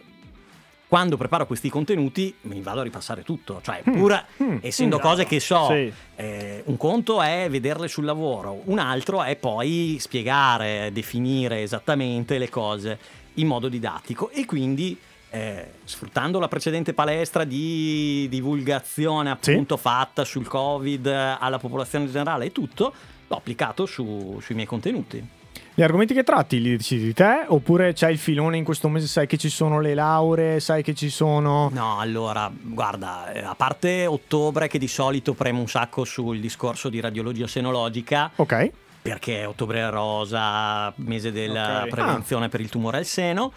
quando 0.88 1.18
preparo 1.18 1.46
questi 1.46 1.70
contenuti 1.70 2.34
mi 2.42 2.62
vado 2.62 2.80
a 2.80 2.84
ripassare 2.84 3.24
tutto, 3.24 3.60
cioè 3.62 3.82
pur 3.84 4.24
mm, 4.42 4.58
essendo 4.62 4.98
mm. 4.98 5.02
cose 5.02 5.26
che 5.26 5.40
so, 5.40 5.68
Sì. 5.68 5.92
eh, 6.16 6.62
un 6.66 6.78
conto 6.78 7.22
è 7.22 7.48
vederle 7.50 7.88
sul 7.90 8.06
lavoro, 8.06 8.62
un 8.66 8.80
altro 8.80 9.22
è 9.22 9.36
poi 9.36 9.98
spiegare, 10.00 10.92
definire 10.94 11.62
esattamente 11.62 12.38
le 12.38 12.50
cose 12.50 12.98
in 13.36 13.48
modo 13.48 13.68
didattico 13.68 14.30
e 14.32 14.46
quindi 14.46 14.98
eh, 15.30 15.72
sfruttando 15.84 16.40
la 16.40 16.48
precedente 16.48 16.94
palestra 16.94 17.44
di 17.44 18.28
divulgazione 18.30 19.38
Sì. 19.42 19.52
appunto 19.52 19.76
fatta 19.76 20.24
sul 20.24 20.48
covid 20.48 21.06
alla 21.06 21.60
popolazione 21.60 22.10
generale 22.10 22.46
e 22.46 22.52
tutto, 22.54 22.94
l'ho 23.28 23.36
applicato 23.36 23.86
su- 23.86 24.40
sui 24.42 24.56
miei 24.56 24.68
contenuti. 24.68 25.36
Gli 25.80 25.84
argomenti 25.84 26.16
che 26.16 26.24
tratti 26.24 26.60
li 26.60 26.72
decidi 26.76 27.14
te? 27.14 27.46
Oppure 27.50 27.94
c'hai 27.94 28.12
il 28.14 28.18
filone 28.18 28.58
in 28.58 28.64
questo 28.64 28.90
mese? 28.90 29.06
Sai 29.06 29.28
che 29.28 29.38
ci 29.38 29.48
sono 29.50 29.80
le 29.80 29.94
lauree? 29.94 30.60
Sai 30.60 30.82
che 30.82 30.96
ci 30.96 31.12
sono. 31.12 31.70
No, 31.72 32.00
allora, 32.00 32.52
guarda, 32.60 33.32
eh, 33.32 33.44
a 33.44 33.54
parte 33.54 34.08
ottobre 34.08 34.68
che 34.68 34.80
di 34.80 34.88
solito 34.88 35.36
premo 35.36 35.60
un 35.60 35.68
sacco 35.68 36.04
sul 36.04 36.40
discorso 36.40 36.90
di 36.90 37.00
radiologia 37.00 37.46
senologica, 37.46 38.32
Ok. 38.38 38.72
perché 39.04 39.46
ottobre 39.46 39.82
è 39.82 39.90
rosa, 39.92 40.92
mese 40.96 41.32
della 41.32 41.84
Ok. 41.84 41.90
prevenzione 41.90 42.50
per 42.50 42.60
il 42.62 42.70
tumore 42.70 42.98
al 42.98 43.06
seno. 43.06 43.52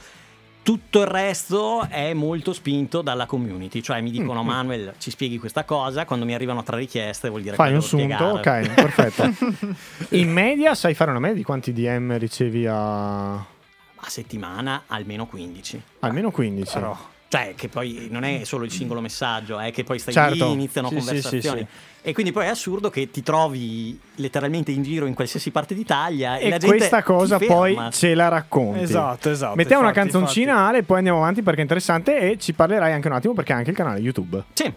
Tutto 0.62 1.00
il 1.00 1.06
resto 1.06 1.86
è 1.88 2.12
molto 2.12 2.52
spinto 2.52 3.00
dalla 3.00 3.24
community, 3.26 3.80
cioè 3.80 4.00
mi 4.02 4.10
dicono 4.10 4.42
Mm, 4.42 4.44
mm. 4.44 4.48
Manuel 4.48 4.92
ci 4.98 5.10
spieghi 5.10 5.38
questa 5.38 5.64
cosa, 5.64 6.04
quando 6.04 6.24
mi 6.26 6.34
arrivano 6.34 6.62
tre 6.62 6.76
richieste 6.76 7.28
vuol 7.28 7.42
dire 7.42 7.56
Fai 7.56 7.68
che 7.68 7.74
un 7.74 7.80
devo 7.80 7.88
sunto, 7.90 8.40
spiegare. 8.40 8.68
ok, 8.68 8.74
perfetto. 8.74 9.74
In 10.16 10.30
media 10.30 10.74
sai 10.74 10.94
fare 10.94 11.10
una 11.10 11.18
media 11.18 11.36
di 11.36 11.42
quanti 11.44 11.72
DM 11.72 12.16
ricevi 12.18 12.66
a... 12.66 13.32
A 13.34 14.08
settimana 14.08 14.84
almeno 14.86 15.26
15. 15.26 15.82
Almeno 16.00 16.30
15. 16.30 16.72
Però. 16.74 16.96
Cioè, 17.28 17.54
che 17.56 17.68
poi 17.68 18.08
non 18.10 18.24
è 18.24 18.42
solo 18.44 18.64
il 18.64 18.70
singolo 18.70 19.00
messaggio, 19.00 19.58
è 19.58 19.70
che 19.72 19.84
poi 19.84 19.98
stai 19.98 20.12
Certo. 20.14 20.46
lì, 20.46 20.52
iniziano 20.52 20.88
Sì, 20.88 20.94
sì, 21.00 21.04
conversazioni. 21.04 21.60
sì, 21.60 21.66
E 22.02 22.14
quindi 22.14 22.32
poi 22.32 22.46
è 22.46 22.48
assurdo 22.48 22.88
che 22.88 23.10
ti 23.10 23.22
trovi 23.22 23.98
letteralmente 24.16 24.70
in 24.70 24.82
giro 24.82 25.06
in 25.06 25.14
qualsiasi 25.14 25.50
parte 25.50 25.74
d'Italia 25.74 26.38
e, 26.38 26.46
E 26.46 26.50
la 26.50 26.58
gente 26.58 26.76
questa 26.76 27.02
cosa 27.02 27.36
ti 27.36 27.46
poi 27.46 27.76
ce 27.90 28.14
la 28.14 28.28
racconti. 28.28 28.80
Esatto, 28.80 29.30
esatto. 29.30 29.54
Mettiamo 29.56 29.82
una 29.82 29.90
infatti, 29.90 30.10
canzoncina 30.10 30.52
infatti. 30.52 30.68
Ale, 30.68 30.82
poi 30.82 30.96
andiamo 30.98 31.18
avanti 31.18 31.42
perché 31.42 31.58
è 31.58 31.62
interessante 31.62 32.18
e 32.18 32.38
ci 32.38 32.54
parlerai 32.54 32.92
anche 32.92 33.08
un 33.08 33.14
attimo 33.14 33.34
perché 33.34 33.52
ha 33.52 33.56
anche 33.56 33.70
il 33.70 33.76
canale 33.76 34.00
YouTube. 34.00 34.42
Sì. 34.54 34.72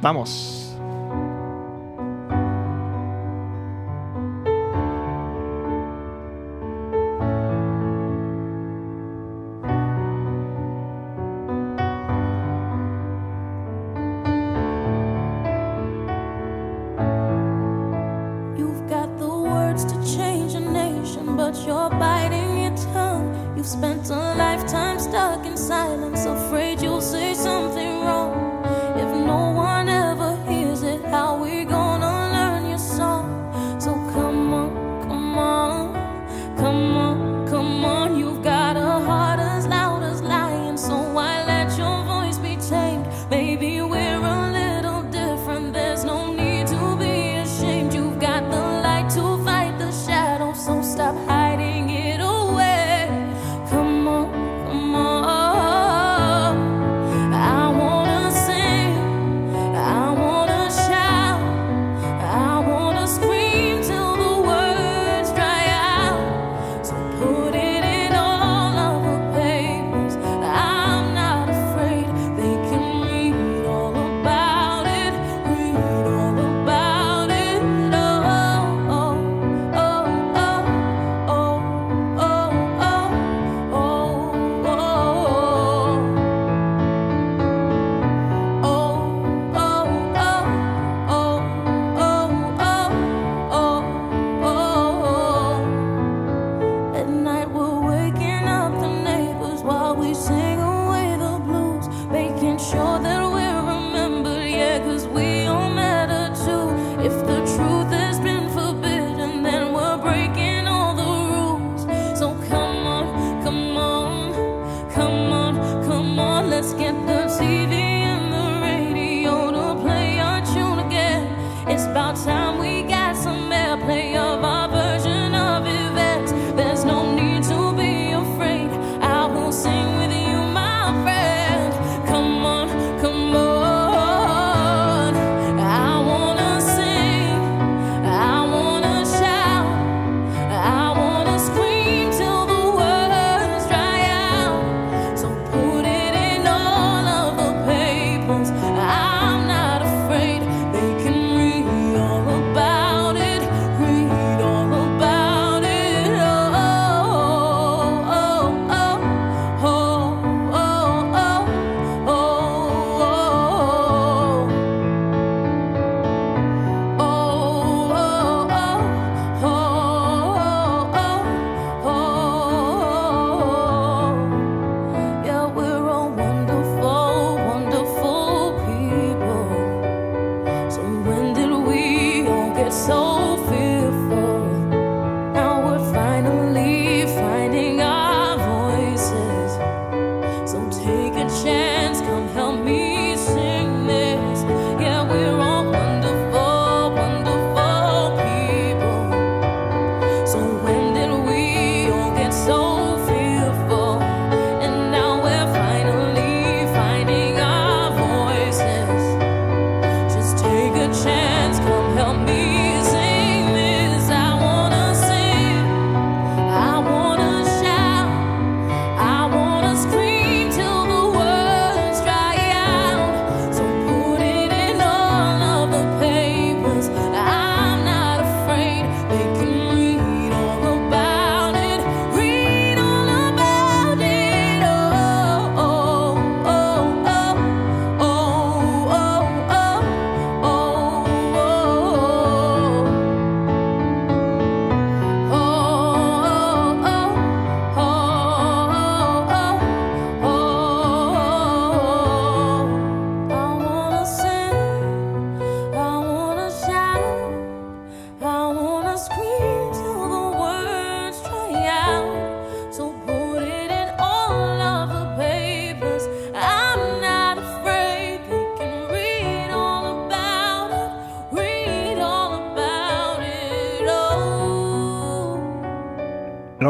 Vamos. 0.00 0.67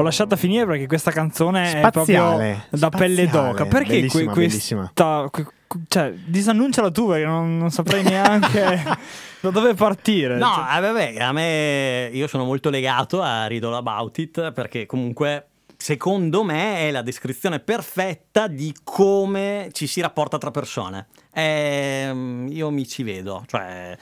Lasciata 0.09 0.37
finire 0.37 0.67
perché 0.67 0.87
questa 0.87 1.11
canzone 1.11 1.65
è 1.65 1.79
Spaziale, 1.79 2.67
proprio 2.69 2.79
da 2.79 2.89
pelle 2.91 3.27
d'oca. 3.29 3.67
Perché 3.67 3.89
Bellissima, 3.95 4.33
que- 4.33 4.41
bellissima. 4.47 4.81
questa. 4.95 5.29
que- 5.31 5.45
que- 5.67 5.81
cioè, 5.89 6.13
disannunciala 6.13 6.91
tu 6.91 7.07
perché 7.09 7.25
non, 7.27 7.59
non 7.59 7.71
saprei 7.71 8.03
neanche 8.03 8.83
da 9.41 9.51
dove 9.51 9.75
partire. 9.75 10.37
No, 10.37 10.51
Cioè, 10.55 10.77
eh, 10.77 10.81
vabbè, 10.81 11.15
a 11.19 11.33
me 11.33 12.11
io 12.13 12.27
sono 12.27 12.45
molto 12.45 12.71
legato 12.71 13.23
a 13.23 13.45
All 13.45 13.75
About 13.75 14.19
It 14.19 14.53
perché 14.53 14.87
comunque 14.87 15.49
secondo 15.77 16.43
me 16.43 16.89
è 16.89 16.91
la 16.91 17.03
descrizione 17.03 17.61
perfetta 17.61 18.49
di 18.49 18.75
come 18.83 19.69
ci 19.73 19.87
si 19.87 20.01
rapporta 20.01 20.37
tra 20.39 20.51
persone. 20.51 21.07
Ehm, 21.33 22.49
io 22.51 22.71
mi 22.71 22.87
ci 22.87 23.03
vedo, 23.03 23.45
cioè 23.47 23.97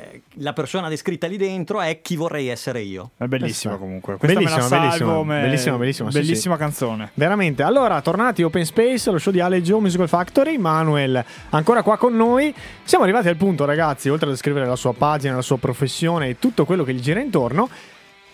eh, 0.00 0.22
la 0.34 0.52
persona 0.52 0.88
descritta 0.88 1.26
lì 1.26 1.36
dentro 1.36 1.80
è 1.80 2.00
chi 2.00 2.14
vorrei 2.16 2.48
essere 2.48 2.80
io. 2.82 3.10
È 3.16 3.24
bellissima 3.24 3.72
Questa- 3.74 3.76
comunque. 3.76 4.16
Questa 4.16 4.38
Bellissima, 4.38 4.62
me 4.62 4.62
la 4.62 4.68
salvo, 4.68 4.84
bellissima, 4.86 5.22
me- 5.24 5.40
bellissima, 5.42 5.76
bellissima, 5.76 6.10
sì, 6.10 6.18
Bellissima 6.18 6.56
canzone. 6.56 7.10
Veramente. 7.14 7.62
Allora, 7.62 8.00
tornati 8.00 8.42
Open 8.42 8.64
Space, 8.64 9.10
lo 9.10 9.18
show 9.18 9.32
di 9.32 9.40
Ale 9.40 9.60
Joe 9.62 9.80
Musical 9.80 10.08
Factory. 10.08 10.56
Manuel 10.58 11.24
ancora 11.50 11.82
qua 11.82 11.96
con 11.96 12.14
noi. 12.14 12.54
Siamo 12.84 13.04
arrivati 13.04 13.28
al 13.28 13.36
punto, 13.36 13.64
ragazzi, 13.64 14.08
oltre 14.08 14.28
a 14.28 14.30
descrivere 14.30 14.66
la 14.66 14.76
sua 14.76 14.94
pagina, 14.94 15.34
la 15.34 15.42
sua 15.42 15.58
professione 15.58 16.28
e 16.28 16.38
tutto 16.38 16.64
quello 16.64 16.84
che 16.84 16.94
gli 16.94 17.00
gira 17.00 17.20
intorno, 17.20 17.68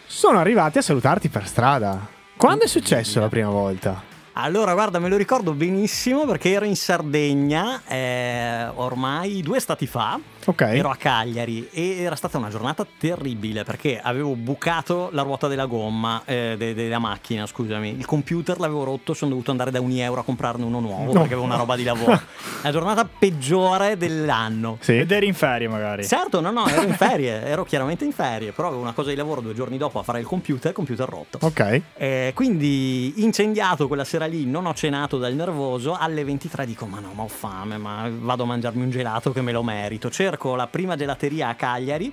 sono 0.06 0.38
arrivati 0.38 0.78
a 0.78 0.82
salutarti 0.82 1.28
per 1.28 1.46
strada. 1.46 2.06
Quando 2.36 2.64
è 2.64 2.68
successo 2.68 3.20
la 3.20 3.28
prima 3.28 3.48
volta? 3.48 4.12
Allora, 4.36 4.72
guarda, 4.72 4.98
me 4.98 5.08
lo 5.08 5.16
ricordo 5.16 5.52
benissimo 5.52 6.26
perché 6.26 6.50
ero 6.50 6.64
in 6.64 6.74
Sardegna 6.74 7.82
eh, 7.86 8.66
ormai 8.74 9.40
due 9.42 9.60
stati 9.60 9.86
fa. 9.86 10.18
Ok. 10.46 10.60
Ero 10.62 10.90
a 10.90 10.96
Cagliari 10.96 11.68
e 11.72 12.02
era 12.02 12.14
stata 12.16 12.38
una 12.38 12.50
giornata 12.50 12.86
terribile 12.98 13.64
perché 13.64 14.00
avevo 14.00 14.34
bucato 14.34 15.08
la 15.12 15.22
ruota 15.22 15.48
della 15.48 15.66
gomma 15.66 16.22
eh, 16.24 16.54
de- 16.58 16.74
della 16.74 16.98
macchina, 16.98 17.46
scusami. 17.46 17.96
Il 17.96 18.06
computer 18.06 18.58
l'avevo 18.58 18.84
rotto, 18.84 19.14
sono 19.14 19.30
dovuto 19.30 19.50
andare 19.50 19.70
da 19.70 19.80
Unieuro 19.80 20.20
a 20.20 20.24
comprarne 20.24 20.64
uno 20.64 20.80
nuovo 20.80 21.12
perché 21.12 21.34
avevo 21.34 21.42
una 21.42 21.56
roba 21.56 21.76
di 21.76 21.84
lavoro. 21.84 22.20
la 22.62 22.70
giornata 22.70 23.06
peggiore 23.06 23.96
dell'anno. 23.96 24.78
Sì. 24.80 24.98
Ed 24.98 25.10
eri 25.10 25.26
in 25.26 25.34
ferie 25.34 25.68
magari. 25.68 26.06
Certo, 26.06 26.40
no, 26.40 26.50
no, 26.50 26.66
ero 26.68 26.82
in 26.82 26.94
ferie, 26.94 27.42
ero 27.44 27.64
chiaramente 27.64 28.04
in 28.04 28.12
ferie, 28.12 28.52
però 28.52 28.68
avevo 28.68 28.82
una 28.82 28.92
cosa 28.92 29.10
di 29.10 29.16
lavoro 29.16 29.40
due 29.40 29.54
giorni 29.54 29.76
dopo 29.78 29.98
a 29.98 30.02
fare 30.02 30.20
il 30.20 30.26
computer, 30.26 30.70
il 30.70 30.76
computer 30.76 31.08
rotto. 31.08 31.38
Ok. 31.42 31.80
Eh, 31.96 32.32
quindi 32.34 33.22
incendiato 33.22 33.86
quella 33.86 34.04
sera 34.04 34.26
lì, 34.26 34.44
non 34.46 34.66
ho 34.66 34.74
cenato 34.74 35.18
dal 35.18 35.34
nervoso, 35.34 35.96
alle 35.98 36.24
23 36.24 36.66
dico 36.66 36.86
ma 36.86 37.00
no, 37.00 37.12
ma 37.14 37.22
ho 37.22 37.28
fame, 37.28 37.76
ma 37.78 38.10
vado 38.10 38.42
a 38.44 38.46
mangiarmi 38.46 38.82
un 38.82 38.90
gelato 38.90 39.32
che 39.32 39.40
me 39.40 39.52
lo 39.52 39.62
merito. 39.62 40.10
Cerco 40.34 40.56
la 40.56 40.66
prima 40.66 40.96
gelateria 40.96 41.46
a 41.46 41.54
Cagliari, 41.54 42.12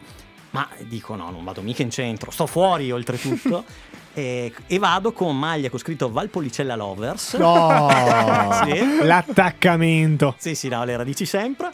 ma 0.51 0.67
dico 0.81 1.15
no, 1.15 1.31
non 1.31 1.43
vado 1.43 1.61
mica 1.63 1.81
in 1.81 1.89
centro, 1.89 2.29
sto 2.29 2.45
fuori 2.45 2.91
oltretutto. 2.91 3.65
e, 4.13 4.53
e 4.67 4.77
vado 4.77 5.11
con 5.11 5.35
maglia 5.39 5.69
con 5.71 5.79
scritto 5.79 6.11
Valpolicella 6.11 6.75
Lovers. 6.75 7.33
No, 7.33 7.89
Sì. 8.63 8.99
l'attaccamento. 9.03 10.35
Sì, 10.37 10.53
sì, 10.53 10.67
no, 10.67 10.83
le 10.83 10.97
radici 10.97 11.25
sempre. 11.25 11.71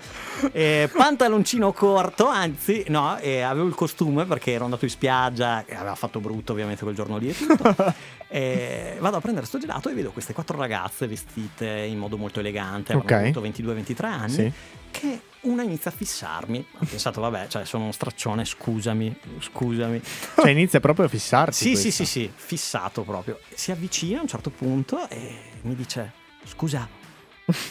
Eh, 0.54 0.90
pantaloncino 0.96 1.74
corto, 1.74 2.28
anzi, 2.28 2.86
no, 2.88 3.18
eh, 3.18 3.42
avevo 3.42 3.68
il 3.68 3.76
costume 3.76 4.24
perché 4.24 4.54
ero 4.54 4.64
andato 4.64 4.86
in 4.86 4.92
spiaggia, 4.92 5.66
e 5.66 5.76
aveva 5.76 5.96
fatto 5.96 6.22
brutto 6.22 6.54
ovviamente 6.54 6.84
quel 6.84 6.96
giorno 6.96 7.18
lì 7.18 7.28
e 7.30 7.36
tutto. 7.36 7.76
Eh, 8.30 8.98
vado 9.00 9.16
a 9.16 9.22
prendere 9.22 9.46
sto 9.46 9.58
gelato 9.58 9.88
e 9.88 9.94
vedo 9.94 10.12
queste 10.12 10.34
quattro 10.34 10.58
ragazze 10.58 11.08
vestite 11.08 11.66
in 11.66 11.98
modo 11.98 12.18
molto 12.18 12.42
elegante, 12.42 12.94
Ok. 12.94 13.10
avevano 13.10 13.40
avuto 13.40 13.64
22-23 13.64 14.04
anni, 14.06 14.30
Sì. 14.34 14.52
Che 14.92 15.22
una 15.42 15.64
inizia 15.64 15.92
a 15.92 15.94
fissarmi. 15.94 16.66
Ho 16.80 16.86
pensato, 16.86 17.22
vabbè, 17.22 17.48
cioè, 17.48 17.66
sono 17.66 17.84
uno 17.84 17.92
straccione, 17.92 18.46
scusami, 18.46 19.16
scusami. 19.40 20.02
Cioè 20.36 20.50
inizia 20.50 20.80
proprio 20.80 21.06
a 21.06 21.10
fissarti. 21.10 21.54
Sì, 21.54 21.76
sì, 21.76 21.82
questa. 21.84 21.92
sì, 21.92 22.06
sì, 22.06 22.32
fissato 22.34 23.04
proprio. 23.04 23.40
Si 23.54 23.72
avvicina 23.72 24.20
a 24.20 24.22
un 24.22 24.28
certo 24.28 24.50
punto 24.50 25.08
e 25.10 25.52
mi 25.62 25.76
dice: 25.76 26.14
Scusa, 26.44 26.88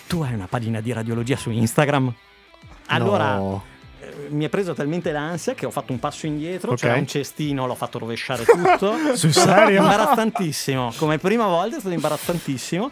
tu 0.07 0.23
hai 0.23 0.35
una 0.35 0.47
pagina 0.47 0.81
di 0.81 0.93
radiologia 0.93 1.37
su 1.37 1.51
Instagram? 1.51 2.15
Allora 2.87 3.37
No. 3.37 3.75
Mi 4.29 4.45
è 4.45 4.49
preso 4.49 4.73
talmente 4.75 5.13
l'ansia 5.13 5.55
che 5.55 5.67
ho 5.67 5.71
fatto 5.71 5.93
un 5.93 5.99
passo 5.99 6.27
indietro, 6.27 6.73
Ok. 6.73 6.79
c'era 6.79 6.95
un 6.97 7.07
cestino, 7.07 7.67
l'ho 7.67 7.75
fatto 7.75 7.99
rovesciare 7.99 8.45
tutto. 8.45 8.95
Sul 9.15 9.33
serio? 9.33 9.81
Imbarazzantissimo. 9.83 10.93
Come 10.97 11.19
prima 11.19 11.47
volta 11.47 11.77
è 11.77 11.81
stato 11.81 11.95
imbarazzantissimo. 11.95 12.91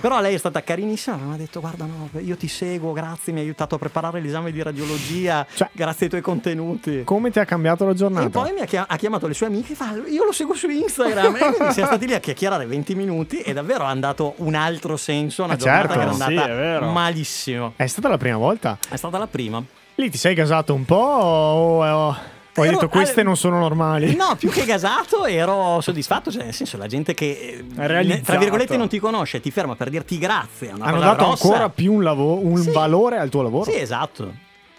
Però 0.00 0.20
lei 0.20 0.34
è 0.34 0.38
stata 0.38 0.62
carinissima, 0.62 1.16
mi 1.16 1.34
ha 1.34 1.36
detto 1.36 1.60
guarda 1.60 1.84
no, 1.84 2.08
io 2.20 2.36
ti 2.36 2.48
seguo, 2.48 2.92
grazie, 2.92 3.32
mi 3.32 3.40
hai 3.40 3.44
aiutato 3.46 3.74
a 3.74 3.78
preparare 3.78 4.20
l'esame 4.20 4.50
di 4.52 4.62
radiologia, 4.62 5.46
Cioè- 5.54 5.68
grazie 5.72 6.04
ai 6.06 6.10
tuoi 6.10 6.22
contenuti. 6.22 7.02
Come 7.04 7.30
ti 7.30 7.38
ha 7.38 7.44
cambiato 7.44 7.84
la 7.86 7.94
giornata? 7.94 8.26
E 8.26 8.30
poi 8.30 8.52
mi 8.52 8.60
ha, 8.60 8.64
chia- 8.64 8.86
ha 8.88 8.96
chiamato 8.96 9.26
le 9.26 9.34
sue 9.34 9.46
amiche 9.46 9.72
e 9.72 9.76
fa: 9.76 9.94
Io 10.08 10.24
lo 10.24 10.32
seguo 10.32 10.54
su 10.54 10.68
Instagram. 10.68 11.36
e 11.36 11.38
quindi 11.54 11.72
siamo 11.72 11.88
stati 11.88 12.06
lì 12.06 12.14
a 12.14 12.20
chiacchierare 12.20 12.66
20 12.66 12.94
minuti 12.94 13.40
e 13.40 13.52
davvero 13.52 13.84
ha 13.84 13.94
dato 13.94 14.34
un 14.38 14.54
altro 14.54 14.96
senso. 14.96 15.44
Una 15.44 15.54
Eh, 15.54 15.56
giornata 15.56 15.88
certo, 15.88 15.98
che 15.98 16.04
era 16.04 16.12
sì, 16.14 16.22
andata 16.22 16.46
è 16.48 16.54
vero. 16.56 16.90
malissimo. 16.90 17.72
È 17.76 17.86
stata 17.86 18.08
la 18.08 18.18
prima 18.18 18.36
volta? 18.36 18.78
È 18.88 18.96
stata 18.96 19.18
la 19.18 19.26
prima. 19.26 19.62
Lì 19.96 20.10
ti 20.10 20.16
sei 20.18 20.34
gasato 20.34 20.74
un 20.74 20.84
po' 20.84 20.94
o, 20.96 21.84
o- 21.84 22.16
o 22.54 22.62
hai 22.62 22.68
detto 22.70 22.88
queste 22.88 23.22
non 23.22 23.36
sono 23.36 23.58
normali? 23.58 24.14
No, 24.14 24.34
più 24.38 24.50
che 24.50 24.64
gasato 24.64 25.24
ero 25.26 25.80
soddisfatto, 25.80 26.30
cioè 26.30 26.44
nel 26.44 26.52
senso 26.54 26.76
la 26.76 26.86
gente 26.86 27.14
che 27.14 27.64
realizzato. 27.76 28.24
tra 28.24 28.36
virgolette 28.38 28.76
non 28.76 28.88
ti 28.88 28.98
conosce, 28.98 29.40
ti 29.40 29.50
ferma 29.50 29.74
per 29.74 29.88
dirti 29.90 30.18
grazie, 30.18 30.70
Hanno 30.70 30.84
cosa 30.84 30.98
dato 30.98 31.24
grossa. 31.26 31.46
ancora 31.46 31.68
più 31.70 31.92
un, 31.94 32.02
lavo- 32.02 32.38
un 32.44 32.58
Sì. 32.58 32.70
valore 32.70 33.18
al 33.18 33.28
tuo 33.30 33.42
lavoro? 33.42 33.70
Sì, 33.70 33.78
esatto. 33.78 34.32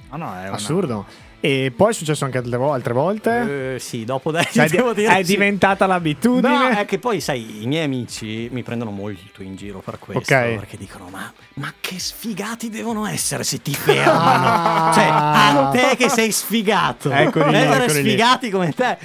Ah, 0.09 0.17
no, 0.17 0.27
è 0.35 0.47
una- 0.47 0.51
Assurdo. 0.51 1.05
E 1.45 1.73
poi 1.75 1.91
è 1.91 1.93
successo 1.93 2.23
anche 2.23 2.37
altre, 2.37 2.55
vo- 2.55 2.71
altre 2.71 2.93
volte? 2.93 3.73
Eh, 3.75 3.79
sì, 3.79 4.05
dopo 4.05 4.31
dai, 4.31 4.45
Cioè, 4.49 4.69
devo 4.71 4.93
dire 4.93 5.13
è 5.17 5.23
sì. 5.25 5.33
diventata 5.33 5.85
l'abitudine? 5.85 6.47
No, 6.57 6.67
è 6.69 6.85
che 6.85 6.99
poi, 6.99 7.19
sai, 7.19 7.63
i 7.63 7.67
miei 7.67 7.83
amici 7.83 8.47
mi 8.49 8.63
prendono 8.63 8.91
molto 8.91 9.43
in 9.43 9.57
giro 9.57 9.79
per 9.79 9.99
questo. 9.99 10.21
Ok. 10.33 10.55
Perché 10.55 10.77
dicono: 10.77 11.09
ma, 11.09 11.29
ma 11.55 11.73
che 11.81 11.99
sfigati 11.99 12.69
devono 12.69 13.05
essere 13.05 13.43
se 13.43 13.61
ti 13.61 13.73
fermano? 13.73 14.93
cioè, 14.95 15.03
a 15.03 15.69
te 15.73 15.97
che 15.97 16.07
sei 16.07 16.31
sfigato. 16.31 17.11
Eccoli 17.11 17.49
lì, 17.49 17.55
Essere 17.57 17.83
eccoli 17.83 18.01
lì. 18.03 18.09
sfigati 18.09 18.49
come 18.49 18.71
te. 18.71 18.97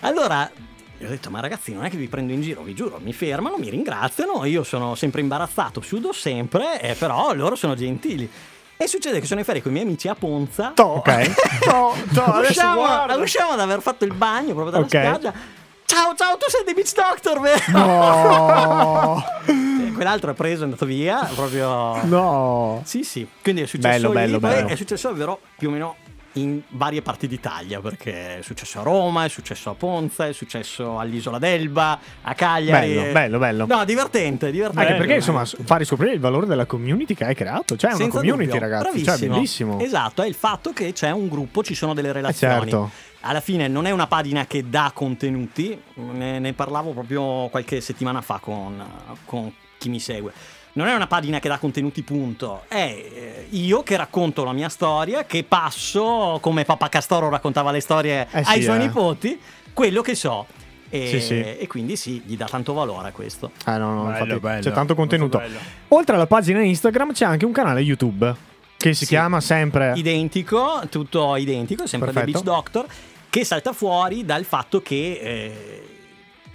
Allora. 0.00 0.50
Gli 0.96 1.04
ho 1.04 1.08
detto, 1.08 1.30
ma 1.30 1.40
ragazzi, 1.40 1.74
non 1.74 1.84
è 1.84 1.90
che 1.90 1.96
vi 1.96 2.06
prendo 2.06 2.32
in 2.32 2.40
giro, 2.42 2.62
vi 2.62 2.74
giuro, 2.74 3.00
mi 3.02 3.12
fermano, 3.12 3.58
mi 3.58 3.68
ringraziano, 3.68 4.44
io 4.44 4.62
sono 4.62 4.94
sempre 4.94 5.20
imbarazzato, 5.20 5.80
chiudo 5.80 6.12
sempre, 6.12 6.80
eh, 6.80 6.94
però 6.94 7.34
loro 7.34 7.56
sono 7.56 7.74
gentili. 7.74 8.30
E 8.76 8.86
succede 8.88 9.20
che 9.20 9.26
sono 9.26 9.38
in 9.40 9.46
ferie 9.46 9.62
con 9.62 9.70
i 9.70 9.74
miei 9.74 9.86
amici 9.86 10.08
a 10.08 10.14
Ponza. 10.14 10.72
To. 10.74 10.82
Ok. 10.82 11.30
To, 11.62 11.94
to, 12.12 12.22
Usciamo, 12.48 12.82
usciamo 13.22 13.52
ad 13.52 13.60
aver 13.60 13.80
fatto 13.80 14.04
il 14.04 14.12
bagno 14.12 14.52
proprio 14.54 14.70
dalla 14.70 14.84
Ok. 14.84 14.88
spiaggia. 14.88 15.32
Ciao, 15.84 16.14
ciao, 16.16 16.36
tu 16.38 16.46
sei 16.48 16.64
The 16.64 16.72
Beach 16.74 16.92
Doctor, 16.94 17.40
vero? 17.40 17.60
No, 17.68 19.24
E 19.46 19.92
Quell'altro 19.94 20.30
è 20.30 20.34
preso, 20.34 20.62
è 20.62 20.64
andato 20.64 20.86
via, 20.86 21.28
proprio... 21.34 22.02
no. 22.04 22.80
Sì, 22.84 23.04
sì. 23.04 23.26
Quindi 23.42 23.60
è 23.62 23.66
successo 23.66 23.88
Bello, 23.88 24.08
lì, 24.08 24.14
bello, 24.14 24.38
bello. 24.40 24.68
è 24.68 24.74
successo 24.74 25.12
però 25.12 25.38
più 25.58 25.68
o 25.68 25.70
meno 25.70 25.96
in 26.34 26.60
varie 26.68 27.02
parti 27.02 27.26
d'Italia, 27.26 27.80
perché 27.80 28.38
è 28.38 28.42
successo 28.42 28.80
a 28.80 28.82
Roma, 28.82 29.24
è 29.24 29.28
successo 29.28 29.70
a 29.70 29.74
Ponza, 29.74 30.26
è 30.26 30.32
successo 30.32 30.98
all'Isola 30.98 31.38
d'Elba, 31.38 31.98
a 32.22 32.34
Cagliari. 32.34 32.94
Bello, 32.94 33.12
bello, 33.12 33.38
bello. 33.38 33.66
No, 33.66 33.84
divertente, 33.84 34.50
divertente. 34.50 34.86
Anche 34.86 34.98
perché 34.98 35.14
insomma 35.16 35.44
fa 35.44 35.76
riscoprire 35.76 36.14
il 36.14 36.20
valore 36.20 36.46
della 36.46 36.66
community 36.66 37.14
che 37.14 37.24
hai 37.24 37.34
creato. 37.34 37.76
Cioè, 37.76 37.90
è 37.90 37.94
una 37.94 38.08
community, 38.08 38.44
dubbio. 38.44 38.60
ragazzi. 38.60 38.82
Bravissimo. 38.82 39.16
Cioè, 39.16 39.28
bellissimo. 39.28 39.80
Esatto, 39.80 40.22
è 40.22 40.26
il 40.26 40.34
fatto 40.34 40.72
che 40.72 40.92
c'è 40.92 41.10
un 41.10 41.28
gruppo, 41.28 41.62
ci 41.62 41.74
sono 41.74 41.94
delle 41.94 42.12
relazioni. 42.12 42.60
certo. 42.60 42.90
Alla 43.24 43.40
fine 43.40 43.68
non 43.68 43.86
è 43.86 43.90
una 43.90 44.08
pagina 44.08 44.46
che 44.46 44.68
dà 44.68 44.90
contenuti, 44.92 45.80
ne, 45.94 46.40
ne 46.40 46.52
parlavo 46.54 46.90
proprio 46.90 47.48
qualche 47.50 47.80
settimana 47.80 48.20
fa 48.20 48.38
con, 48.40 48.82
con 49.24 49.52
chi 49.78 49.88
mi 49.88 50.00
segue. 50.00 50.32
Non 50.74 50.86
è 50.86 50.94
una 50.94 51.06
pagina 51.06 51.38
che 51.38 51.48
dà 51.48 51.58
contenuti, 51.58 52.02
punto. 52.02 52.62
È 52.66 52.76
eh, 52.76 53.46
io 53.50 53.82
che 53.82 53.96
racconto 53.96 54.42
la 54.42 54.52
mia 54.52 54.70
storia, 54.70 55.24
che 55.26 55.44
passo, 55.44 56.38
come 56.40 56.64
Papa 56.64 56.88
Castoro 56.88 57.28
raccontava 57.28 57.70
le 57.70 57.80
storie 57.80 58.26
Eh 58.30 58.42
sì, 58.42 58.50
ai 58.52 58.62
suoi 58.62 58.76
eh. 58.76 58.78
nipoti, 58.86 59.38
quello 59.74 60.00
che 60.00 60.14
so. 60.14 60.46
E, 60.88 61.06
Sì, 61.08 61.20
sì. 61.20 61.34
e 61.40 61.66
quindi 61.68 61.96
sì, 61.96 62.22
gli 62.24 62.36
dà 62.36 62.46
tanto 62.46 62.72
valore 62.72 63.08
a 63.08 63.12
questo. 63.12 63.50
Ah, 63.64 63.76
no, 63.76 63.92
no, 63.94 64.02
Bello, 64.04 64.10
infatti 64.24 64.40
bello, 64.40 64.62
c'è 64.62 64.72
tanto 64.72 64.94
contenuto. 64.94 65.42
Oltre 65.88 66.14
alla 66.16 66.26
pagina 66.26 66.62
Instagram 66.62 67.12
c'è 67.12 67.24
anche 67.26 67.44
un 67.44 67.52
canale 67.52 67.80
YouTube 67.80 68.34
che 68.78 68.94
si 68.94 69.04
Sì. 69.04 69.10
chiama 69.12 69.40
sempre 69.40 69.92
identico, 69.94 70.80
tutto 70.90 71.36
identico, 71.36 71.86
sempre 71.86 72.08
The 72.08 72.14
Perfetto. 72.14 72.42
Beach 72.42 72.56
Doctor, 72.56 72.86
che 73.30 73.44
salta 73.44 73.72
fuori 73.72 74.24
dal 74.24 74.44
fatto 74.44 74.80
che 74.82 75.18
eh, 75.22 75.86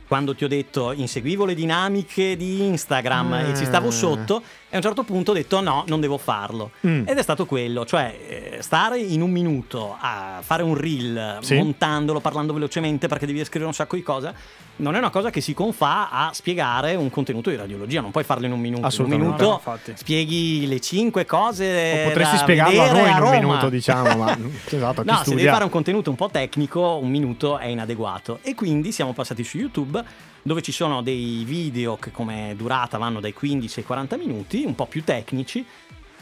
quando 0.07 0.33
ti 0.35 0.43
ho 0.43 0.47
detto 0.47 0.91
inseguivo 0.93 1.45
le 1.45 1.53
dinamiche 1.53 2.35
di 2.37 2.63
Instagram 2.65 3.33
Ah. 3.33 3.41
e 3.41 3.55
ci 3.55 3.65
stavo 3.65 3.91
sotto, 3.91 4.41
e 4.69 4.73
a 4.73 4.77
un 4.77 4.81
certo 4.81 5.03
punto 5.03 5.31
ho 5.31 5.33
detto 5.33 5.59
no, 5.61 5.83
non 5.87 5.99
devo 5.99 6.17
farlo. 6.17 6.71
Mm. 6.87 7.07
Ed 7.07 7.17
è 7.17 7.21
stato 7.21 7.45
quello, 7.45 7.85
cioè 7.85 8.55
eh, 8.55 8.61
stare 8.61 8.99
in 8.99 9.21
un 9.21 9.31
minuto 9.31 9.95
a 9.99 10.39
fare 10.41 10.63
un 10.63 10.75
reel, 10.75 11.39
Sì. 11.41 11.55
montandolo, 11.55 12.19
parlando 12.21 12.53
velocemente 12.53 13.07
perché 13.07 13.25
devi 13.25 13.39
scrivere 13.43 13.65
un 13.65 13.73
sacco 13.73 13.95
di 13.95 14.03
cose. 14.03 14.33
Non 14.77 14.95
è 14.95 14.97
una 14.97 15.09
cosa 15.09 15.29
che 15.29 15.41
si 15.41 15.53
confà 15.53 16.09
a 16.09 16.31
spiegare 16.33 16.95
un 16.95 17.09
contenuto 17.09 17.49
di 17.49 17.55
radiologia, 17.55 18.01
non 18.01 18.11
puoi 18.11 18.23
farlo 18.23 18.45
in 18.45 18.51
un 18.51 18.59
minuto. 18.59 18.77
In 18.77 18.83
un 18.83 18.89
Assolutamente. 18.89 19.43
minuto 19.43 19.61
No, 19.65 19.79
spieghi 19.95 20.67
le 20.67 20.79
cinque 20.79 21.25
cose. 21.25 22.03
O 22.05 22.07
potresti 22.09 22.37
spiegarlo 22.37 22.81
a 22.81 22.91
noi 22.91 23.09
in 23.09 23.21
un 23.21 23.29
minuto, 23.29 23.69
diciamo, 23.69 24.15
ma 24.23 24.37
esatto, 24.69 25.01
a 25.01 25.03
No, 25.03 25.21
se 25.23 25.35
devi 25.35 25.47
fare 25.47 25.63
un 25.63 25.69
contenuto 25.69 26.09
un 26.09 26.15
po' 26.15 26.29
tecnico, 26.29 26.97
un 27.01 27.09
minuto 27.09 27.57
è 27.57 27.67
inadeguato. 27.67 28.39
E 28.41 28.55
quindi 28.55 28.91
siamo 28.91 29.13
passati 29.13 29.43
su 29.43 29.57
YouTube, 29.57 30.03
dove 30.41 30.61
ci 30.61 30.71
sono 30.71 31.01
dei 31.01 31.43
video 31.45 31.97
che 31.97 32.11
come 32.11 32.53
durata 32.55 32.97
vanno 32.97 33.19
dai 33.19 33.33
15 33.33 33.79
ai 33.79 33.85
40 33.85 34.17
minuti, 34.17 34.63
un 34.65 34.75
po' 34.75 34.85
più 34.85 35.03
tecnici. 35.03 35.65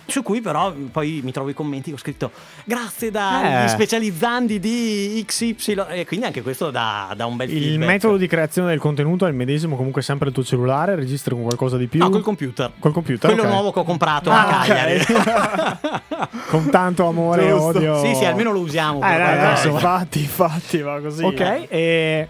Su 0.07 0.21
cui 0.21 0.39
però 0.41 0.71
poi 0.91 1.21
mi 1.23 1.31
trovo 1.31 1.49
i 1.49 1.53
commenti 1.53 1.89
che 1.89 1.95
ho 1.95 1.99
scritto 1.99 2.31
grazie 2.63 3.09
dagli 3.09 3.63
Eh. 3.65 3.67
specializzandi 3.69 4.59
di 4.59 5.23
XY 5.25 5.83
e 5.89 6.05
quindi 6.05 6.27
anche 6.27 6.41
questo 6.43 6.69
dà, 6.69 7.11
dà 7.17 7.25
un 7.25 7.35
bel 7.35 7.49
Il 7.49 7.61
feedback. 7.63 7.89
metodo 7.89 8.17
di 8.17 8.27
creazione 8.27 8.69
del 8.69 8.79
contenuto 8.79 9.25
è 9.25 9.29
il 9.29 9.35
medesimo, 9.35 9.75
comunque 9.75 10.01
sempre 10.03 10.27
il 10.27 10.33
tuo 10.33 10.43
cellulare, 10.43 10.93
registri 10.95 11.33
con 11.33 11.43
qualcosa 11.43 11.77
di 11.77 11.87
più. 11.87 11.99
No, 11.99 12.09
col 12.09 12.21
computer. 12.21 12.71
Col 12.77 12.93
computer, 12.93 13.29
Quello 13.31 13.45
ok. 13.47 13.51
nuovo 13.53 13.71
che 13.71 13.79
ho 13.79 13.83
comprato 13.83 14.29
Ah, 14.29 14.61
a. 14.61 14.65
Cagliari. 14.65 15.03
Con 16.49 16.69
tanto 16.69 17.07
amore 17.07 17.47
e 17.47 17.51
odio. 17.51 17.99
sì, 18.03 18.13
sì, 18.15 18.25
almeno 18.25 18.51
lo 18.51 18.59
usiamo. 18.59 18.97
Eh, 18.99 19.17
dai, 19.17 19.37
adesso- 19.37 19.69
infatti, 19.69 20.19
infatti, 20.19 20.81
va 20.81 20.99
così. 21.01 21.23
Ok, 21.23 21.65
e 21.67 22.27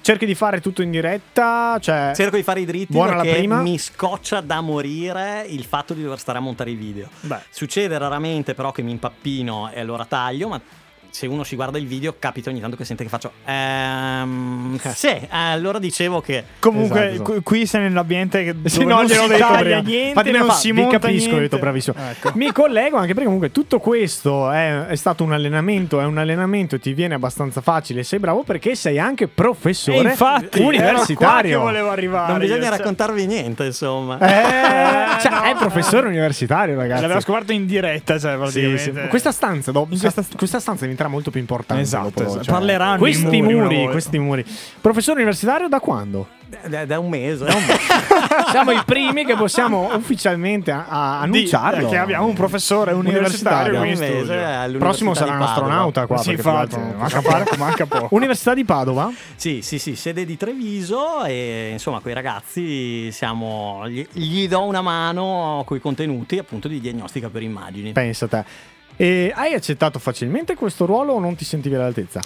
cerchi 0.00 0.26
di 0.26 0.34
fare 0.34 0.60
tutto 0.60 0.82
in 0.82 0.90
diretta, 0.90 1.78
cioè 1.80 2.12
Cerco 2.14 2.36
di 2.36 2.42
fare 2.42 2.60
i 2.60 2.64
dritti 2.64 2.92
Buona 2.92 3.16
la 3.16 3.22
perché 3.22 3.38
prima. 3.38 3.60
mi 3.60 3.78
scoccia 3.78 4.40
da 4.40 4.60
morire 4.60 5.44
il 5.48 5.64
fatto 5.64 5.94
di 5.94 6.02
dover 6.02 6.18
stare 6.18 6.38
a 6.38 6.40
montare 6.40 6.70
i 6.70 6.74
video. 6.74 7.08
Beh. 7.20 7.40
Succede 7.50 7.96
raramente 7.98 8.54
però 8.54 8.72
che 8.72 8.82
mi 8.82 8.90
impappino 8.90 9.70
e 9.70 9.80
allora 9.80 10.04
taglio, 10.04 10.48
ma 10.48 10.60
se 11.10 11.26
uno 11.26 11.44
si 11.44 11.56
guarda 11.56 11.78
il 11.78 11.86
video 11.86 12.14
capita 12.18 12.50
ogni 12.50 12.60
tanto 12.60 12.76
che 12.76 12.84
sente 12.84 13.02
che 13.02 13.08
faccio 13.10 13.32
ehm, 13.44 14.78
sì, 14.94 15.08
eh, 15.08 15.28
allora 15.30 15.78
dicevo 15.78 16.20
che 16.20 16.44
Comunque, 16.58 17.10
Esatto, 17.10 17.22
esatto. 17.30 17.42
qui- 17.42 17.66
sei 17.66 17.82
nell'ambiente 17.82 18.44
che 18.44 18.54
Sì, 18.68 18.84
no, 18.84 18.96
non 18.96 19.08
si 19.08 19.14
detto 19.14 19.36
taglia 19.38 19.58
prima. 19.58 19.80
niente, 19.80 20.08
Infatti, 20.08 20.30
non 20.30 20.46
fa, 20.46 20.52
si 20.54 20.72
monta 20.72 20.98
capisco, 20.98 21.16
niente. 21.26 21.36
ho 21.36 21.40
detto 21.40 21.58
bravissimo. 21.58 21.96
Ecco. 22.10 22.32
Mi 22.34 22.52
collego 22.52 22.96
anche 22.96 23.08
perché 23.08 23.24
comunque 23.24 23.50
tutto 23.50 23.78
questo 23.78 24.50
è, 24.50 24.86
è 24.86 24.96
stato 24.96 25.24
un 25.24 25.32
allenamento, 25.32 26.00
è 26.00 26.04
un 26.04 26.18
allenamento 26.18 26.74
e 26.76 26.78
ti 26.78 26.92
viene 26.92 27.14
abbastanza 27.14 27.60
facile, 27.60 28.02
sei 28.02 28.18
bravo 28.18 28.42
perché 28.42 28.74
sei 28.74 28.98
anche 28.98 29.24
E 29.24 29.28
professore 29.28 30.10
infatti, 30.10 30.60
universitario. 30.62 31.58
che 31.58 31.64
volevo 31.64 31.90
arrivare. 31.90 32.30
non 32.32 32.40
bisogna 32.40 32.58
io, 32.60 32.66
cioè, 32.68 32.76
raccontarvi 32.78 33.26
niente, 33.26 33.64
insomma. 33.64 34.18
Eh, 34.18 35.20
cioè, 35.20 35.30
no. 35.30 35.42
è 35.42 35.54
professore 35.56 36.06
universitario, 36.08 36.76
ragazzi. 36.76 37.02
L'aveva 37.02 37.20
scoperto 37.20 37.52
in 37.52 37.66
diretta, 37.66 38.18
cioè, 38.18 38.38
Sì, 38.50 38.78
sì. 38.78 38.92
Questa 39.08 39.32
stanza, 39.32 39.70
dopo- 39.72 39.92
In 39.92 39.98
questa- 40.00 40.24
questa 40.36 40.60
stanza 40.60 40.84
diventerà 41.00 41.08
molto 41.08 41.30
più 41.30 41.40
importante. 41.40 41.82
Esatto, 41.82 42.08
dopo, 42.10 42.22
esatto. 42.22 42.44
cioè, 42.44 42.54
Parleranno 42.54 42.98
questi 42.98 43.42
muri, 43.42 43.54
muri, 43.54 43.88
questi 43.90 44.18
muri. 44.18 44.44
Professore 44.80 45.16
universitario 45.18 45.68
da 45.68 45.80
quando? 45.80 46.28
Da, 46.66 46.84
da 46.84 46.98
un 46.98 47.08
mese. 47.08 47.46
Siamo 48.50 48.72
i 48.72 48.82
primi 48.84 49.24
che 49.24 49.36
possiamo 49.36 49.94
ufficialmente 49.94 50.72
a- 50.72 51.20
a- 51.20 51.26
Di- 51.26 51.36
annunciarlo. 51.38 51.88
che 51.88 51.96
abbiamo 51.96 52.26
un 52.26 52.34
professore 52.34 52.92
universitario 52.92 53.78
Universitario. 53.78 53.78
qui 53.80 53.88
un 53.88 53.94
in 53.94 53.98
mese 53.98 54.24
studio. 54.24 54.32
all'Università 54.34 54.78
Prossimo 54.78 55.14
sarà 55.14 55.32
un 55.34 55.42
astronauta 55.42 56.06
qua. 56.06 56.16
Sì, 56.18 56.30
infatti, 56.32 56.76
manca 56.96 57.20
poco, 57.22 57.56
manca 57.56 57.86
poco. 57.86 58.08
Università 58.16 58.54
di 58.54 58.64
Padova? 58.64 59.12
Sì, 59.36 59.62
sì, 59.62 59.78
sì, 59.78 59.94
sede 59.94 60.24
di 60.24 60.36
Treviso 60.36 61.24
e 61.24 61.68
insomma 61.72 62.00
quei 62.00 62.14
ragazzi 62.14 63.12
siamo, 63.12 63.88
gli, 63.88 64.04
gli 64.12 64.48
do 64.48 64.64
una 64.64 64.80
mano 64.82 65.62
con 65.64 65.76
i 65.76 65.80
contenuti 65.80 66.36
appunto 66.38 66.66
di 66.66 66.80
diagnostica 66.80 67.28
per 67.28 67.42
immagini. 67.42 67.92
Pensa 67.92 68.26
te. 68.26 68.44
E 69.00 69.32
hai 69.34 69.54
accettato 69.54 69.98
facilmente 69.98 70.54
questo 70.54 70.84
ruolo 70.84 71.14
o 71.14 71.20
non 71.20 71.34
ti 71.34 71.46
sentivi 71.46 71.74
all'altezza? 71.74 72.20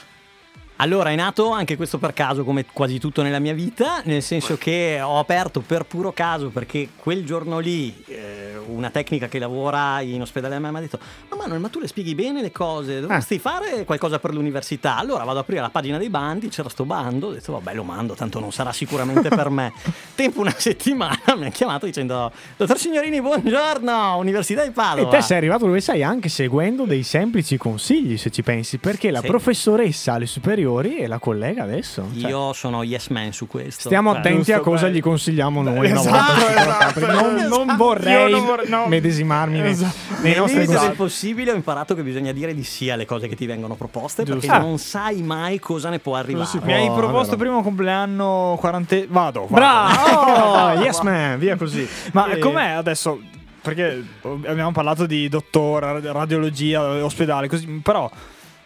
Allora 0.78 1.10
è 1.10 1.14
nato 1.14 1.50
anche 1.50 1.76
questo 1.76 1.98
per 1.98 2.12
caso 2.12 2.42
come 2.42 2.64
quasi 2.72 2.98
tutto 2.98 3.22
nella 3.22 3.38
mia 3.38 3.52
vita, 3.54 4.02
nel 4.06 4.22
senso 4.22 4.58
che 4.58 4.98
ho 5.00 5.20
aperto 5.20 5.60
per 5.60 5.84
puro 5.84 6.12
caso 6.12 6.48
perché 6.48 6.88
quel 6.96 7.24
giorno 7.24 7.60
lì 7.60 7.94
eh, 8.08 8.56
una 8.66 8.90
tecnica 8.90 9.28
che 9.28 9.38
lavora 9.38 10.00
in 10.00 10.20
ospedale 10.20 10.56
a 10.56 10.58
me 10.58 10.72
mi 10.72 10.78
ha 10.78 10.80
detto 10.80 10.98
ma 11.30 11.36
Manuel 11.36 11.60
ma 11.60 11.68
tu 11.68 11.78
le 11.78 11.86
spieghi 11.86 12.16
bene 12.16 12.42
le 12.42 12.50
cose, 12.50 13.00
dovresti 13.00 13.38
fare 13.38 13.84
qualcosa 13.84 14.18
per 14.18 14.34
l'università. 14.34 14.96
Allora 14.96 15.20
vado 15.22 15.38
ad 15.38 15.44
aprire 15.44 15.60
la 15.60 15.70
pagina 15.70 15.96
dei 15.96 16.10
bandi, 16.10 16.48
c'era 16.48 16.68
sto 16.68 16.84
bando, 16.84 17.28
ho 17.28 17.32
detto 17.32 17.52
vabbè 17.52 17.72
lo 17.72 17.84
mando, 17.84 18.14
tanto 18.14 18.40
non 18.40 18.50
sarà 18.50 18.72
sicuramente 18.72 19.28
per 19.28 19.50
me. 19.50 19.72
Tempo 20.16 20.40
una 20.40 20.54
settimana 20.56 21.36
mi 21.36 21.46
ha 21.46 21.50
chiamato 21.50 21.86
dicendo 21.86 22.32
dottor 22.56 22.78
Signorini 22.78 23.20
buongiorno, 23.20 24.16
Università 24.18 24.64
di 24.64 24.72
Padova. 24.72 25.06
E 25.08 25.10
te 25.18 25.22
sei 25.22 25.36
arrivato 25.36 25.66
dove 25.66 25.80
sei 25.80 26.02
anche 26.02 26.28
seguendo 26.28 26.84
dei 26.84 27.04
semplici 27.04 27.56
consigli, 27.56 28.16
se 28.18 28.30
ci 28.30 28.42
pensi, 28.42 28.78
perché 28.78 29.12
la 29.12 29.20
Sì. 29.20 29.26
professoressa 29.28 30.14
alle 30.14 30.26
superiori 30.26 30.62
e 30.82 31.06
la 31.06 31.18
collega 31.18 31.62
adesso. 31.62 32.08
Cioè, 32.18 32.28
Io 32.30 32.52
sono 32.52 32.82
yes 32.82 33.08
man 33.08 33.32
su 33.32 33.46
questo. 33.46 33.82
Stiamo 33.88 34.10
Cioè, 34.10 34.18
attenti 34.20 34.52
a 34.52 34.60
cosa 34.60 34.86
beh. 34.86 34.92
gli 34.92 35.00
consigliamo 35.00 35.62
noi 35.62 35.90
una 35.90 36.00
Esatto, 36.00 36.46
esatto, 36.58 37.00
non, 37.06 37.34
non 37.34 37.60
esatto. 37.62 37.76
vorrei 37.76 38.30
Io 38.30 38.36
non 38.36 38.44
vorrei- 38.46 38.68
no. 38.68 38.86
medesimarmi 38.86 39.60
nei, 39.60 39.70
Esatto. 39.70 39.96
nei 40.22 40.32
Nel 40.32 40.40
nostri 40.40 40.60
limite 40.60 40.80
del 40.80 40.92
possibile 40.96 41.52
ho 41.52 41.54
imparato 41.54 41.94
che 41.94 42.02
bisogna 42.02 42.32
dire 42.32 42.54
di 42.54 42.64
sì 42.64 42.90
alle 42.90 43.06
cose 43.06 43.28
che 43.28 43.36
ti 43.36 43.46
vengono 43.46 43.74
proposte 43.74 44.22
Giusto. 44.24 44.40
perché 44.40 44.54
Ah. 44.56 44.58
non 44.60 44.78
sai 44.78 45.22
mai 45.22 45.58
cosa 45.58 45.88
ne 45.90 45.98
può 45.98 46.16
arrivare. 46.16 46.48
Mi 46.62 46.72
hai 46.74 46.88
Oh, 46.88 46.94
proposto 46.94 47.36
prima 47.36 47.56
un 47.56 47.62
compleanno 47.62 48.56
40. 48.58 48.96
Vado. 49.08 49.46
vado. 49.48 49.54
Bravo! 49.54 50.20
Oh, 50.20 50.72
yes 50.82 51.00
man, 51.00 51.38
via 51.38 51.56
così. 51.56 51.88
Ma 52.12 52.26
Eh, 52.28 52.38
com'è 52.38 52.70
adesso? 52.70 53.20
Perché 53.62 54.04
abbiamo 54.22 54.72
parlato 54.72 55.06
di 55.06 55.26
dottore, 55.28 56.00
radiologia, 56.12 57.02
ospedale, 57.02 57.48
così, 57.48 57.66
però 57.82 58.10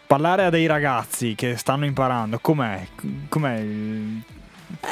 parlare 0.09 0.43
a 0.45 0.49
dei 0.49 0.65
ragazzi 0.65 1.35
che 1.35 1.55
stanno 1.55 1.85
imparando, 1.85 2.39
com'è? 2.39 2.83
Com'è 3.29 3.57
il- 3.59 4.21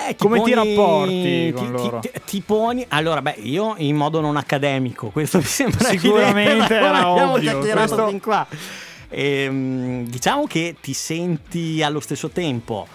Eh, 0.10 0.16
Come 0.16 0.42
ti 0.44 0.52
poni- 0.52 0.54
rapporti 0.54 1.52
con 1.56 1.66
ti- 1.66 1.72
loro? 1.72 2.00
Ti, 2.02 2.12
ti 2.24 2.42
poni. 2.42 2.86
Allora, 2.90 3.24
beh, 3.24 3.38
io 3.40 3.74
in 3.78 3.96
modo 3.96 4.22
non 4.22 4.38
accademico, 4.38 5.10
questo 5.14 5.40
mi 5.40 5.44
sembra 5.44 5.90
Sicuramente 5.90 6.50
evidente, 6.52 6.76
era 6.76 7.10
ovvio, 7.10 7.58
questo- 7.60 8.08
fin 8.10 8.20
qua. 8.20 8.46
Ehm, 9.10 10.06
diciamo 10.08 10.46
che 10.46 10.76
ti 10.80 10.94
senti 10.94 11.82
allo 11.82 12.00
stesso 12.00 12.30
tempo 12.30 12.88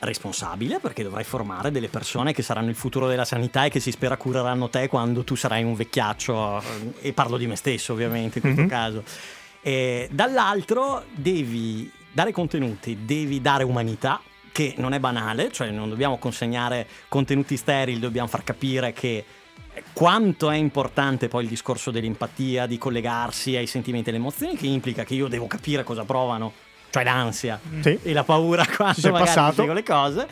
responsabile 0.00 0.78
perché 0.80 1.04
dovrai 1.04 1.24
formare 1.24 1.70
delle 1.70 1.88
persone 1.88 2.32
che 2.32 2.42
saranno 2.42 2.70
il 2.70 2.76
futuro 2.76 3.06
della 3.06 3.24
sanità 3.24 3.64
e 3.64 3.68
che 3.70 3.78
si 3.80 3.90
spera 3.92 4.16
cureranno 4.16 4.68
te 4.68 4.88
quando 4.88 5.22
tu 5.24 5.34
sarai 5.36 5.62
un 5.64 5.74
vecchiaccio 5.76 6.60
e 7.02 7.12
parlo 7.12 7.36
di 7.36 7.46
me 7.46 7.54
stesso 7.56 7.92
ovviamente 7.92 8.38
in 8.38 8.42
questo 8.42 8.62
Mhm. 8.62 8.68
caso 8.68 9.02
e 9.60 10.08
dall'altro 10.10 11.04
devi 11.14 11.90
dare 12.12 12.32
contenuti 12.32 12.98
devi 13.04 13.40
dare 13.40 13.64
umanità 13.64 14.20
che 14.52 14.74
non 14.78 14.92
è 14.94 14.98
banale 15.00 15.52
cioè 15.52 15.70
non 15.70 15.88
dobbiamo 15.88 16.18
consegnare 16.18 16.86
contenuti 17.08 17.56
sterili 17.56 17.98
dobbiamo 18.00 18.28
far 18.28 18.44
capire 18.44 18.92
che 18.92 19.24
quanto 19.92 20.50
è 20.50 20.56
importante 20.56 21.28
poi 21.28 21.44
il 21.44 21.48
discorso 21.48 21.90
dell'empatia, 21.92 22.66
di 22.66 22.78
collegarsi 22.78 23.54
ai 23.56 23.66
sentimenti 23.68 24.08
e 24.08 24.12
alle 24.12 24.20
emozioni, 24.20 24.56
che 24.56 24.66
implica 24.66 25.04
che 25.04 25.14
io 25.14 25.28
devo 25.28 25.46
capire 25.46 25.84
cosa 25.84 26.02
provano, 26.04 26.52
cioè 26.90 27.04
l'ansia 27.04 27.60
Sì. 27.80 27.96
e 28.02 28.12
la 28.12 28.24
paura 28.24 28.64
Ci 28.64 28.74
quando 28.74 29.00
sei 29.00 29.10
magari 29.12 29.30
passato. 29.30 29.52
spiego 29.52 29.72
le 29.74 29.82
cose. 29.84 30.26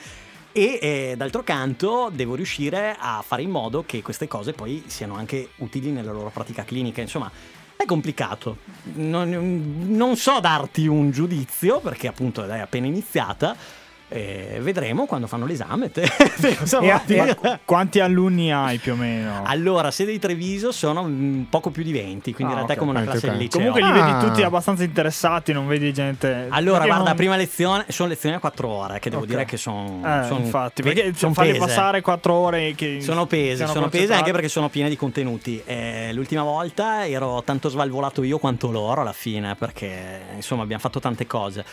E 0.51 0.79
eh, 0.81 1.15
d'altro 1.17 1.45
canto 1.45 2.11
devo 2.13 2.35
riuscire 2.35 2.97
a 2.99 3.23
fare 3.25 3.43
in 3.43 3.51
modo 3.51 3.85
che 3.87 4.03
queste 4.03 4.27
cose 4.27 4.53
poi 4.53 4.83
siano 4.87 5.15
anche 5.15 5.51
utili 5.59 5.91
nella 5.93 6.13
loro 6.13 6.31
pratica 6.31 6.65
clinica. 6.65 7.01
Insomma, 7.01 7.31
è 7.77 7.85
complicato. 7.85 8.59
Non, 8.95 9.87
non 9.89 10.17
so 10.17 10.41
darti 10.41 10.87
un 10.87 11.11
giudizio 11.11 11.81
perché 11.81 12.09
appunto 12.09 12.45
è 12.45 12.59
appena 12.59 12.87
iniziata. 12.87 13.57
Eh, 14.09 14.59
vedremo 14.61 15.05
quando 15.07 15.27
fanno 15.27 15.47
l'esame. 15.47 15.91
te. 15.91 16.03
Cosa 16.59 16.79
E- 16.79 16.81
vuol 16.81 16.95
e- 16.95 17.03
dire? 17.07 17.61
quanti 17.65 17.99
alunni 17.99 18.53
hai 18.53 18.79
più 18.79 18.93
o 18.93 18.97
meno? 18.97 19.43
Allora, 19.45 19.91
sede 19.91 20.13
di 20.13 20.19
Treviso 20.21 20.71
sono 20.71 21.03
mm, 21.03 21.43
poco 21.51 21.71
più 21.71 21.83
di 21.83 21.91
20, 21.91 22.33
quindi 22.33 22.53
Ah, 22.55 22.61
in 22.61 22.65
realtà 22.67 22.73
ok, 22.75 22.77
è 22.79 22.79
come 22.79 22.91
una 22.93 23.03
classe 23.03 23.27
ok. 23.27 23.33
del 23.33 23.43
liceo. 23.43 23.59
Comunque 23.59 23.83
li 23.83 23.89
Ah. 23.89 23.93
vedi 24.15 24.27
tutti 24.29 24.43
abbastanza 24.45 24.85
interessati, 24.85 25.53
non 25.53 25.67
vedi 25.67 25.93
gente. 25.93 26.47
Allora, 26.51 26.79
perché 26.79 26.87
guarda, 26.93 27.09
non- 27.09 27.17
prima 27.17 27.37
lezione 27.37 27.85
sono 27.89 28.09
lezioni 28.09 28.37
a 28.37 28.39
4 28.39 28.69
ore, 28.69 28.99
che 29.01 29.11
devo 29.11 29.23
Ok. 29.23 29.29
dire 29.29 29.45
che 29.45 29.57
sono. 29.57 30.01
Eh, 30.05 30.35
infatti, 30.35 30.83
perché 30.83 31.13
sono 31.17 31.33
farli 31.33 31.53
pese. 31.53 31.65
passare 31.65 32.01
4 32.01 32.33
ore 32.33 32.75
che 32.77 32.99
Sono 33.01 33.27
siano 33.29 33.57
sono 33.73 33.81
concentrati. 33.89 34.13
anche 34.21 34.31
perché 34.33 34.49
sono 34.49 34.69
piene 34.69 34.89
di 34.89 34.97
contenuti. 34.97 35.61
Eh, 35.65 36.11
l'ultima 36.13 36.43
volta 36.45 37.07
ero 37.09 37.43
tanto 37.45 37.69
svalvolato 37.69 38.23
io 38.23 38.39
quanto 38.39 38.71
loro 38.71 39.01
alla 39.01 39.13
fine, 39.13 39.57
perché 39.57 40.21
insomma 40.37 40.63
abbiamo 40.63 40.81
fatto 40.81 41.01
tante 41.01 41.27
cose. 41.27 41.65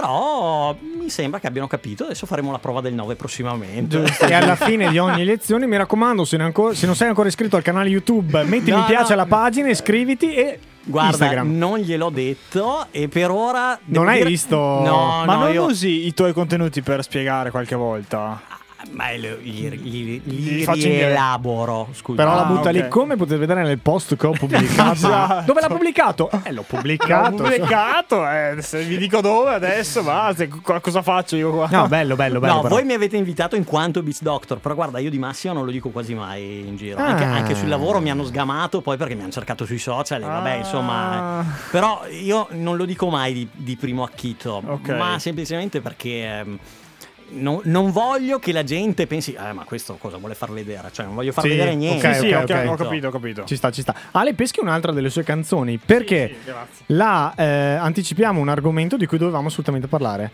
Però 0.00 0.76
mi 0.98 1.08
sembra 1.08 1.40
che 1.40 1.46
abbiano 1.46 1.66
capito, 1.66 2.04
adesso 2.04 2.26
faremo 2.26 2.50
la 2.52 2.58
prova 2.58 2.80
del 2.80 2.92
9 2.94 3.14
prossimamente. 3.14 4.02
E 4.20 4.34
alla 4.34 4.54
fine 4.56 4.88
di 4.90 4.98
ogni 4.98 5.24
lezione, 5.24 5.66
mi 5.66 5.76
raccomando, 5.76 6.24
se, 6.24 6.36
ancora- 6.36 6.74
se 6.74 6.84
non 6.86 6.94
sei 6.94 7.08
ancora 7.08 7.28
iscritto 7.28 7.56
al 7.56 7.62
canale 7.62 7.88
YouTube, 7.88 8.42
metti 8.44 8.70
No, 8.70 8.78
mi 8.80 8.84
piace 8.84 9.08
no. 9.14 9.20
alla 9.20 9.26
pagina, 9.26 9.68
iscriviti 9.70 10.34
e 10.34 10.58
Guarda, 10.82 11.10
Instagram. 11.10 11.56
non 11.56 11.78
gliel'ho 11.78 12.10
detto 12.10 12.86
e 12.90 13.08
per 13.08 13.30
ora... 13.30 13.78
devo 13.82 14.04
hai 14.04 14.18
dire- 14.18 14.28
visto- 14.28 14.56
No, 14.56 15.22
Ma 15.24 15.34
no, 15.34 15.38
non 15.44 15.52
io... 15.52 15.64
usi 15.64 16.06
i 16.06 16.12
tuoi 16.14 16.32
contenuti 16.32 16.82
per 16.82 17.02
spiegare 17.02 17.50
qualche 17.50 17.74
volta? 17.74 18.40
Ma 18.92 19.10
li, 19.10 19.20
li, 19.42 19.80
li, 19.82 20.22
Li 20.24 20.64
li 20.64 20.64
rielaboro. 20.82 21.88
Scusa. 21.92 22.16
Però 22.22 22.34
la 22.34 22.42
Ah, 22.42 22.44
butta 22.46 22.68
ok. 22.70 22.74
lì 22.74 22.88
come 22.88 23.16
potete 23.16 23.36
vedere 23.38 23.62
nel 23.62 23.78
post 23.78 24.16
che 24.16 24.26
ho 24.26 24.30
pubblicato. 24.38 24.92
Esatto. 24.92 25.44
Dove 25.46 25.60
l'ha 25.60 25.66
pubblicato? 25.68 26.30
Eh, 26.44 26.52
l'ho 26.52 26.54
L'ho 26.56 26.62
pubblicato. 26.62 27.34
pubblicato, 27.42 28.28
eh, 28.30 28.56
se 28.60 28.82
vi 28.84 28.96
dico 28.96 29.20
dove 29.20 29.52
adesso, 29.54 30.02
co- 30.62 30.80
cosa 30.80 31.02
faccio 31.02 31.36
io 31.36 31.50
qua? 31.52 31.68
No, 31.70 31.88
bello, 31.88 32.16
bello, 32.16 32.38
bello. 32.40 32.54
No, 32.54 32.60
però. 32.62 32.74
voi 32.74 32.84
mi 32.84 32.94
avete 32.94 33.16
invitato 33.16 33.56
in 33.56 33.64
quanto 33.64 34.02
Beats 34.02 34.22
Doctor, 34.22 34.58
però 34.58 34.74
guarda, 34.74 34.98
io 34.98 35.10
di 35.10 35.18
Massimo 35.18 35.52
non 35.54 35.64
lo 35.64 35.70
dico 35.70 35.90
quasi 35.90 36.14
mai 36.14 36.60
in 36.66 36.76
giro. 36.76 36.98
Ah. 36.98 37.06
Anche, 37.06 37.24
anche 37.24 37.54
sul 37.54 37.68
lavoro 37.68 38.00
mi 38.00 38.10
hanno 38.10 38.24
sgamato, 38.24 38.80
poi 38.80 38.96
perché 38.96 39.14
mi 39.14 39.22
hanno 39.22 39.32
cercato 39.32 39.64
sui 39.66 39.78
social 39.78 40.22
e 40.22 40.26
vabbè, 40.26 40.50
Ah. 40.50 40.54
insomma... 40.56 41.40
eh. 41.40 41.44
Però 41.70 42.02
io 42.08 42.46
non 42.52 42.76
lo 42.76 42.84
dico 42.84 43.08
mai 43.10 43.32
di, 43.32 43.48
di 43.52 43.76
primo 43.76 44.02
acchito, 44.04 44.62
Ok. 44.64 44.88
ma 44.90 45.18
semplicemente 45.18 45.80
perché... 45.80 46.24
ehm, 46.24 46.58
non, 47.30 47.60
non 47.64 47.90
voglio 47.90 48.38
che 48.38 48.52
la 48.52 48.62
gente 48.64 49.06
pensi, 49.06 49.32
eh, 49.32 49.52
ma 49.52 49.64
questo 49.64 49.96
cosa 49.98 50.16
vuole 50.16 50.34
far 50.34 50.50
vedere? 50.52 50.88
Cioè, 50.92 51.06
non 51.06 51.14
voglio 51.14 51.32
far 51.32 51.44
Sì, 51.44 51.50
vedere 51.50 51.74
niente. 51.74 52.14
sì, 52.14 52.20
sì, 52.20 52.32
ok, 52.32 52.42
ok, 52.50 52.50
ok. 52.50 52.68
ho 52.68 52.74
capito, 52.76 53.06
ho 53.08 53.10
capito. 53.10 53.44
Ci 53.44 53.56
sta, 53.56 53.70
ci 53.70 53.80
sta. 53.82 53.94
Ale 54.12 54.34
Peschi 54.34 54.60
è 54.60 54.62
un'altra 54.62 54.92
delle 54.92 55.10
sue 55.10 55.22
canzoni 55.24 55.78
perché 55.78 56.28
sì, 56.28 56.44
grazie. 56.44 56.84
la 56.88 57.34
eh, 57.36 57.44
anticipiamo 57.80 58.40
un 58.40 58.48
argomento 58.48 58.96
di 58.96 59.06
cui 59.06 59.18
dovevamo 59.18 59.48
assolutamente 59.48 59.86
parlare. 59.86 60.30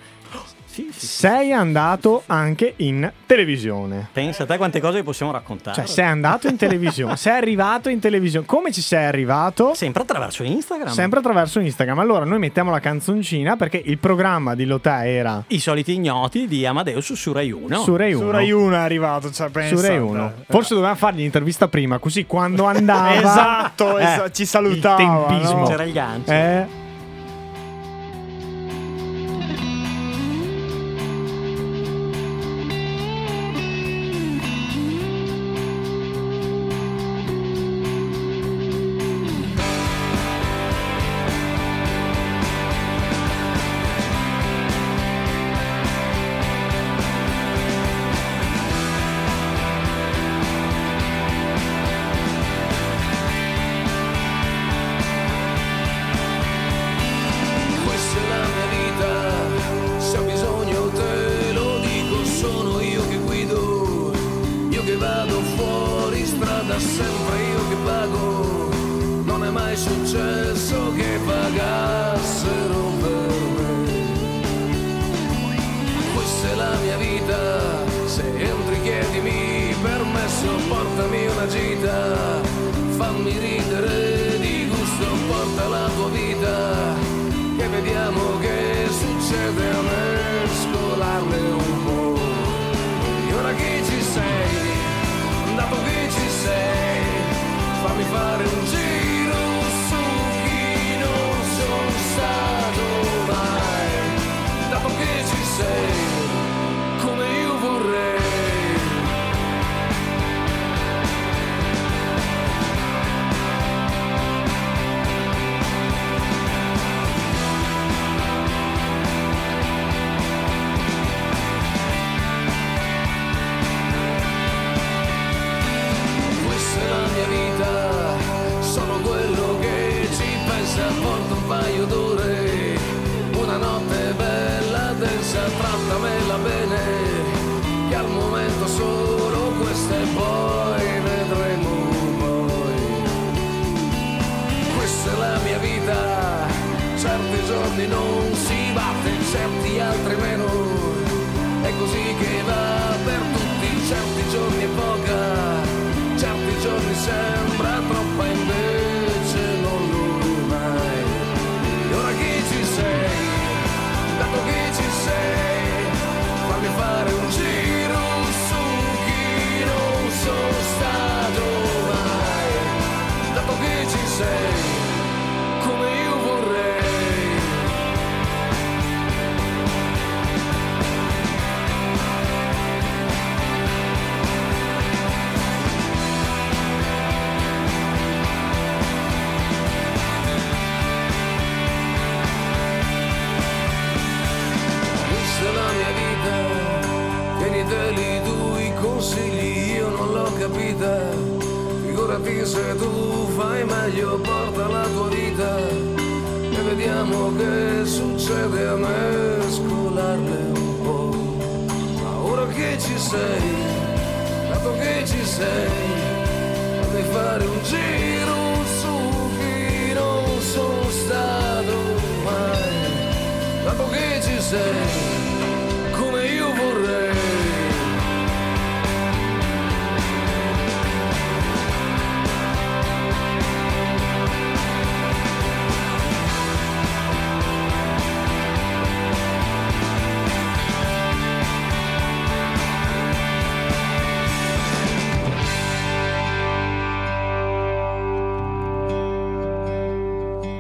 Sì, 0.73 0.89
sì, 0.91 1.01
sì. 1.01 1.07
Sei 1.07 1.53
andato 1.53 2.23
anche 2.27 2.73
in 2.77 3.11
televisione. 3.27 4.09
Pensa 4.13 4.45
a 4.45 4.47
te 4.47 4.57
quante 4.57 4.81
cose 4.81 5.03
possiamo 5.03 5.31
raccontare. 5.33 5.77
Cioè, 5.77 5.87
sei 5.87 6.07
andato 6.07 6.49
in 6.49 6.57
televisione, 6.57 7.17
sei 7.17 7.37
arrivato 7.37 7.89
in 7.91 7.99
televisione. 8.01 8.47
Come 8.47 8.73
ci 8.73 8.81
sei 8.81 9.05
arrivato? 9.05 9.75
Sempre 9.75 10.03
attraverso 10.03 10.43
Instagram. 10.43 10.93
Sempre 10.93 11.19
attraverso 11.19 11.61
Instagram. 11.61 11.99
Allora, 11.99 12.25
noi 12.25 12.39
mettiamo 12.39 12.71
la 12.71 12.81
canzoncina 12.81 13.57
perché 13.57 13.83
il 13.85 13.99
programma 13.99 14.55
di 14.55 14.65
Lotà 14.65 15.07
era 15.07 15.45
I 15.49 15.59
soliti 15.61 15.93
ignoti 15.93 16.47
di 16.49 16.65
Amadeus 16.65 17.13
su 17.13 17.33
Rai 17.33 17.51
1. 17.53 17.83
su 17.83 17.95
Rai 17.97 18.15
1. 18.15 18.25
Su 18.25 18.31
Rai 18.31 18.51
1 18.51 18.75
è 18.75 18.79
arrivato, 18.79 19.31
cioè 19.31 19.51
pensa. 19.51 19.77
Su 19.77 19.83
Rai 19.83 19.99
1. 19.99 20.33
Forse 20.49 20.73
dovevamo 20.75 20.97
fargli 20.99 21.19
l'intervista 21.19 21.69
prima, 21.69 21.99
così 21.99 22.25
quando 22.27 22.65
andava. 22.67 23.15
Esatto, 23.15 23.99
eh, 23.99 24.03
esa- 24.05 24.31
ci 24.31 24.47
salutava, 24.47 25.03
Il 25.03 25.27
tempismo. 25.29 25.59
no? 25.61 25.67
C'era 25.67 25.83
il 25.83 25.93
gancio. 25.93 26.31
Eh, 26.33 26.67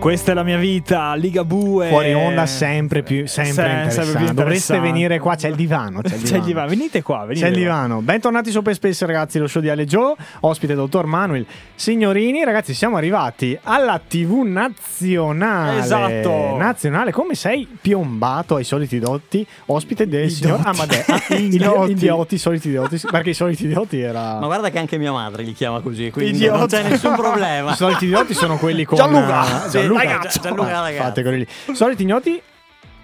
Questa 0.02 0.32
è 0.32 0.34
la 0.34 0.42
mia 0.42 0.56
vita, 0.58 1.14
Ligabue. 1.14 1.86
Fuori 1.86 2.12
onda 2.12 2.44
sempre 2.44 3.04
più, 3.04 3.24
sempre 3.28 3.52
Se- 3.52 3.62
interessante. 3.62 4.02
sempre 4.10 4.24
più 4.24 4.34
Dovreste 4.34 4.80
venire 4.80 5.20
qua, 5.20 5.36
c'è 5.36 5.46
il 5.46 5.54
divano. 5.54 6.00
C'è 6.00 6.14
il 6.16 6.22
divano. 6.22 6.28
C'è 6.28 6.36
il 6.38 6.42
divano. 6.42 6.68
Venite 6.70 7.02
qua, 7.02 7.18
venite 7.24 7.40
C'è 7.40 7.46
il 7.46 7.52
qua. 7.52 7.62
divano. 7.62 8.00
Bentornati 8.00 8.50
su 8.50 8.58
Open 8.58 8.74
Space, 8.74 9.06
ragazzi. 9.06 9.38
Lo 9.38 9.46
show 9.46 9.62
di 9.62 9.68
Ale 9.68 9.86
Joe. 9.86 10.14
Ospite 10.40 10.74
dottor 10.74 11.06
Manuel 11.06 11.46
Signorini. 11.76 12.42
Ragazzi, 12.42 12.74
siamo 12.74 12.96
arrivati 12.96 13.56
alla 13.62 14.00
TV 14.04 14.42
nazionale. 14.42 15.78
Esatto. 15.78 16.56
Nazionale. 16.58 17.12
Come 17.12 17.36
sei 17.36 17.68
piombato 17.80 18.56
ai 18.56 18.64
soliti 18.64 18.98
dotti? 18.98 19.46
Ospite 19.66 20.08
del 20.08 20.24
I 20.26 20.30
signor. 20.30 20.60
Amadeo. 20.64 21.00
Ah, 21.12 21.34
Idioti. 21.36 21.54
idioti. 21.56 21.90
idioti, 21.92 22.38
soliti 22.38 22.68
idioti. 22.68 23.00
Perché 23.08 23.30
i 23.30 23.34
soliti 23.34 23.66
idioti 23.66 24.00
era. 24.00 24.38
Ma 24.40 24.46
guarda 24.46 24.68
che 24.70 24.78
anche 24.80 24.98
mia 24.98 25.12
madre 25.12 25.44
li 25.44 25.52
chiama 25.52 25.78
così, 25.80 26.10
quindi 26.10 26.32
Idiota. 26.38 26.56
non 26.58 26.66
c'è 26.66 26.82
nessun 26.88 27.14
problema. 27.14 27.70
I 27.72 27.76
soliti 27.76 28.06
idioti 28.06 28.34
sono 28.34 28.56
quelli 28.56 28.82
con 28.84 28.96
Gianluca. 28.98 29.66
eh, 29.66 29.68
Sì, 29.70 29.86
Gianluca, 29.98 30.16
ragazzo. 30.16 30.40
Gianluca, 30.40 30.68
Ah, 30.78 30.80
ragazzo. 30.82 31.02
Fate 31.04 31.22
quelli 31.22 31.38
lì. 31.38 31.74
Soliti 31.74 32.02
idioti, 32.02 32.42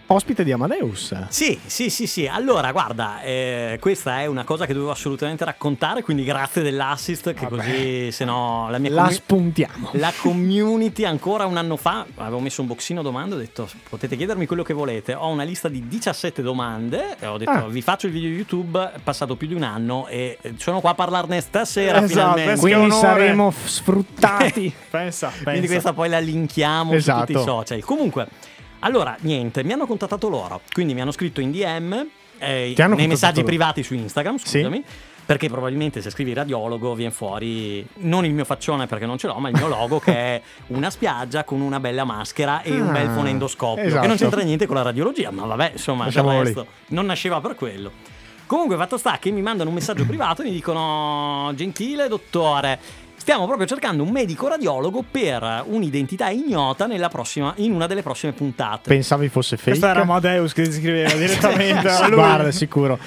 ospite 0.09 0.45
di 0.45 0.53
Amadeus. 0.53 1.27
Sì, 1.29 1.59
sì, 1.65 1.91
sì, 1.91 2.07
sì. 2.07 2.27
Allora, 2.27 2.73
guarda, 2.73 3.21
eh, 3.23 3.77
questa 3.81 4.21
è 4.21 4.27
una 4.27 4.45
cosa 4.45 4.67
che 4.67 4.73
dovevo 4.73 4.91
assolutamente 4.91 5.45
raccontare, 5.45 6.03
quindi 6.03 6.25
grazie 6.25 6.63
dell'assist, 6.63 7.33
che 7.35 7.47
così, 7.47 8.11
se 8.11 8.25
no, 8.25 8.69
la 8.71 8.79
mia 8.79 8.91
La 8.91 9.03
commu- 9.03 9.15
spuntiamo. 9.17 9.91
la 9.93 10.13
community 10.21 11.05
ancora 11.05 11.45
un 11.47 11.57
anno 11.57 11.77
fa 11.77 12.07
avevo 12.17 12.41
messo 12.41 12.61
un 12.63 12.67
boxino 12.69 13.03
domande 13.03 13.35
ho 13.35 13.39
detto 13.39 13.69
potete 13.89 14.17
chiedermi 14.17 14.47
quello 14.47 14.63
che 14.63 14.73
volete 14.73 15.15
ho 15.15 15.29
una 15.29 15.43
lista 15.43 15.69
di 15.69 15.87
17 15.87 16.43
domande 16.43 17.17
e 17.19 17.27
ho 17.27 17.37
detto 17.37 17.51
Ah. 17.51 17.67
vi 17.69 17.83
faccio 17.83 18.07
il 18.07 18.13
video 18.13 18.31
YouTube 18.31 18.93
è 18.95 18.99
passato 19.03 19.37
più 19.37 19.47
di 19.47 19.55
un 19.55 19.63
anno 19.63 20.07
e 20.09 20.39
sono 20.57 20.81
qua 20.81 20.91
a 20.91 20.95
parlarne 20.95 21.41
stasera 21.41 21.99
Esatto, 22.03 22.09
finalmente 22.09 22.61
Quindi 22.61 22.85
onore. 22.85 23.01
saremo 23.01 23.53
sfruttati. 23.65 24.73
Pensa, 24.91 25.29
pensa. 25.31 25.43
quindi 25.51 25.67
questa 25.67 25.93
poi 25.93 26.09
la 26.09 26.19
linkiamo 26.19 26.91
su 26.93 26.97
Esatto. 26.97 27.27
tutti 27.27 27.39
i 27.39 27.43
social 27.45 27.81
comunque 27.85 28.27
allora 28.81 29.17
niente 29.21 29.63
mi 29.65 29.73
hanno 29.73 29.87
contattato 29.87 30.29
loro 30.29 30.61
quindi 30.73 30.95
mi 30.95 31.01
hanno 31.01 31.13
scritto 31.13 31.41
in 31.41 31.51
DM 31.51 32.07
eh, 32.39 32.75
nei 32.77 33.07
messaggi 33.09 33.37
loro? 33.37 33.47
privati 33.47 33.83
su 33.83 33.95
Instagram 33.95 34.37
Sì. 34.37 34.47
scusami 34.59 34.85
perché 35.27 35.49
probabilmente 35.49 36.01
se 36.01 36.09
scrivi 36.11 36.33
radiologo 36.33 36.95
viene 36.95 37.11
fuori 37.13 37.87
non 37.97 38.25
il 38.25 38.33
mio 38.33 38.47
faccione 38.47 38.87
perché 38.87 39.05
non 39.05 39.19
ce 39.19 39.27
l'ho, 39.27 39.35
ma 39.35 39.51
il 39.51 39.57
mio 39.57 39.69
logo 39.69 39.99
che 39.99 40.13
è 40.15 40.43
una 40.69 40.89
spiaggia 40.89 41.45
con 41.45 41.61
una 41.61 41.81
bella 41.81 42.05
maschera 42.05 42.63
e 42.63 42.71
un 42.81 42.89
Ah, 42.89 42.93
bel 42.93 43.11
fonendoscopio. 43.11 43.83
esatto. 43.85 44.01
Che 44.01 44.07
non 44.07 44.17
c'entra 44.17 44.41
niente 44.41 44.65
con 44.65 44.77
la 44.77 44.81
radiologia, 44.83 45.31
ma 45.31 45.45
vabbè, 45.45 45.73
insomma, 45.73 46.09
resto 46.09 46.67
non 46.89 47.05
nasceva 47.05 47.43
per 47.43 47.57
quello. 47.57 47.93
Comunque, 48.47 48.77
fatto 48.77 48.97
sta 48.97 49.19
che 49.19 49.31
mi 49.31 49.43
mandano 49.43 49.69
un 49.69 49.75
messaggio 49.75 50.07
privato 50.07 50.41
e 50.41 50.47
mi 50.47 50.51
dicono: 50.51 51.53
Gentile 51.55 52.09
dottore, 52.09 52.79
stiamo 53.29 53.45
proprio 53.45 53.67
cercando 53.67 54.03
un 54.03 54.09
medico 54.09 54.49
radiologo 54.49 55.05
per 55.09 55.65
un'identità 55.67 56.31
ignota 56.31 56.87
nella 56.87 57.11
prossima, 57.11 57.53
in 57.57 57.73
una 57.73 57.87
delle 57.87 58.01
prossime 58.01 58.33
puntate. 58.33 58.89
Pensavi 58.89 59.29
fosse 59.29 59.59
fake. 59.59 59.69
Questo 59.73 59.87
era 59.87 60.01
Amadeus 60.01 60.55
che 60.55 60.65
scriveva 60.73 61.13
direttamente. 61.13 61.89
era 61.89 62.07
lui. 62.07 62.15
Guarda, 62.15 62.51
sicuro. 62.51 62.99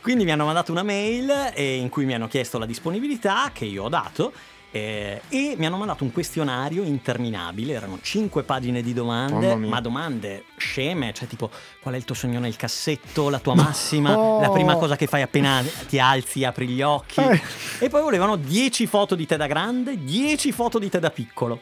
Quindi 0.00 0.22
mi 0.22 0.30
hanno 0.30 0.44
mandato 0.44 0.70
una 0.70 0.84
mail 0.84 1.50
eh, 1.54 1.74
in 1.74 1.88
cui 1.88 2.04
mi 2.04 2.14
hanno 2.14 2.28
chiesto 2.28 2.58
la 2.58 2.66
disponibilità 2.66 3.50
che 3.52 3.64
io 3.64 3.82
ho 3.82 3.88
dato 3.88 4.32
eh, 4.76 5.20
e 5.28 5.54
mi 5.56 5.66
hanno 5.66 5.76
mandato 5.76 6.02
un 6.02 6.10
questionario 6.10 6.82
interminabile, 6.82 7.74
erano 7.74 8.00
5 8.02 8.42
pagine 8.42 8.82
di 8.82 8.92
domande, 8.92 9.54
ma 9.54 9.80
domande 9.80 10.46
sceme, 10.56 11.12
cioè 11.14 11.28
tipo 11.28 11.48
qual 11.80 11.94
è 11.94 11.96
il 11.96 12.04
tuo 12.04 12.16
sogno 12.16 12.40
nel 12.40 12.56
cassetto, 12.56 13.28
la 13.28 13.38
tua 13.38 13.54
massima, 13.54 14.18
Oh. 14.18 14.40
la 14.40 14.50
prima 14.50 14.74
cosa 14.74 14.96
che 14.96 15.06
fai 15.06 15.22
appena 15.22 15.62
ti 15.86 16.00
alzi, 16.00 16.42
apri 16.44 16.66
gli 16.66 16.82
occhi. 16.82 17.20
Eh. 17.20 17.40
E 17.78 17.88
poi 17.88 18.02
volevano 18.02 18.34
10 18.34 18.88
foto 18.88 19.14
di 19.14 19.26
te 19.26 19.36
da 19.36 19.46
grande, 19.46 20.02
10 20.02 20.50
foto 20.50 20.80
di 20.80 20.88
te 20.88 20.98
da 20.98 21.10
piccolo. 21.10 21.60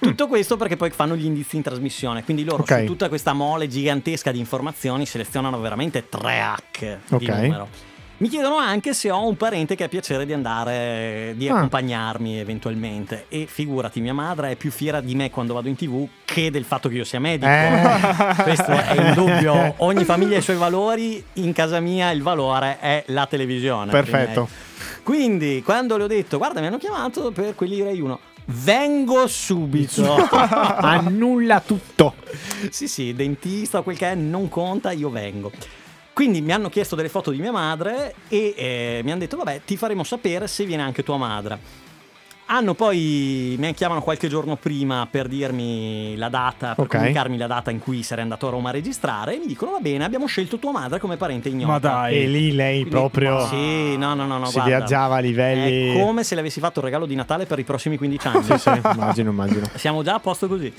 Tutto 0.00 0.26
questo 0.26 0.56
perché 0.56 0.76
poi 0.76 0.90
fanno 0.90 1.14
gli 1.14 1.24
indizi 1.26 1.54
in 1.56 1.62
trasmissione, 1.62 2.24
quindi 2.24 2.42
loro 2.42 2.62
Ok. 2.64 2.78
su 2.80 2.84
tutta 2.86 3.08
questa 3.08 3.34
mole 3.34 3.68
gigantesca 3.68 4.32
di 4.32 4.40
informazioni 4.40 5.06
selezionano 5.06 5.60
veramente 5.60 6.08
3 6.08 6.40
hack 6.40 6.98
di 7.06 7.14
Ok. 7.14 7.28
numero. 7.28 7.68
Mi 8.18 8.28
chiedono 8.28 8.56
anche 8.56 8.94
se 8.94 9.12
ho 9.12 9.24
un 9.28 9.36
parente 9.36 9.76
che 9.76 9.84
ha 9.84 9.88
piacere 9.88 10.26
di 10.26 10.32
andare, 10.32 11.34
di 11.36 11.48
Ah. 11.48 11.54
accompagnarmi 11.56 12.40
eventualmente. 12.40 13.26
E 13.28 13.46
figurati, 13.48 14.00
mia 14.00 14.12
madre 14.12 14.50
è 14.50 14.56
più 14.56 14.72
fiera 14.72 15.00
di 15.00 15.14
me 15.14 15.30
quando 15.30 15.54
vado 15.54 15.68
in 15.68 15.76
tv 15.76 16.04
che 16.24 16.50
del 16.50 16.64
fatto 16.64 16.88
che 16.88 16.96
io 16.96 17.04
sia 17.04 17.20
medico. 17.20 17.46
Eh. 17.48 18.34
Questo 18.42 18.72
è 18.72 19.08
indubbio. 19.08 19.74
Ogni 19.86 20.04
famiglia 20.04 20.34
ha 20.34 20.38
i 20.40 20.42
suoi 20.42 20.56
valori. 20.56 21.22
In 21.34 21.52
casa 21.52 21.78
mia 21.78 22.10
il 22.10 22.22
valore 22.22 22.78
è 22.80 23.04
la 23.08 23.26
televisione. 23.26 23.92
Perfetto. 23.92 24.48
Quindi, 25.04 25.62
quando 25.64 25.96
le 25.96 26.02
ho 26.04 26.08
detto, 26.08 26.38
guarda, 26.38 26.60
mi 26.60 26.66
hanno 26.66 26.78
chiamato 26.78 27.30
per 27.30 27.54
quelli 27.54 27.80
Rai 27.82 28.00
1. 28.00 28.18
Vengo 28.46 29.28
subito. 29.28 30.12
Annulla 30.34 31.60
tutto. 31.60 32.14
sì, 32.70 32.88
sì, 32.88 33.14
dentista 33.14 33.78
o 33.78 33.82
quel 33.84 33.96
che 33.96 34.10
è, 34.10 34.14
non 34.16 34.48
conta, 34.48 34.90
io 34.90 35.08
vengo. 35.08 35.52
Quindi 36.18 36.40
mi 36.40 36.50
hanno 36.50 36.68
chiesto 36.68 36.96
delle 36.96 37.08
foto 37.08 37.30
di 37.30 37.38
mia 37.38 37.52
madre 37.52 38.12
e 38.26 38.52
eh, 38.56 39.00
mi 39.04 39.12
hanno 39.12 39.20
detto, 39.20 39.36
vabbè, 39.36 39.60
ti 39.64 39.76
faremo 39.76 40.02
sapere 40.02 40.48
se 40.48 40.64
viene 40.64 40.82
anche 40.82 41.04
tua 41.04 41.16
madre. 41.16 41.86
Hanno 42.46 42.74
poi, 42.74 43.54
mi 43.56 43.72
chiamano 43.72 44.02
qualche 44.02 44.26
giorno 44.26 44.56
prima 44.56 45.06
per 45.08 45.28
dirmi 45.28 46.16
la 46.16 46.28
data, 46.28 46.74
per 46.74 46.86
Ok. 46.86 46.96
comunicarmi 46.96 47.36
la 47.36 47.46
data 47.46 47.70
in 47.70 47.78
cui 47.78 48.02
sarei 48.02 48.24
andato 48.24 48.48
a 48.48 48.50
Roma 48.50 48.70
a 48.70 48.72
registrare 48.72 49.36
e 49.36 49.38
mi 49.38 49.46
dicono, 49.46 49.70
va 49.70 49.78
bene, 49.78 50.02
abbiamo 50.02 50.26
scelto 50.26 50.58
tua 50.58 50.72
madre 50.72 50.98
come 50.98 51.16
parente 51.16 51.50
ignota. 51.50 51.70
Ma 51.70 51.78
dai. 51.78 52.16
E 52.22 52.26
lì 52.26 52.52
lei 52.52 52.80
Quindi- 52.80 52.90
proprio 52.90 53.46
Sì, 53.46 53.96
no, 53.96 54.14
no, 54.14 54.26
no, 54.26 54.38
no 54.38 54.46
si 54.46 54.54
guarda. 54.54 54.76
viaggiava 54.76 55.16
a 55.18 55.20
livelli. 55.20 55.94
È 55.94 56.02
come 56.02 56.24
se 56.24 56.34
le 56.34 56.40
avessi 56.40 56.58
fatto 56.58 56.80
un 56.80 56.86
regalo 56.86 57.06
di 57.06 57.14
Natale 57.14 57.46
per 57.46 57.60
i 57.60 57.64
prossimi 57.64 57.96
15 57.96 58.26
anni. 58.26 58.42
Sì, 58.42 58.58
sì, 58.58 58.70
immagino, 58.92 59.30
immagino. 59.30 59.70
Siamo 59.76 60.02
già 60.02 60.14
a 60.14 60.18
posto 60.18 60.48
così. 60.48 60.72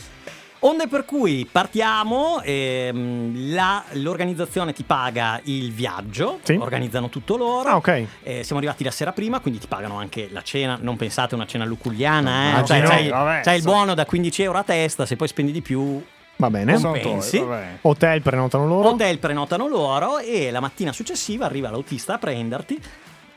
Onde 0.62 0.88
per 0.89 1.05
cui 1.05 1.47
partiamo, 1.49 2.41
ehm, 2.41 3.53
la- 3.53 3.82
l'organizzazione 3.93 4.74
ti 4.74 4.84
paga 4.84 5.39
il 5.45 5.72
viaggio, 5.72 6.39
Sì. 6.43 6.53
organizzano 6.60 7.07
tutto 7.07 7.38
loro. 7.38 7.70
Ah, 7.70 7.76
ok. 7.78 7.88
Eh, 8.24 8.43
siamo 8.43 8.57
arrivati 8.60 8.84
la 8.84 8.91
sera 8.91 9.14
prima, 9.14 9.39
quindi 9.39 9.62
ti 9.62 9.68
pagano 9.68 9.97
anche 9.97 10.28
la 10.32 10.41
cena. 10.41 10.78
Non 10.82 10.97
pensate 10.97 11.34
a 11.36 11.38
una 11.38 11.47
cena 11.47 11.64
luculliana, 11.64 12.30
eh? 12.43 12.49
Immagino. 12.49 12.66
Cioè, 12.66 12.88
c'hai, 12.88 13.07
Vabbè, 13.10 13.41
c'hai 13.41 13.57
il 13.57 13.64
buono 13.64 13.93
da 13.93 14.05
15 14.05 14.41
euro 14.43 14.57
a 14.57 14.64
testa, 14.64 15.05
se 15.05 15.16
poi 15.16 15.28
spendi 15.30 15.53
di 15.53 15.62
più, 15.62 16.03
Va 16.36 16.49
bene. 16.49 16.78
Sono 16.78 16.91
pensi? 16.93 17.38
tuoi, 17.38 17.47
vabbè. 17.49 17.68
Hotel 17.82 18.22
prenotano 18.22 18.68
loro. 18.68 18.89
Hotel 18.89 19.18
prenotano 19.20 19.68
loro 19.68 20.20
e 20.20 20.51
la 20.51 20.60
mattina 20.60 20.91
successiva 20.91 21.45
arriva 21.45 21.70
l'autista 21.70 22.16
a 22.16 22.18
prenderti. 22.18 22.78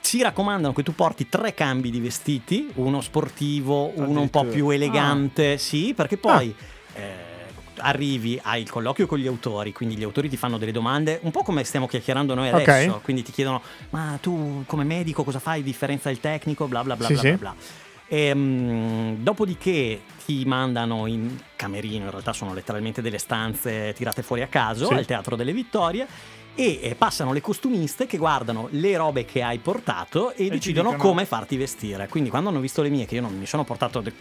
Ci 0.00 0.22
raccomandano 0.22 0.72
che 0.72 0.82
tu 0.82 0.92
porti 0.94 1.28
tre 1.28 1.54
cambi 1.54 1.90
di 1.90 2.00
vestiti, 2.00 2.68
uno 2.74 3.00
sportivo, 3.00 3.92
uno 3.94 4.20
un 4.20 4.30
po' 4.30 4.42
più 4.44 4.68
elegante, 4.70 5.56
sì, 5.58 5.94
perché 5.96 6.16
poi 6.16 6.52
eh, 6.95 7.30
arrivi, 7.78 8.40
il 8.57 8.70
colloquio 8.70 9.07
con 9.07 9.18
gli 9.18 9.26
autori, 9.26 9.72
quindi 9.72 9.97
gli 9.97 10.03
autori 10.03 10.28
ti 10.28 10.36
fanno 10.36 10.59
delle 10.59 10.72
domande, 10.72 11.18
un 11.22 11.30
po' 11.30 11.43
come 11.43 11.64
stiamo 11.64 11.86
chiacchierando 11.86 12.34
noi 12.34 12.49
adesso, 12.49 13.01
quindi 13.03 13.22
ti 13.22 13.32
chiedono, 13.32 13.62
ma 13.90 14.18
tu 14.20 14.62
come 14.66 14.84
medico 14.84 15.24
cosa 15.24 15.38
fai, 15.38 15.62
differenza 15.62 16.11
il 16.11 16.20
tecnico, 16.20 16.66
bla 16.66 16.82
bla 16.84 16.97
bla 16.97 17.07
Sì, 17.07 17.12
bla 17.14 17.22
sì. 17.22 17.28
bla 17.28 17.36
bla. 17.38 17.55
Ehm, 18.09 19.16
dopodiché 19.16 20.03
ti 20.26 20.45
mandano 20.45 21.07
in 21.07 21.34
camerino, 21.57 22.05
in 22.05 22.11
realtà 22.11 22.34
sono 22.34 22.53
letteralmente 22.53 23.01
delle 23.01 23.18
stanze 23.18 23.95
tirate 23.95 24.22
fuori 24.22 24.43
a 24.43 24.49
caso 24.49 24.86
Sì. 24.88 24.93
al 24.95 25.07
Teatro 25.07 25.34
delle 25.34 25.53
Vittorie 25.53 26.07
e 26.55 26.95
passano 26.99 27.32
le 27.32 27.40
costumiste 27.40 28.05
che 28.07 28.18
guardano 28.18 28.68
le 28.72 28.95
robe 28.99 29.24
che 29.24 29.43
hai 29.43 29.59
portato 29.59 30.32
e, 30.32 30.45
ti 30.45 30.51
decidono 30.51 30.95
come 30.97 31.24
farti 31.24 31.57
vestire. 31.57 32.07
Quindi 32.09 32.28
quando 32.28 32.51
hanno 32.51 32.61
visto 32.61 32.82
le 32.82 32.90
mie, 32.90 33.07
che 33.07 33.14
io 33.14 33.22
non 33.22 33.36
mi 33.36 33.47
sono 33.47 33.64
portato... 33.64 34.01
de- 34.01 34.12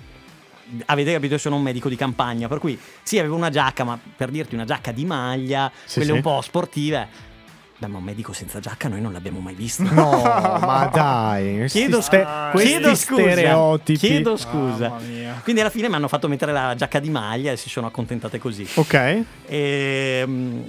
Avete 0.85 1.11
capito, 1.13 1.33
io 1.33 1.39
sono 1.39 1.55
un 1.57 1.61
medico 1.63 1.89
di 1.89 1.95
campagna, 1.95 2.47
per 2.47 2.59
cui 2.59 2.79
sì, 3.03 3.19
avevo 3.19 3.35
una 3.35 3.49
giacca, 3.49 3.83
ma 3.83 3.99
per 4.15 4.29
dirti 4.29 4.55
una 4.55 4.65
giacca 4.65 4.91
di 4.91 5.05
maglia, 5.05 5.71
Sì, 5.85 5.95
quelle 5.95 6.11
sì. 6.11 6.15
un 6.17 6.21
po' 6.21 6.41
sportive. 6.41 7.29
Beh, 7.77 7.87
ma 7.87 7.97
un 7.97 8.03
medico 8.03 8.31
senza 8.31 8.59
giacca 8.59 8.87
noi 8.87 9.01
non 9.01 9.11
l'abbiamo 9.11 9.39
mai 9.39 9.55
visto. 9.55 9.81
No, 9.81 10.21
ma 10.21 10.87
dai. 10.93 11.65
Chiedo, 11.67 11.99
ste- 11.99 12.25
chiedo 12.55 12.93
scusa. 12.95 13.21
stereotipi. 13.31 13.97
Chiedo 13.99 14.37
scusa. 14.37 14.89
Mamma 14.89 14.99
mia. 15.01 15.39
Quindi 15.43 15.61
alla 15.61 15.71
fine 15.71 15.89
mi 15.89 15.95
hanno 15.95 16.07
fatto 16.07 16.27
mettere 16.27 16.51
la 16.51 16.75
giacca 16.75 16.99
di 16.99 17.09
maglia 17.09 17.51
e 17.51 17.57
si 17.57 17.69
sono 17.69 17.87
accontentate 17.87 18.37
così. 18.37 18.67
Ok. 18.75 19.23
Ehm, 19.47 20.63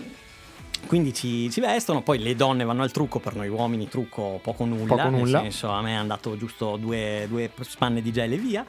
quindi 0.86 1.12
ci, 1.14 1.50
ci 1.50 1.60
vestono, 1.60 2.02
poi 2.02 2.18
le 2.18 2.34
donne 2.34 2.64
vanno 2.64 2.82
al 2.82 2.90
trucco, 2.90 3.18
per 3.18 3.34
noi 3.36 3.48
uomini 3.48 3.88
trucco 3.88 4.40
poco 4.42 4.64
nulla, 4.64 4.86
Poco 4.96 5.08
nulla. 5.10 5.40
nel 5.42 5.50
senso 5.52 5.70
a 5.70 5.80
me 5.82 5.90
è 5.92 5.96
andato 5.96 6.36
giusto 6.36 6.76
due, 6.76 7.26
due 7.28 7.50
spanne 7.60 8.02
di 8.02 8.10
gel 8.10 8.32
e 8.32 8.36
via. 8.38 8.64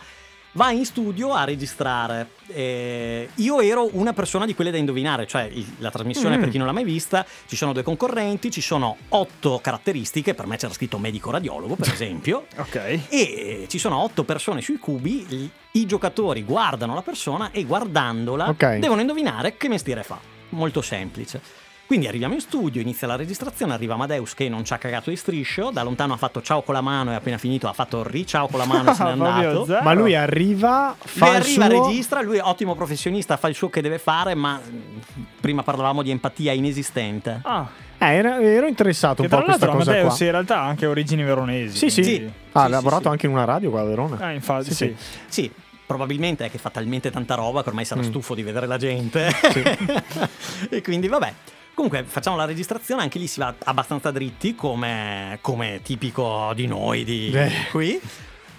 Va 0.55 0.69
in 0.69 0.85
studio 0.85 1.33
a 1.33 1.45
registrare. 1.45 2.29
Eh, 2.47 3.27
io 3.35 3.59
ero 3.59 3.89
una 3.93 4.13
persona 4.13 4.45
di 4.45 4.53
quelle 4.53 4.69
da 4.69 4.77
indovinare, 4.77 5.25
cioè 5.25 5.49
il- 5.51 5.65
la 5.79 5.89
trasmissione 5.89 6.37
Mm. 6.37 6.39
per 6.41 6.49
chi 6.49 6.57
non 6.59 6.67
l'ha 6.67 6.73
mai 6.73 6.83
vista, 6.83 7.25
ci 7.47 7.55
sono 7.55 7.73
due 7.73 7.81
concorrenti, 7.81 8.51
ci 8.51 8.61
sono 8.61 8.95
otto 9.09 9.59
caratteristiche, 9.63 10.35
per 10.35 10.45
me 10.45 10.57
c'era 10.57 10.71
scritto 10.71 10.99
medico 10.99 11.31
radiologo 11.31 11.75
per 11.75 11.87
esempio, 11.93 12.45
Ok. 12.57 12.99
e 13.09 13.65
ci 13.67 13.79
sono 13.79 13.97
otto 13.97 14.23
persone 14.25 14.61
sui 14.61 14.77
cubi, 14.77 15.25
i, 15.29 15.49
i 15.71 15.85
giocatori 15.87 16.43
guardano 16.43 16.93
la 16.93 17.01
persona 17.01 17.49
e 17.51 17.63
guardandola 17.65 18.49
Ok. 18.49 18.75
devono 18.77 19.01
indovinare 19.01 19.57
che 19.57 19.67
mestiere 19.69 20.03
fa. 20.03 20.19
Molto 20.49 20.83
semplice. 20.83 21.41
Quindi 21.85 22.07
arriviamo 22.07 22.33
in 22.33 22.39
studio, 22.39 22.81
inizia 22.81 23.05
la 23.07 23.15
registrazione, 23.15 23.73
arriva 23.73 23.93
Amadeus 23.93 24.33
che 24.33 24.49
non 24.49 24.63
ci 24.65 24.73
ha 24.73 24.77
cagato 24.77 25.09
di 25.11 25.15
striscio, 25.15 25.69
da 25.69 25.83
lontano 25.83 26.13
ha 26.13 26.17
fatto 26.17 26.41
ciao 26.41 26.63
con 26.63 26.73
la 26.73 26.81
mano 26.81 27.11
e 27.11 27.15
appena 27.15 27.37
finito 27.37 27.67
ha 27.67 27.73
fatto 27.73 28.01
riciao 28.07 28.47
con 28.47 28.57
la 28.57 28.65
mano 28.65 28.91
e 28.91 28.93
se 28.95 29.03
n'è 29.03 29.09
andato. 29.11 29.65
zero. 29.65 29.83
Ma 29.83 29.93
lui 29.93 30.15
arriva, 30.15 30.95
fa 30.97 31.25
Lui 31.27 31.35
il 31.35 31.41
arriva, 31.61 31.65
suo... 31.69 31.85
registra, 31.87 32.21
lui 32.21 32.37
è 32.37 32.41
ottimo 32.41 32.73
professionista, 32.73 33.37
fa 33.37 33.47
il 33.49 33.53
suo 33.55 33.69
che 33.69 33.81
deve 33.81 33.99
fare, 33.99 34.33
ma 34.33 34.55
mh, 34.55 35.25
prima 35.39 35.61
parlavamo 35.61 36.01
di 36.01 36.09
empatia 36.09 36.51
inesistente. 36.53 37.41
Ah, 37.43 37.69
Eh, 37.99 38.05
era- 38.15 38.41
ero 38.41 38.65
interessato 38.65 39.15
che 39.21 39.21
un 39.23 39.29
po' 39.29 39.37
a 39.37 39.43
questa 39.43 39.67
cosa 39.67 39.91
Amadeus 39.91 40.15
qua. 40.17 40.25
in 40.25 40.31
realtà 40.31 40.57
ha 40.61 40.65
anche 40.65 40.85
origini 40.87 41.21
veronesi. 41.23 41.77
Sì, 41.77 41.89
sì. 41.89 42.01
quindi- 42.01 42.25
Ah, 42.53 42.59
ha 42.59 42.59
Sì, 42.61 42.65
sì, 42.65 42.71
lavorato 42.71 43.01
sì. 43.03 43.07
anche 43.09 43.25
in 43.27 43.31
una 43.33 43.45
radio 43.45 43.69
qua 43.69 43.81
a 43.81 43.85
Verona. 43.85 44.17
Ah, 44.19 44.31
infatti, 44.31 44.65
Sì, 44.65 44.73
sì. 44.73 44.95
sì. 44.97 45.17
Sì, 45.27 45.51
probabilmente 45.85 46.45
è 46.45 46.49
che 46.49 46.57
fa 46.57 46.69
talmente 46.71 47.11
tanta 47.11 47.35
roba 47.35 47.61
che 47.61 47.69
ormai 47.69 47.85
sarà 47.85 48.01
Mm. 48.01 48.05
stufo 48.05 48.33
di 48.33 48.41
vedere 48.41 48.65
la 48.67 48.77
gente. 48.77 49.29
e 50.69 50.81
quindi 50.81 51.07
vabbè. 51.07 51.33
Comunque 51.73 52.03
facciamo 52.03 52.35
la 52.37 52.45
registrazione, 52.45 53.01
anche 53.01 53.17
lì 53.19 53.27
si 53.27 53.39
va 53.39 53.53
abbastanza 53.63 54.11
dritti 54.11 54.53
come, 54.55 55.39
come 55.41 55.79
tipico 55.83 56.51
di 56.55 56.67
noi 56.67 57.03
di 57.03 57.31
Eh. 57.31 57.51
qui. 57.71 57.99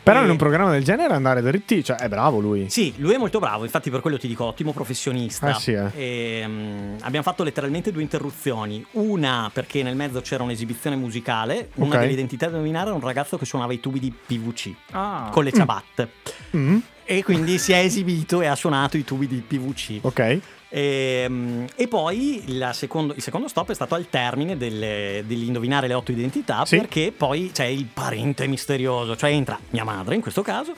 Però 0.03 0.21
E- 0.21 0.25
in 0.25 0.31
un 0.31 0.37
programma 0.37 0.71
del 0.71 0.85
genere 0.85 1.15
andare 1.15 1.41
dritti, 1.41 1.83
cioè 1.83 1.97
è 1.97 2.09
bravo 2.09 2.39
lui. 2.39 2.69
Sì, 2.69 2.93
lui 2.99 3.15
è 3.15 3.17
molto 3.17 3.39
bravo, 3.39 3.65
infatti 3.65 3.89
per 3.89 4.01
quello 4.01 4.19
ti 4.19 4.27
dico 4.29 4.45
ottimo 4.45 4.73
professionista. 4.73 5.49
Eh 5.57 5.61
sì, 5.61 5.73
eh. 5.73 5.91
E, 5.95 6.45
mm, 6.47 6.97
abbiamo 7.03 7.23
fatto 7.25 7.43
letteralmente 7.43 7.91
due 7.91 8.03
interruzioni. 8.03 8.85
Una 8.93 9.49
perché 9.51 9.83
nel 9.83 9.97
mezzo 9.97 10.21
c'era 10.21 10.43
un'esibizione 10.43 10.97
musicale, 10.97 11.71
una 11.77 11.95
Ok. 11.95 12.01
delle 12.01 12.13
identità 12.13 12.49
da 12.49 12.57
nominare 12.59 12.89
era 12.89 12.97
un 12.97 13.01
ragazzo 13.01 13.39
che 13.39 13.47
suonava 13.47 13.73
i 13.73 13.81
tubi 13.81 13.99
di 13.99 14.13
PVC 14.13 14.75
Ah. 14.91 15.31
con 15.33 15.43
le 15.45 15.53
ciabatte. 15.53 16.11
Mm, 16.55 16.79
E 17.07 17.23
quindi 17.23 17.59
si 17.59 17.73
è 17.73 17.79
esibito 17.79 18.43
e 18.43 18.47
ha 18.47 18.55
suonato 18.57 18.97
i 18.99 19.05
tubi 19.05 19.27
di 19.27 19.37
PVC. 19.47 19.99
ok. 20.03 20.39
E, 20.77 21.27
mm, 21.29 21.65
e 21.77 21.87
poi 21.87 22.45
secondo- 22.73 23.15
il 23.15 23.23
secondo 23.23 23.47
stop 23.47 23.71
è 23.71 23.75
stato 23.75 23.95
al 23.95 24.09
termine 24.11 24.57
delle- 24.57 25.23
dell'indovinare 25.25 25.87
le 25.87 25.95
otto 25.95 26.11
identità, 26.11 26.65
Sì. 26.65 26.79
perché 26.79 27.13
poi 27.17 27.53
c'è 27.55 27.67
il 27.67 27.85
parente 27.85 28.49
misterioso, 28.49 29.15
cioè 29.15 29.31
entra 29.31 29.57
mia 29.71 29.85
madre 29.85 30.17
in 30.17 30.21
questo 30.21 30.43
caso. 30.43 30.73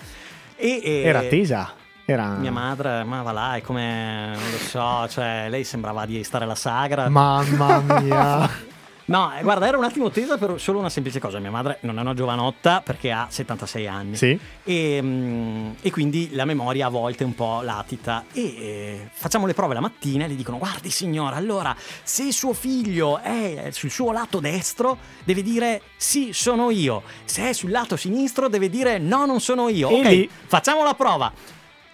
E, 0.56 0.80
e- 0.84 1.02
Era 1.02 1.20
attesa. 1.20 1.72
Era... 2.04 2.34
Mia 2.36 2.52
madre, 2.52 3.04
ma 3.04 3.22
va 3.22 3.32
là, 3.32 3.56
è 3.56 3.62
come 3.62 4.32
non 4.34 4.50
lo 4.50 4.58
so, 4.58 5.08
cioè 5.08 5.46
lei 5.48 5.64
sembrava 5.64 6.04
di 6.04 6.22
stare 6.24 6.44
alla 6.44 6.54
sagra. 6.54 7.08
Mamma 7.08 7.80
mia. 7.80 8.50
No, 9.06 9.32
eh, 9.36 9.42
guarda, 9.42 9.68
era 9.68 9.76
un 9.78 9.84
attimo 9.84 10.10
tesa 10.10 10.36
per 10.36 10.60
solo 10.60 10.78
una 10.78 10.88
semplice 10.88 11.20
cosa. 11.20 11.38
Mia 11.38 11.50
madre 11.50 11.78
non 11.82 11.98
è 11.98 12.00
una 12.00 12.14
giovanotta 12.14 12.80
perché 12.80 13.12
ha 13.12 13.26
76 13.30 13.86
anni. 13.86 14.16
sì. 14.16 14.38
E, 14.64 15.00
mm, 15.00 15.70
e 15.80 15.90
quindi 15.90 16.34
la 16.34 16.44
memoria 16.44 16.86
a 16.86 16.88
volte 16.88 17.22
è 17.22 17.26
un 17.26 17.34
po' 17.34 17.60
latita. 17.62 18.24
E 18.32 18.42
eh, 18.42 19.08
facciamo 19.12 19.46
le 19.46 19.54
prove 19.54 19.74
la 19.74 19.80
mattina 19.80 20.24
e 20.24 20.28
le 20.28 20.34
dicono: 20.34 20.58
Guardi, 20.58 20.90
signora, 20.90 21.36
allora 21.36 21.74
se 22.02 22.32
suo 22.32 22.52
figlio 22.52 23.18
è 23.18 23.68
sul 23.70 23.90
suo 23.90 24.10
lato 24.10 24.40
destro, 24.40 24.98
deve 25.24 25.42
dire 25.42 25.82
sì, 25.96 26.32
sono 26.32 26.70
io. 26.70 27.02
Se 27.24 27.48
è 27.48 27.52
sul 27.52 27.70
lato 27.70 27.96
sinistro, 27.96 28.48
deve 28.48 28.68
dire 28.68 28.98
no, 28.98 29.24
non 29.24 29.40
sono 29.40 29.68
io. 29.68 29.88
E 29.88 30.00
ok, 30.00 30.06
lì- 30.06 30.30
facciamo 30.46 30.82
la 30.82 30.94
prova. 30.94 31.32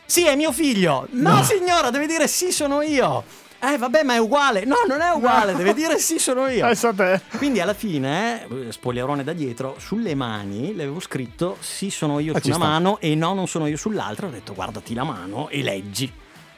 Sì, 0.06 0.26
è 0.26 0.34
mio 0.34 0.52
figlio. 0.52 1.06
No, 1.10 1.42
signora, 1.42 1.90
deve 1.90 2.06
dire 2.06 2.26
sì, 2.26 2.52
sono 2.52 2.80
io. 2.82 3.24
Eh, 3.64 3.78
vabbè, 3.78 4.02
ma 4.02 4.14
è 4.14 4.18
uguale. 4.18 4.64
No, 4.64 4.74
non 4.88 5.00
è 5.00 5.10
uguale, 5.10 5.54
deve 5.54 5.72
dire 5.72 5.98
sì, 5.98 6.18
sono 6.18 6.48
io. 6.48 6.68
Te. 6.96 7.20
Quindi 7.36 7.60
alla 7.60 7.74
fine, 7.74 8.44
eh, 8.48 8.72
spoilerone 8.72 9.22
da 9.22 9.32
dietro, 9.32 9.76
sulle 9.78 10.16
mani 10.16 10.74
le 10.74 10.82
avevo 10.82 10.98
scritto 10.98 11.56
sì 11.60 11.88
sono 11.90 12.18
io 12.18 12.32
Ah, 12.34 12.40
su 12.40 12.48
una 12.48 12.56
sta. 12.56 12.64
mano 12.66 12.98
e 12.98 13.14
no 13.14 13.34
non 13.34 13.46
sono 13.46 13.68
io 13.68 13.76
sull'altra. 13.76 14.26
Ho 14.26 14.30
detto 14.30 14.52
guardati 14.52 14.94
la 14.94 15.04
mano 15.04 15.48
e 15.48 15.62
leggi. 15.62 16.12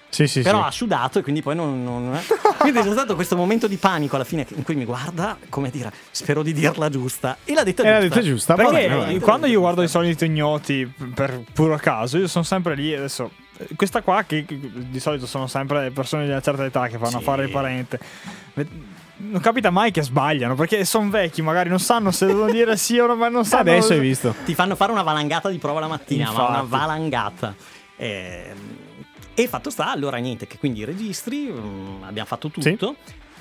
Sì, 0.09 0.29
sì, 0.29 0.43
Però 0.43 0.61
sì. 0.63 0.67
ha 0.69 0.71
sudato 0.71 1.19
e 1.19 1.23
quindi 1.23 1.43
poi 1.43 1.57
non... 1.57 1.83
non- 1.83 2.15
eh. 2.15 2.23
Quindi 2.57 2.81
c'è 2.81 2.93
stato 2.93 3.15
questo 3.17 3.37
momento 3.37 3.67
di 3.67 3.77
panico 3.77 4.15
alla 4.15 4.25
fine 4.25 4.47
in 4.55 4.63
cui 4.63 4.77
mi 4.77 4.85
guarda, 4.85 5.37
come 5.51 5.71
dire, 5.71 5.93
spero 6.11 6.43
di 6.43 6.53
dirla 6.55 6.89
giusta. 6.89 7.37
E 7.45 7.53
l'ha 7.53 7.65
detta 7.65 7.83
Era 7.83 8.01
giusta. 8.01 8.15
detta 8.15 8.27
giusta. 8.27 8.55
Perché 8.55 8.71
va 8.73 8.79
bene, 8.79 8.95
va 8.97 9.05
bene. 9.07 9.19
quando 9.21 9.47
io 9.47 9.59
guardo 9.61 9.83
i 9.83 9.89
soliti 9.89 10.25
ignoti 10.25 10.91
per 11.13 11.43
puro 11.53 11.77
caso, 11.77 12.17
io 12.17 12.29
sono 12.29 12.45
sempre 12.45 12.75
lì 12.77 12.95
adesso. 12.95 13.31
Eh, 13.59 13.69
Questa 13.77 14.03
qua, 14.03 14.23
che, 14.25 14.45
che 14.45 14.59
di 14.61 15.01
solito 15.01 15.27
sono 15.27 15.47
sempre 15.47 15.91
persone 15.91 16.25
di 16.25 16.31
una 16.31 16.41
certa 16.41 16.65
età 16.65 16.89
che 16.89 16.99
fanno 16.99 17.19
Sì. 17.19 17.25
fare 17.25 17.45
il 17.45 17.51
parente. 17.51 17.99
Non 19.17 19.41
capita 19.41 19.71
mai 19.71 19.91
che 19.93 20.03
sbagliano 20.03 20.55
perché 20.57 20.85
sono 20.85 21.09
vecchi, 21.09 21.41
magari 21.41 21.69
non 21.69 21.79
sanno 21.79 22.11
se 22.11 22.27
devono 22.27 22.51
dire 22.51 22.77
sì 22.79 22.99
o 22.99 23.07
no, 23.07 23.15
ma 23.17 23.29
non 23.29 23.45
sanno. 23.45 23.71
Adesso 23.71 23.93
hai 23.93 24.01
visto. 24.01 24.35
Ti 24.45 24.55
fanno 24.55 24.75
fare 24.75 24.91
una 24.93 25.03
valangata 25.03 25.49
di 25.49 25.59
prova 25.59 25.81
la 25.81 25.87
mattina, 25.89 26.33
ma 26.33 26.49
una 26.49 26.61
Infatti. 26.61 26.69
valangata. 26.71 27.55
Ehm, 27.97 28.77
E 29.37 29.49
fatto 29.49 29.69
sta, 29.71 29.91
allora 29.91 30.17
niente, 30.19 30.47
che 30.47 30.59
quindi 30.59 30.85
registri, 30.85 31.51
mm, 31.51 32.03
abbiamo 32.05 32.27
fatto 32.29 32.51
tutto. 32.51 32.95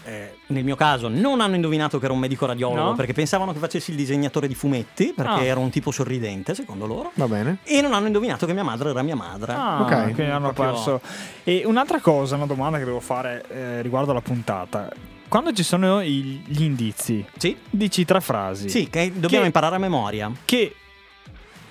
Eh, 0.05 0.37
nel 0.47 0.63
mio 0.65 0.75
caso 0.75 1.07
non 1.07 1.39
hanno 1.39 1.55
indovinato 1.55 1.97
che 1.97 2.05
ero 2.05 2.13
un 2.13 2.19
medico 2.19 2.45
radiologo 2.45 2.89
No? 2.89 2.93
perché 2.95 3.13
pensavano 3.13 3.53
che 3.53 3.59
facessi 3.59 3.91
il 3.91 3.95
disegnatore 3.97 4.47
di 4.49 4.53
fumetti 4.55 5.13
perché 5.15 5.31
Ah. 5.31 5.43
ero 5.43 5.61
un 5.61 5.69
tipo 5.69 5.91
sorridente 5.91 6.53
secondo 6.55 6.85
loro 6.85 7.11
Va 7.13 7.27
bene. 7.27 7.59
e 7.63 7.79
non 7.81 7.93
hanno 7.93 8.07
indovinato 8.07 8.45
che 8.45 8.53
mia 8.53 8.63
madre 8.63 8.89
era 8.89 9.01
mia 9.01 9.15
madre. 9.15 9.53
Ah, 9.53 9.81
Ok. 9.81 10.03
quindi 10.13 10.23
hanno 10.23 10.51
Proprio- 10.51 10.73
perso. 10.73 11.01
E 11.45 11.63
un'altra 11.65 11.99
cosa, 12.01 12.35
una 12.35 12.45
domanda 12.45 12.77
che 12.79 12.83
devo 12.85 12.99
fare 12.99 13.45
eh, 13.49 13.81
riguardo 13.81 14.11
alla 14.11 14.21
puntata. 14.21 14.89
Quando 15.29 15.51
ci 15.53 15.63
sono 15.63 16.03
gli 16.03 16.61
indizi, 16.61 17.25
Sì? 17.37 17.57
dici 17.69 18.05
tre 18.05 18.21
frasi. 18.21 18.69
Sì, 18.69 18.89
che 18.89 19.11
dobbiamo 19.13 19.39
Che- 19.39 19.45
imparare 19.45 19.75
a 19.77 19.79
memoria. 19.79 20.31
Che 20.45 20.75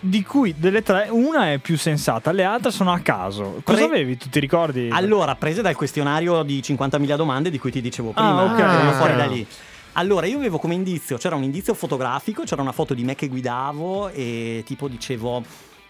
di 0.04 0.22
cui 0.24 0.52
delle 0.56 0.82
tre, 0.82 1.06
una 1.10 1.52
è 1.52 1.58
più 1.58 1.76
sensata, 1.78 2.32
le 2.32 2.42
altre 2.42 2.72
sono 2.72 2.92
a 2.92 2.98
caso. 2.98 3.60
Cosa 3.62 3.78
Pre- 3.78 3.84
avevi? 3.86 4.16
Tu 4.16 4.28
ti 4.28 4.40
ricordi? 4.40 4.88
Allora, 4.90 5.36
prese 5.36 5.62
dal 5.62 5.76
questionario 5.76 6.42
di 6.42 6.58
50.000 6.60 7.14
domande 7.14 7.50
di 7.50 7.58
cui 7.58 7.70
ti 7.70 7.80
dicevo 7.80 8.10
prima, 8.10 8.40
Ah, 8.40 8.44
ok, 8.44 8.56
che 8.56 8.62
vengono 8.62 8.90
ok. 8.90 8.96
fuori 8.96 9.16
da 9.16 9.26
lì. 9.26 9.46
Allora, 9.92 10.26
io 10.26 10.38
avevo 10.38 10.58
come 10.58 10.74
indizio, 10.74 11.18
c'era 11.18 11.36
un 11.36 11.44
indizio 11.44 11.72
fotografico, 11.74 12.42
c'era 12.42 12.62
una 12.62 12.72
foto 12.72 12.94
di 12.94 13.04
me 13.04 13.14
che 13.14 13.28
guidavo 13.28 14.08
e 14.08 14.62
tipo 14.66 14.88
dicevo, 14.88 15.42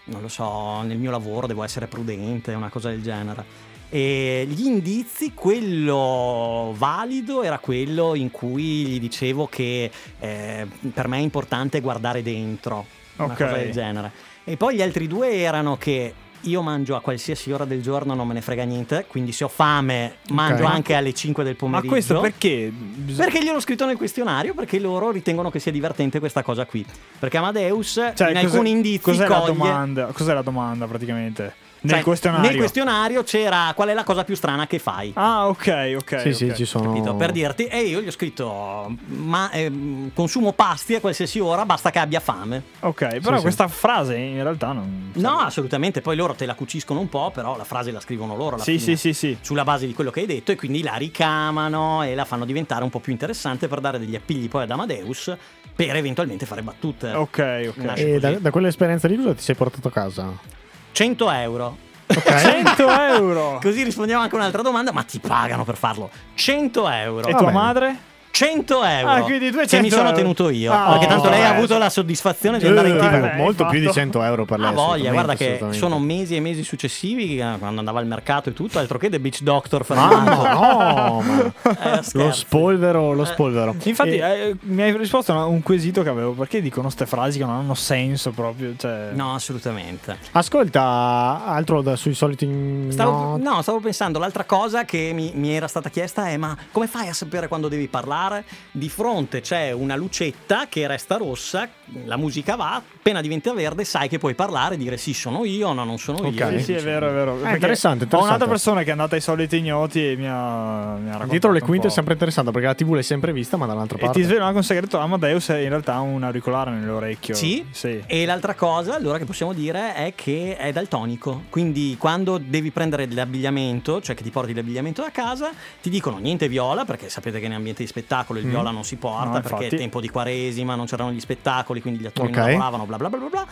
non 0.05 0.21
lo 0.21 0.27
so, 0.27 0.81
nel 0.83 0.97
mio 0.97 1.09
lavoro 1.09 1.47
devo 1.47 1.63
essere 1.63 1.87
prudente, 1.87 2.53
una 2.53 2.69
cosa 2.69 2.89
del 2.89 3.01
genere. 3.01 3.71
E 3.89 4.45
gli 4.49 4.65
indizi, 4.65 5.33
quello 5.33 6.73
valido 6.77 7.43
era 7.43 7.59
quello 7.59 8.15
in 8.15 8.29
cui 8.31 8.85
gli 8.85 8.99
dicevo 8.99 9.47
che 9.47 9.89
eh, 10.19 10.67
per 10.93 11.07
me 11.07 11.17
è 11.17 11.21
importante 11.21 11.79
guardare 11.79 12.21
dentro, 12.23 12.85
una 13.17 13.33
cosa 13.33 13.53
del 13.53 13.71
genere. 13.71 14.11
E 14.43 14.57
poi 14.57 14.75
gli 14.75 14.81
altri 14.81 15.07
due 15.07 15.33
erano 15.37 15.77
che 15.77 16.13
io 16.45 16.61
mangio 16.61 16.97
a 16.97 16.99
qualsiasi 17.01 17.53
ora 17.53 17.63
del 17.63 17.81
giorno, 17.81 18.13
non 18.15 18.27
me 18.27 18.33
ne 18.33 18.41
frega 18.41 18.63
niente, 18.65 19.05
quindi 19.07 19.31
se 19.31 19.45
ho 19.45 19.47
fame 19.47 20.17
mangio 20.31 20.63
Ok. 20.65 20.69
anche 20.73 20.93
alle 20.93 21.13
5 21.13 21.41
del 21.43 21.53
Ma 21.53 21.59
pomeriggio. 21.59 21.87
questo 21.89 22.19
perché? 22.19 22.69
Bis- 22.73 23.15
Perché 23.15 23.41
gliel'ho 23.41 23.61
scritto 23.61 23.85
nel 23.85 23.95
questionario? 23.95 24.53
Perché 24.53 24.77
loro 24.79 25.09
ritengono 25.11 25.49
che 25.49 25.59
sia 25.59 25.71
divertente 25.71 26.19
questa 26.19 26.43
cosa 26.43 26.65
qui. 26.65 26.85
Perché 27.17 27.37
Amadeus 27.37 28.11
Cioè, 28.13 28.31
in 28.31 28.37
alcuni 28.37 28.71
indizi 28.71 28.99
cos'è 28.99 29.25
la 29.25 29.39
coglie... 29.39 29.53
domanda? 29.53 30.05
Cos'è 30.07 30.33
la 30.33 30.41
domanda 30.41 30.85
praticamente? 30.85 31.55
Nel 31.83 31.95
cioè, 31.95 32.03
questionario. 32.03 32.49
Nel 32.49 32.57
questionario 32.57 33.23
c'era 33.23 33.73
qual 33.75 33.89
è 33.89 33.93
la 33.93 34.05
cosa 34.05 34.23
più 34.23 34.35
strana 34.35 34.67
che 34.67 34.79
fai. 34.79 35.11
Ah, 35.15 35.49
ok, 35.49 35.95
ok. 35.97 36.21
Sì, 36.21 36.33
sì, 36.33 36.45
ok. 36.45 36.53
ci 36.53 36.65
sono. 36.65 36.85
Capito? 36.85 37.15
Per 37.15 37.31
dirti, 37.31 37.65
e 37.65 37.81
io 37.81 38.01
gli 38.01 38.07
ho 38.07 38.11
scritto: 38.11 38.95
Ma 39.07 39.51
ehm, 39.51 40.11
consumo 40.13 40.53
pasti 40.53 40.95
a 40.95 41.01
qualsiasi 41.01 41.39
ora, 41.39 41.65
basta 41.65 41.89
che 41.89 41.99
abbia 41.99 42.21
fame. 42.21 42.63
Ok, 42.79 43.19
però 43.19 43.35
sì. 43.35 43.41
questa 43.41 43.67
frase 43.67 44.15
in 44.15 44.41
realtà 44.43 44.71
non. 44.71 45.11
No, 45.15 45.39
assolutamente. 45.39 45.99
Poi 45.99 46.15
loro 46.15 46.33
te 46.35 46.45
la 46.45 46.55
cuciscono 46.55 47.01
un 47.01 47.09
po', 47.09 47.31
però 47.33 47.57
la 47.57 47.65
frase 47.65 47.91
la 47.91 47.99
scrivono 47.99 48.37
loro. 48.37 48.55
Alla 48.55 48.63
Sì, 48.63 48.79
fine, 48.79 48.95
sì, 48.95 49.13
sì, 49.13 49.13
sì. 49.13 49.37
Sulla 49.41 49.65
base 49.65 49.85
di 49.85 49.93
quello 49.93 50.09
che 50.09 50.21
hai 50.21 50.25
detto, 50.25 50.53
e 50.53 50.55
quindi 50.55 50.81
la 50.83 50.95
ricamano 50.95 52.01
e 52.03 52.15
la 52.15 52.23
fanno 52.23 52.45
diventare 52.45 52.83
un 52.85 52.89
po' 52.89 52.99
più 52.99 53.11
interessante 53.11 53.67
per 53.67 53.81
dare 53.81 53.99
degli 53.99 54.15
appigli 54.15 54.47
poi 54.47 54.63
ad 54.63 54.71
Amadeus 54.71 55.35
per 55.75 55.95
eventualmente 55.95 56.45
fare 56.45 56.61
battute. 56.61 57.11
Ok, 57.11 57.65
ok. 57.69 57.77
Nasce 57.77 58.15
E 58.15 58.19
da, 58.19 58.31
da 58.39 58.51
quell'esperienza 58.51 59.07
lì 59.09 59.17
cosa 59.17 59.33
ti 59.33 59.41
sei 59.41 59.55
portato 59.55 59.89
a 59.89 59.91
casa? 59.91 60.61
100 60.93 61.31
euro. 61.31 61.77
100 62.07 62.87
euro! 63.15 63.59
Così 63.61 63.83
rispondiamo 63.83 64.21
anche 64.21 64.35
a 64.35 64.37
un'altra 64.37 64.61
domanda, 64.61 64.91
ma 64.91 65.03
ti 65.03 65.19
pagano 65.19 65.63
per 65.65 65.75
farlo. 65.75 66.09
100 66.35 66.89
euro. 66.89 67.27
E 67.27 67.31
Va 67.31 67.37
tua 67.37 67.47
bene. 67.47 67.59
madre? 67.59 67.97
100 68.43 68.83
euro. 68.83 69.11
Ah, 69.11 69.21
quindi 69.21 69.51
200 69.51 69.75
che 69.75 69.81
mi 69.83 69.89
sono 69.91 70.05
euro. 70.05 70.15
tenuto 70.15 70.49
io. 70.49 70.73
Ah, 70.73 70.89
perché 70.93 71.05
tanto 71.05 71.29
lei 71.29 71.43
ha 71.43 71.53
eh. 71.53 71.55
avuto 71.55 71.77
la 71.77 71.91
soddisfazione 71.91 72.57
di 72.57 72.65
andare 72.65 72.89
in 72.89 72.95
Eh, 72.95 72.97
TV. 72.97 73.11
vabbè, 73.11 73.35
molto 73.37 73.65
più 73.67 73.77
di 73.77 73.85
fatto. 73.85 73.97
100 73.99 74.23
euro 74.23 74.45
per 74.45 74.59
lei. 74.59 74.69
Ah, 74.69 74.71
voglia, 74.71 75.11
guarda 75.11 75.35
che 75.35 75.59
sono 75.69 75.99
mesi 75.99 76.35
e 76.35 76.39
mesi 76.39 76.63
successivi 76.63 77.37
eh, 77.37 77.55
quando 77.59 77.77
andava 77.77 77.99
al 77.99 78.07
mercato 78.07 78.49
e 78.49 78.53
tutto, 78.53 78.79
altro 78.79 78.97
che 78.97 79.09
The 79.11 79.19
Beach 79.19 79.41
Doctor 79.41 79.85
fermato. 79.85 80.47
no, 80.47 81.21
ma- 81.21 81.51
Eh, 81.93 82.01
lo 82.13 82.31
spolvero, 82.31 83.13
lo 83.13 83.23
spolvero. 83.23 83.75
Infatti, 83.83 84.15
E- 84.15 84.19
eh, 84.49 84.55
mi 84.61 84.81
hai 84.81 84.97
risposto 84.97 85.31
a 85.31 85.45
un 85.45 85.61
quesito 85.61 86.01
che 86.01 86.09
avevo. 86.09 86.31
Perché 86.31 86.59
dicono 86.59 86.87
queste 86.87 87.05
frasi 87.05 87.37
che 87.37 87.45
non 87.45 87.53
hanno 87.53 87.75
senso 87.75 88.31
proprio? 88.31 88.73
Cioè... 88.75 89.09
No, 89.13 89.35
assolutamente. 89.35 90.17
Ascolta, 90.31 91.43
altro 91.45 91.83
da, 91.83 91.95
sui 91.95 92.15
soliti. 92.15 92.87
Stavo, 92.89 93.37
no. 93.37 93.37
no, 93.37 93.61
stavo 93.61 93.79
pensando, 93.79 94.17
l'altra 94.17 94.43
cosa 94.45 94.85
che 94.85 95.11
mi, 95.13 95.31
mi 95.35 95.53
era 95.53 95.67
stata 95.67 95.89
chiesta 95.89 96.29
è 96.29 96.37
ma 96.37 96.57
come 96.71 96.87
fai 96.87 97.09
a 97.09 97.13
sapere 97.13 97.47
quando 97.47 97.67
devi 97.67 97.87
parlare? 97.87 98.21
Bar, 98.23 98.43
di 98.71 98.89
fronte 98.89 99.41
c'è 99.41 99.71
una 99.71 99.95
lucetta 99.95 100.67
che 100.69 100.87
resta 100.87 101.17
rossa, 101.17 101.67
la 102.05 102.17
musica 102.17 102.55
va, 102.55 102.75
appena 102.75 103.21
diventa 103.21 103.53
verde 103.53 103.83
sai 103.83 104.07
che 104.07 104.17
puoi 104.17 104.33
parlare, 104.35 104.77
dire 104.77 104.97
sì 104.97 105.13
sono 105.13 105.43
io, 105.45 105.73
no 105.73 105.83
non 105.83 105.97
sono 105.97 106.19
Ok. 106.19 106.33
io. 106.35 106.57
Sì, 106.59 106.63
sì, 106.63 106.73
è 106.73 106.81
vero, 106.81 107.09
è 107.09 107.11
vero. 107.13 107.35
Perché 107.35 107.53
interessante, 107.55 108.03
Ho 108.03 108.05
interessante. 108.05 108.25
un'altra 108.25 108.47
persona 108.47 108.81
che 108.83 108.87
è 108.87 108.91
andata 108.91 109.15
ai 109.15 109.21
soliti 109.21 109.57
ignoti 109.57 110.11
e 110.11 110.15
mi 110.15 110.27
ha, 110.27 110.95
mi 110.95 111.09
ha 111.09 111.11
raccontato 111.13 111.29
Dietro 111.29 111.51
le 111.51 111.59
quinte 111.61 111.87
è 111.87 111.89
sempre 111.89 112.13
interessante 112.13 112.51
perché 112.51 112.67
la 112.67 112.75
TV 112.75 112.93
l'hai 112.93 113.03
sempre 113.03 113.33
vista, 113.33 113.57
ma 113.57 113.65
dall'altra 113.65 113.97
E 113.97 114.01
parte. 114.01 114.19
ti 114.19 114.25
svelo 114.25 114.43
anche 114.45 114.57
un 114.57 114.63
segreto: 114.63 114.97
Amadeus 114.99 115.49
è 115.49 115.57
in 115.57 115.69
realtà 115.69 115.99
un 115.99 116.23
auricolare 116.23 116.71
nell'orecchio. 116.71 117.35
Sì? 117.35 117.65
Sì. 117.71 118.01
E 118.05 118.25
l'altra 118.25 118.53
cosa, 118.55 118.95
allora, 118.95 119.17
che 119.17 119.25
possiamo 119.25 119.53
dire 119.53 119.93
è 119.95 120.13
che 120.15 120.55
è 120.57 120.71
daltonico. 120.71 121.43
Quindi, 121.49 121.95
quando 121.99 122.37
devi 122.37 122.71
prendere 122.71 123.07
l'abbigliamento, 123.11 124.01
cioè 124.01 124.15
che 124.15 124.23
ti 124.23 124.29
porti 124.29 124.53
l'abbigliamento 124.53 125.01
da 125.01 125.11
casa, 125.11 125.51
ti 125.81 125.89
dicono 125.89 126.17
niente 126.17 126.47
viola, 126.47 126.85
perché 126.85 127.09
sapete 127.09 127.39
che 127.39 127.45
in 127.45 127.53
ambiente 127.53 127.81
di 127.83 127.87
spettacolo 127.87 128.11
il 128.39 128.47
viola 128.47 128.71
non 128.71 128.83
si 128.83 128.95
porta, 128.95 129.39
No, 129.39 129.41
perché 129.41 129.67
è 129.67 129.75
tempo 129.77 129.99
di 129.99 130.09
quaresima, 130.09 130.75
non 130.75 130.85
c'erano 130.85 131.11
gli 131.11 131.19
spettacoli, 131.19 131.81
quindi 131.81 131.99
gli 132.01 132.05
attori 132.05 132.29
Ok. 132.29 132.35
non 132.37 132.45
lavoravano, 132.47 132.85
bla 132.85 132.97
bla 132.97 133.09
bla 133.09 133.19
bla 133.19 133.29
bla. 133.29 133.47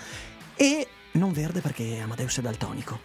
E 0.55 0.87
non 1.13 1.31
verde 1.33 1.59
perché 1.59 1.99
Amadeus 2.01 2.37
è 2.37 2.41
daltonico. 2.41 2.99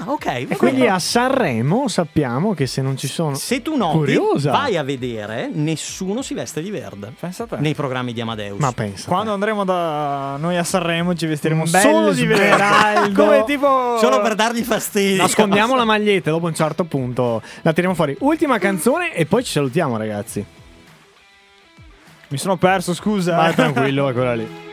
Ah, 0.00 0.12
ok. 0.12 0.26
E 0.26 0.56
quindi 0.56 0.86
a 0.86 1.00
Sanremo 1.00 1.88
sappiamo 1.88 2.54
che 2.54 2.66
se 2.68 2.82
non 2.82 2.96
ci 2.96 3.08
sono. 3.08 3.34
Se 3.34 3.62
tu 3.62 3.74
noti, 3.76 3.96
Curiosa. 3.96 4.52
vai 4.52 4.76
a 4.76 4.84
vedere, 4.84 5.50
nessuno 5.52 6.22
si 6.22 6.34
veste 6.34 6.62
di 6.62 6.70
verde 6.70 7.12
Pensa 7.18 7.42
a 7.44 7.46
te. 7.48 7.56
nei 7.58 7.74
programmi 7.74 8.12
di 8.12 8.20
Amadeus. 8.20 8.60
Ma 8.60 8.70
pensa. 8.70 9.08
Quando 9.08 9.32
andremo 9.32 9.64
da 9.64 10.36
noi 10.38 10.56
a 10.56 10.62
Sanremo 10.62 11.14
ci 11.16 11.26
vestiremo 11.26 11.62
Un 11.62 11.66
solo 11.68 12.12
di 12.12 12.26
verde. 12.26 13.10
Come 13.12 13.42
tipo 13.44 13.96
Solo 13.98 14.20
per 14.20 14.36
dargli 14.36 14.62
fastidio. 14.62 15.22
Nascondiamo 15.22 15.74
la 15.74 15.84
maglietta, 15.84 16.30
dopo 16.30 16.46
un 16.46 16.54
certo 16.54 16.84
punto 16.84 17.42
la 17.62 17.72
tiriamo 17.72 17.96
fuori. 17.96 18.14
Ultima 18.20 18.58
canzone 18.58 19.12
e 19.14 19.26
poi 19.26 19.42
ci 19.42 19.50
salutiamo, 19.50 19.96
ragazzi. 19.96 20.44
Mi 22.28 22.38
sono 22.38 22.56
perso, 22.56 22.94
scusa. 22.94 23.36
Vai 23.36 23.54
tranquillo, 23.54 24.08
è 24.08 24.12
quella 24.12 24.34
lì. 24.34 24.67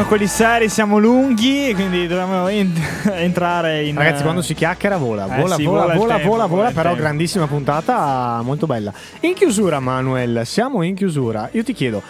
Dicono 0.00 0.06
quelli 0.06 0.26
seri, 0.26 0.68
siamo 0.68 0.98
lunghi, 0.98 1.72
quindi 1.74 2.06
dobbiamo 2.06 2.48
en- 2.48 2.72
entrare 3.12 3.84
in. 3.84 3.96
Ragazzi, 3.96 4.20
eh, 4.20 4.22
quando 4.24 4.42
si 4.42 4.54
chiacchiera 4.54 4.96
vola, 4.96 5.24
Eh 5.26 5.40
vola, 5.40 5.54
sì, 5.56 5.64
vola, 5.64 5.82
vola 5.82 5.94
vola, 5.94 6.14
tempo, 6.14 6.28
vola, 6.30 6.46
vola 6.46 6.70
però 6.70 6.88
tempo. 6.90 7.02
grandissima 7.02 7.46
puntata, 7.46 8.40
molto 8.42 8.66
bella. 8.66 8.92
In 9.20 9.34
chiusura, 9.34 9.78
Manuel, 9.80 10.42
siamo 10.44 10.82
in 10.82 10.94
chiusura. 10.94 11.48
Io 11.52 11.62
ti 11.64 11.72
chiedo, 11.72 12.02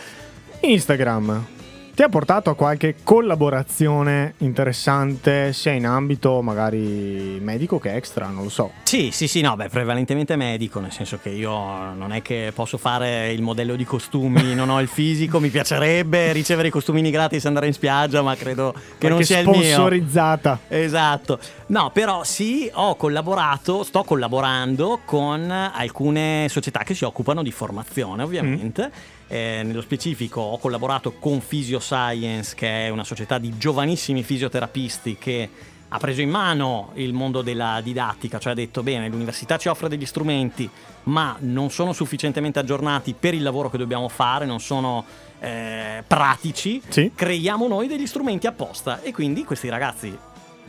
Instagram 0.61 1.45
ti 1.95 2.03
ha 2.03 2.09
portato 2.09 2.51
a 2.51 2.55
qualche 2.55 2.97
collaborazione 3.03 4.35
interessante, 4.39 5.53
sia 5.53 5.73
in 5.73 5.87
ambito 5.87 6.41
magari 6.41 7.39
medico 7.41 7.79
che 7.79 7.95
extra, 7.95 8.27
non 8.29 8.45
lo 8.45 8.49
so. 8.49 8.71
Sì, 8.85 9.11
sì, 9.13 9.29
sì, 9.29 9.41
no, 9.41 9.57
beh, 9.57 9.69
prevalentemente 9.69 10.37
medico, 10.37 10.81
nel 10.81 10.93
senso 10.93 11.19
che 11.23 11.29
io 11.31 11.53
non 11.93 12.13
è 12.13 12.23
che 12.23 12.53
posso 12.55 12.79
fare 12.79 13.33
il 13.33 13.43
modello 13.43 13.77
di 13.77 13.85
costumi, 13.85 14.55
non 14.55 14.71
ho 14.71 14.81
il 14.81 14.89
fisico, 14.89 15.41
mi 15.41 15.51
piacerebbe 15.51 16.33
ricevere 16.33 16.69
i 16.69 16.71
costumini 16.71 17.11
gratis 17.11 17.45
e 17.45 17.49
andare 17.49 17.67
in 17.67 17.73
spiaggia, 17.73 18.23
ma 18.23 18.35
credo 18.37 18.73
che 18.99 19.09
non 19.09 19.19
Qualche 19.19 19.25
sia 19.25 19.39
il 19.41 19.49
mio. 19.49 19.63
sponsorizzata. 19.63 20.59
Esatto. 20.69 21.39
No, 21.67 21.91
però 21.93 22.25
sì, 22.25 22.71
ho 22.73 22.97
collaborato, 22.97 23.83
sto 23.85 24.03
collaborando 24.05 25.01
con 25.05 25.51
alcune 25.51 26.47
società 26.49 26.81
che 26.81 26.95
si 26.95 27.05
occupano 27.05 27.43
di 27.43 27.51
formazione, 27.53 28.23
ovviamente. 28.23 28.91
Eh, 29.33 29.63
nello 29.65 29.81
specifico 29.81 30.41
ho 30.41 30.59
collaborato 30.59 31.13
con 31.13 31.41
Physioscience, 31.47 32.57
che 32.57 32.87
è 32.87 32.89
una 32.89 33.05
società 33.05 33.39
di 33.39 33.57
giovanissimi 33.57 34.25
fisioterapisti 34.25 35.17
che 35.21 35.49
ha 35.93 35.99
preso 35.99 36.21
in 36.21 36.31
mano 36.31 36.91
il 36.95 37.13
mondo 37.13 37.41
della 37.41 37.81
didattica, 37.81 38.41
cioè 38.41 38.53
ha 38.53 38.57
detto 38.57 38.83
bene, 38.83 39.09
l'università 39.09 39.57
ci 39.57 39.69
offre 39.69 39.89
degli 39.89 40.05
strumenti, 40.05 40.69
ma 41.05 41.37
non 41.41 41.71
sono 41.71 41.93
sufficientemente 41.93 42.59
aggiornati 42.59 43.15
per 43.19 43.35
il 43.35 43.43
lavoro 43.45 43.71
che 43.71 43.79
dobbiamo 43.79 44.09
fare, 44.09 44.47
non 44.47 44.59
sono 44.59 45.05
eh, 45.39 46.03
pratici, 46.05 46.83
Sì. 46.89 47.13
creiamo 47.15 47.69
noi 47.69 47.87
degli 47.87 48.07
strumenti 48.09 48.49
apposta 48.49 49.01
e 49.01 49.13
quindi 49.13 49.45
questi 49.45 49.69
ragazzi 49.69 50.17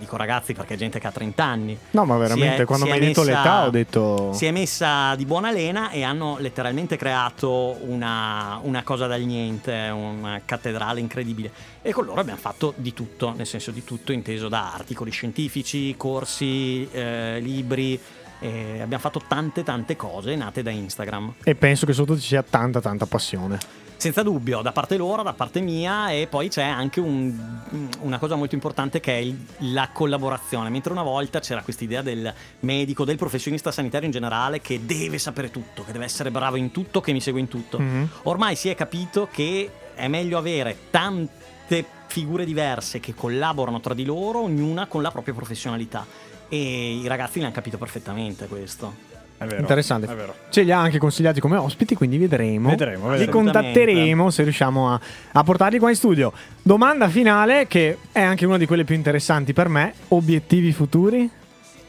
dico 0.02 0.18
ragazzi 0.18 0.54
perché 0.54 0.74
è 0.74 0.78
gente 0.78 1.00
che 1.00 1.08
ha 1.08 1.12
30 1.12 1.44
anni 1.44 1.78
No, 1.92 2.06
ma 2.06 2.18
veramente, 2.18 2.64
è- 2.64 2.66
quando 2.66 2.86
mi 2.86 2.92
hai 2.92 3.00
detto 3.00 3.22
messa- 3.24 3.38
l'età 3.38 3.66
ho 3.66 3.70
detto... 3.70 4.34
si 4.34 4.46
è 4.46 4.52
messa 4.52 5.16
di 5.16 5.26
buona 5.26 5.52
lena 5.52 5.92
e 5.92 6.04
hanno 6.04 6.38
letteralmente 6.40 6.98
creato 6.98 7.78
una, 7.82 8.60
una 8.64 8.84
cosa 8.84 9.08
dal 9.08 9.22
niente, 9.22 9.72
una 9.94 10.42
cattedrale 10.44 11.00
incredibile. 11.00 11.52
E 11.82 11.92
con 11.94 12.06
loro 12.06 12.20
abbiamo 12.22 12.40
fatto 12.40 12.74
di 12.76 12.94
tutto, 12.94 13.34
nel 13.36 13.46
senso 13.48 13.72
di 13.72 13.84
tutto 13.84 14.12
inteso 14.12 14.50
da 14.50 14.74
articoli 14.74 15.12
scientifici, 15.12 15.96
corsi, 15.98 16.88
eh, 16.92 17.40
libri, 17.40 18.00
E 18.44 18.82
abbiamo 18.82 18.98
fatto 19.04 19.22
tante 19.28 19.62
tante 19.62 19.96
cose 19.96 20.36
nate 20.36 20.64
da 20.64 20.72
Instagram. 20.72 21.34
E 21.44 21.54
penso 21.54 21.86
che 21.86 21.94
sotto 21.94 22.16
ci 22.16 22.26
sia 22.26 22.42
tanta 22.42 22.82
tanta 22.82 23.06
passione. 23.06 23.60
Senza 24.02 24.24
dubbio, 24.24 24.64
da 24.64 24.72
parte 24.72 24.98
loro, 24.98 25.22
da 25.22 25.34
parte 25.34 25.62
mia 25.62 26.10
e 26.10 26.26
poi 26.26 26.50
c'è 26.50 26.64
anche 26.64 27.00
un- 27.00 27.92
una 28.00 28.18
cosa 28.18 28.34
molto 28.36 28.56
importante 28.56 29.00
che 29.00 29.14
è 29.14 29.18
il- 29.18 29.38
la 29.60 29.90
collaborazione. 29.94 30.72
Mentre 30.72 30.92
una 30.92 31.04
volta 31.04 31.40
c'era 31.40 31.62
questa 31.62 31.84
idea 31.84 32.02
del 32.02 32.34
medico, 32.62 33.06
del 33.06 33.18
professionista 33.18 33.72
sanitario 33.72 34.08
in 34.08 34.12
generale 34.12 34.60
che 34.60 34.88
deve 34.88 35.20
sapere 35.20 35.52
tutto, 35.52 35.84
che 35.84 35.92
deve 35.92 36.06
essere 36.06 36.32
bravo 36.32 36.56
in 36.56 36.72
tutto, 36.72 37.00
che 37.00 37.12
mi 37.14 37.22
segue 37.22 37.42
in 37.42 37.48
tutto. 37.48 37.80
Mhm. 37.80 38.10
Ormai 38.24 38.56
si 38.56 38.70
è 38.70 38.76
capito 38.76 39.28
che 39.32 39.70
è 39.94 40.08
meglio 40.08 40.40
avere 40.40 40.76
tante 40.90 41.86
figure 42.08 42.44
diverse 42.44 43.00
che 43.00 43.14
collaborano 43.14 43.82
tra 43.82 43.94
di 43.94 44.04
loro, 44.04 44.40
ognuna 44.42 44.88
con 44.88 45.04
la 45.04 45.12
propria 45.12 45.36
professionalità. 45.36 46.08
E 46.50 46.94
i 46.96 47.06
ragazzi 47.08 47.40
l'hanno 47.40 47.52
capito 47.52 47.78
perfettamente 47.78 48.48
questo. 48.48 49.11
È 49.42 49.46
vero. 49.46 49.60
Interessante. 49.62 50.06
È 50.12 50.16
vero. 50.16 50.36
Ce 50.50 50.62
li 50.62 50.72
ha 50.72 50.80
anche 50.80 51.00
consigliati 51.00 51.40
come 51.40 51.58
ospiti, 51.58 51.96
quindi 51.96 52.20
vedremo. 52.20 52.70
Vedremo, 52.70 53.06
Li 53.06 53.18
vedremo. 53.18 53.32
contatteremo 53.32 54.30
se 54.30 54.44
riusciamo 54.44 54.94
a, 54.94 55.00
a 55.32 55.44
portarli 55.44 55.80
qua 55.80 55.90
in 55.90 55.96
studio. 55.96 56.32
Domanda 56.62 57.10
finale, 57.10 57.66
che 57.68 57.98
è 58.12 58.22
anche 58.22 58.46
una 58.46 58.58
di 58.58 58.68
quelle 58.68 58.84
più 58.84 58.94
interessanti 58.94 59.52
per 59.52 59.68
me. 59.68 59.94
Obiettivi 60.10 60.72
futuri? 60.72 61.28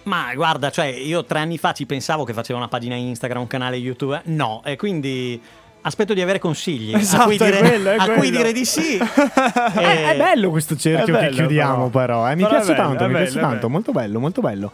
Ma 0.04 0.32
guarda, 0.34 0.70
cioè, 0.70 0.86
io 0.86 1.24
tre 1.26 1.40
anni 1.40 1.58
fa 1.58 1.72
ci 1.72 1.84
pensavo 1.84 2.24
che 2.24 2.32
facevo 2.32 2.58
una 2.58 2.68
pagina 2.68 2.94
Instagram, 2.94 3.42
un 3.42 3.46
canale 3.48 3.76
YouTube. 3.76 4.22
No, 4.24 4.62
e 4.64 4.76
quindi 4.76 5.38
aspetto 5.82 6.14
di 6.14 6.20
avere 6.20 6.38
consigli. 6.38 6.94
Esatto, 6.94 7.22
a 7.22 7.26
cui 7.26 7.38
dire, 7.38 7.58
quello, 7.58 7.90
a 7.90 8.08
cui 8.10 8.30
dire 8.30 8.52
di 8.52 8.64
sì. 8.64 8.96
È, 8.96 9.02
Eh, 9.82 10.12
è 10.12 10.16
bello 10.16 10.50
questo 10.50 10.76
cerchio 10.76 11.14
è 11.14 11.18
che 11.18 11.24
bello, 11.26 11.36
chiudiamo, 11.36 11.88
però. 11.88 12.22
però. 12.22 12.30
eh. 12.30 12.34
Mi 12.36 12.42
Però 12.42 12.54
piace 12.54 12.72
bello, 12.72 12.82
tanto, 12.88 13.04
mi 13.04 13.12
bello, 13.12 13.24
piace 13.24 13.40
tanto. 13.40 13.56
bello. 13.56 13.68
Molto 13.68 13.92
bello, 13.92 14.20
molto 14.20 14.40
bello. 14.40 14.72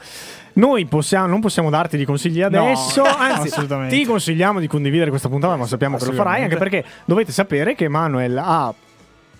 Noi 0.54 0.86
possiamo, 0.86 1.26
non 1.26 1.40
possiamo 1.40 1.70
darti 1.70 1.96
di 1.96 2.04
consigli 2.04 2.42
adesso, 2.42 3.02
No, 3.02 3.08
anzi, 3.16 3.50
ti 3.88 4.04
consigliamo 4.04 4.58
di 4.60 4.66
condividere 4.66 5.10
questa 5.10 5.28
puntata, 5.28 5.56
ma 5.56 5.66
sappiamo 5.66 5.96
che 5.98 6.04
lo 6.06 6.12
farai, 6.12 6.42
anche 6.42 6.56
perché 6.56 6.84
dovete 7.04 7.32
sapere 7.32 7.74
che 7.74 7.88
Manuel 7.88 8.36
ha 8.38 8.74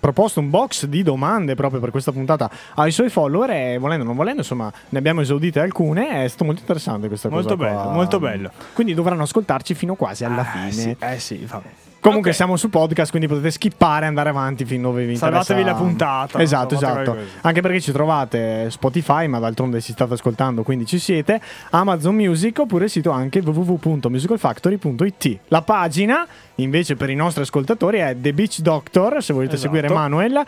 proposto 0.01 0.41
un 0.41 0.51
box 0.51 0.87
di 0.87 1.03
domande 1.03 1.55
proprio 1.55 1.81
per 1.81 1.91
questa 1.91 2.13
puntata 2.13 2.51
ai 2.77 2.91
suoi 2.91 3.09
follower 3.11 3.51
e 3.51 3.79
volendo 3.79 4.05
o 4.05 4.07
non 4.07 4.17
volendo, 4.17 4.41
insomma, 4.41 4.73
ne 4.91 4.99
abbiamo 4.99 5.21
esaudite 5.21 5.61
alcune. 5.61 6.25
È 6.25 6.29
stato 6.29 6.45
molto 6.45 6.61
interessante 6.61 7.09
questa 7.09 7.29
Molto 7.29 7.57
cosa. 7.57 7.71
qua. 7.71 7.81
bello, 7.83 7.91
molto 7.95 8.19
bello. 8.21 8.51
Quindi 8.75 8.95
dovranno 8.95 9.23
ascoltarci 9.23 9.75
fino 9.75 9.95
quasi 9.95 10.25
alla 10.25 10.43
Eh 10.43 10.71
fine. 10.71 10.73
sì, 10.73 10.97
eh 10.99 11.19
sì, 11.19 11.45
vabbè. 11.45 11.69
Comunque 12.01 12.31
Ok. 12.31 12.37
siamo 12.37 12.57
su 12.57 12.71
podcast, 12.71 13.11
quindi 13.11 13.27
potete 13.29 13.51
skippare 13.51 14.05
e 14.05 14.09
andare 14.09 14.29
avanti 14.31 14.65
fin 14.65 14.81
dove 14.83 15.05
vi 15.05 15.15
interessa. 15.15 15.43
Salvatevi 15.43 15.65
la 15.65 15.75
puntata, 15.75 16.41
Esatto, 16.41 16.75
esatto. 16.77 17.17
Anche 17.43 17.61
perché 17.61 17.81
ci 17.81 17.91
trovate 17.93 18.71
Spotify, 18.71 19.27
ma 19.27 19.39
d'altronde 19.41 19.81
ci 19.81 19.93
state 19.93 20.15
ascoltando, 20.15 20.63
quindi 20.63 20.87
ci 20.87 20.99
siete. 20.99 21.41
Amazon 21.71 22.15
Music 22.15 22.59
oppure 22.61 22.85
il 22.85 22.91
sito 22.91 23.11
anche 23.11 23.41
www.musicalfactory.it. 23.41 25.39
La 25.49 25.63
pagina, 25.63 26.27
invece, 26.57 26.95
per 26.97 27.11
i 27.11 27.15
nostri 27.17 27.43
ascoltatori 27.43 27.99
è 27.99 28.17
The 28.19 28.33
Beach 28.33 28.61
Doctor, 28.61 29.23
se 29.23 29.33
volete 29.33 29.55
Esatto. 29.57 29.73
seguire 29.75 29.93
Manuel. 29.93 30.43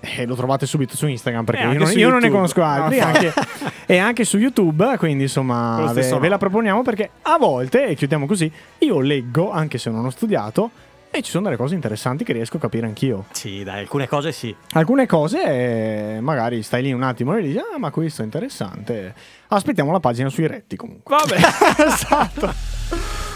E 0.00 0.26
lo 0.26 0.34
trovate 0.34 0.66
subito 0.66 0.94
su 0.94 1.06
Instagram 1.06 1.44
perché 1.44 1.62
E 1.62 1.72
io 1.72 1.78
non, 1.78 1.90
io 1.92 2.10
non 2.10 2.18
ne 2.20 2.28
conosco 2.30 2.62
altri. 2.62 3.00
Ah, 3.00 3.06
anche- 3.06 3.32
e 3.86 3.96
anche 3.96 4.24
su 4.24 4.36
YouTube, 4.38 4.96
quindi 4.98 5.22
insomma 5.24 5.90
ve, 5.92 6.18
ve 6.20 6.28
la 6.28 6.36
proponiamo 6.38 6.82
perché 6.82 7.10
a 7.22 7.38
volte, 7.38 7.86
e 7.86 7.94
chiudiamo 7.94 8.26
così, 8.26 8.50
io 8.78 9.00
leggo 9.00 9.50
anche 9.50 9.78
se 9.78 9.88
non 9.90 10.04
ho 10.04 10.10
studiato 10.10 10.70
e 11.10 11.22
ci 11.22 11.30
sono 11.30 11.44
delle 11.44 11.56
cose 11.56 11.74
interessanti 11.74 12.24
che 12.24 12.32
riesco 12.32 12.56
a 12.58 12.60
capire 12.60 12.86
anch'io. 12.86 13.26
Sì, 13.32 13.62
dai, 13.62 13.80
alcune 13.80 14.06
cose 14.06 14.32
sì. 14.32 14.54
Alcune 14.72 15.06
cose 15.06 15.42
eh, 15.44 16.20
magari 16.20 16.62
stai 16.62 16.82
lì 16.82 16.92
un 16.92 17.02
attimo 17.02 17.34
e 17.36 17.42
dici 17.42 17.58
ah 17.58 17.78
ma 17.78 17.90
questo 17.90 18.22
è 18.22 18.24
interessante. 18.24 19.14
Aspettiamo 19.48 19.92
la 19.92 20.00
pagina 20.00 20.28
sui 20.28 20.46
retti 20.46 20.76
comunque. 20.76 21.16
Vabbè, 21.16 21.36
esatto. 21.86 22.75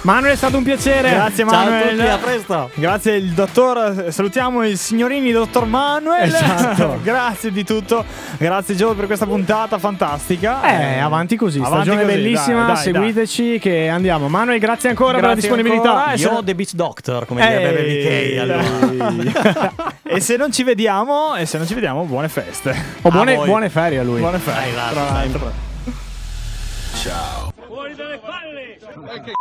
Manuel 0.02 0.32
è 0.32 0.36
stato 0.36 0.56
un 0.56 0.62
piacere. 0.62 1.10
Grazie 1.10 1.44
Ciao 1.44 1.52
a 1.52 1.64
Manuel. 1.64 1.96
tutti, 1.96 2.08
a 2.08 2.16
presto. 2.16 2.70
Grazie 2.74 3.16
il 3.16 3.32
dottor, 3.32 4.06
salutiamo 4.10 4.62
i 4.62 4.74
signorini 4.76 5.30
dottor 5.30 5.66
Manuel. 5.66 6.22
Esatto. 6.22 7.00
Grazie 7.04 7.52
di 7.52 7.64
tutto. 7.64 8.04
Grazie 8.38 8.74
Gio 8.76 8.94
per 8.94 9.04
questa 9.04 9.26
puntata 9.26 9.76
fantastica. 9.78 10.62
Eh, 10.62 10.98
avanti 11.00 11.36
così, 11.36 11.58
Avanti 11.58 11.82
stagione 11.82 12.04
così, 12.04 12.14
bellissima, 12.16 12.64
dai, 12.64 12.74
dai, 12.74 12.82
seguiteci 12.82 13.58
che 13.58 13.88
andiamo. 13.88 14.28
Manuel, 14.28 14.58
grazie 14.58 14.88
ancora 14.88 15.18
per 15.18 15.22
la 15.22 15.32
Grazie 15.34 15.48
disponibilità. 15.50 15.92
ancora. 15.94 16.12
Eh, 16.12 16.16
Io 16.18 16.30
no- 16.32 16.44
The 16.44 16.54
Beach 16.54 16.72
Doctor, 16.72 17.26
come 17.26 17.46
direbbe 17.46 18.34
K. 18.34 18.38
Allora. 18.38 18.62
dai. 18.62 19.32
e 20.16 20.20
se 20.20 20.36
non 20.36 20.50
ci 20.50 20.62
vediamo, 20.62 21.36
e 21.36 21.44
se 21.44 21.58
non 21.58 21.66
ci 21.66 21.74
vediamo, 21.74 22.04
buone 22.04 22.28
feste. 22.30 22.74
Oh, 23.02 23.10
buone, 23.10 23.34
buone 23.36 23.68
ferie 23.68 23.98
a 23.98 24.02
lui. 24.02 24.20
Buone 24.20 24.38
feste. 24.38 24.60
Dai, 24.60 24.92
tra 24.92 25.02
l'altro. 25.02 25.52
Ciao. 26.94 27.52
Fuori 27.66 27.94
dalle 27.94 28.18
palle! 28.18 29.32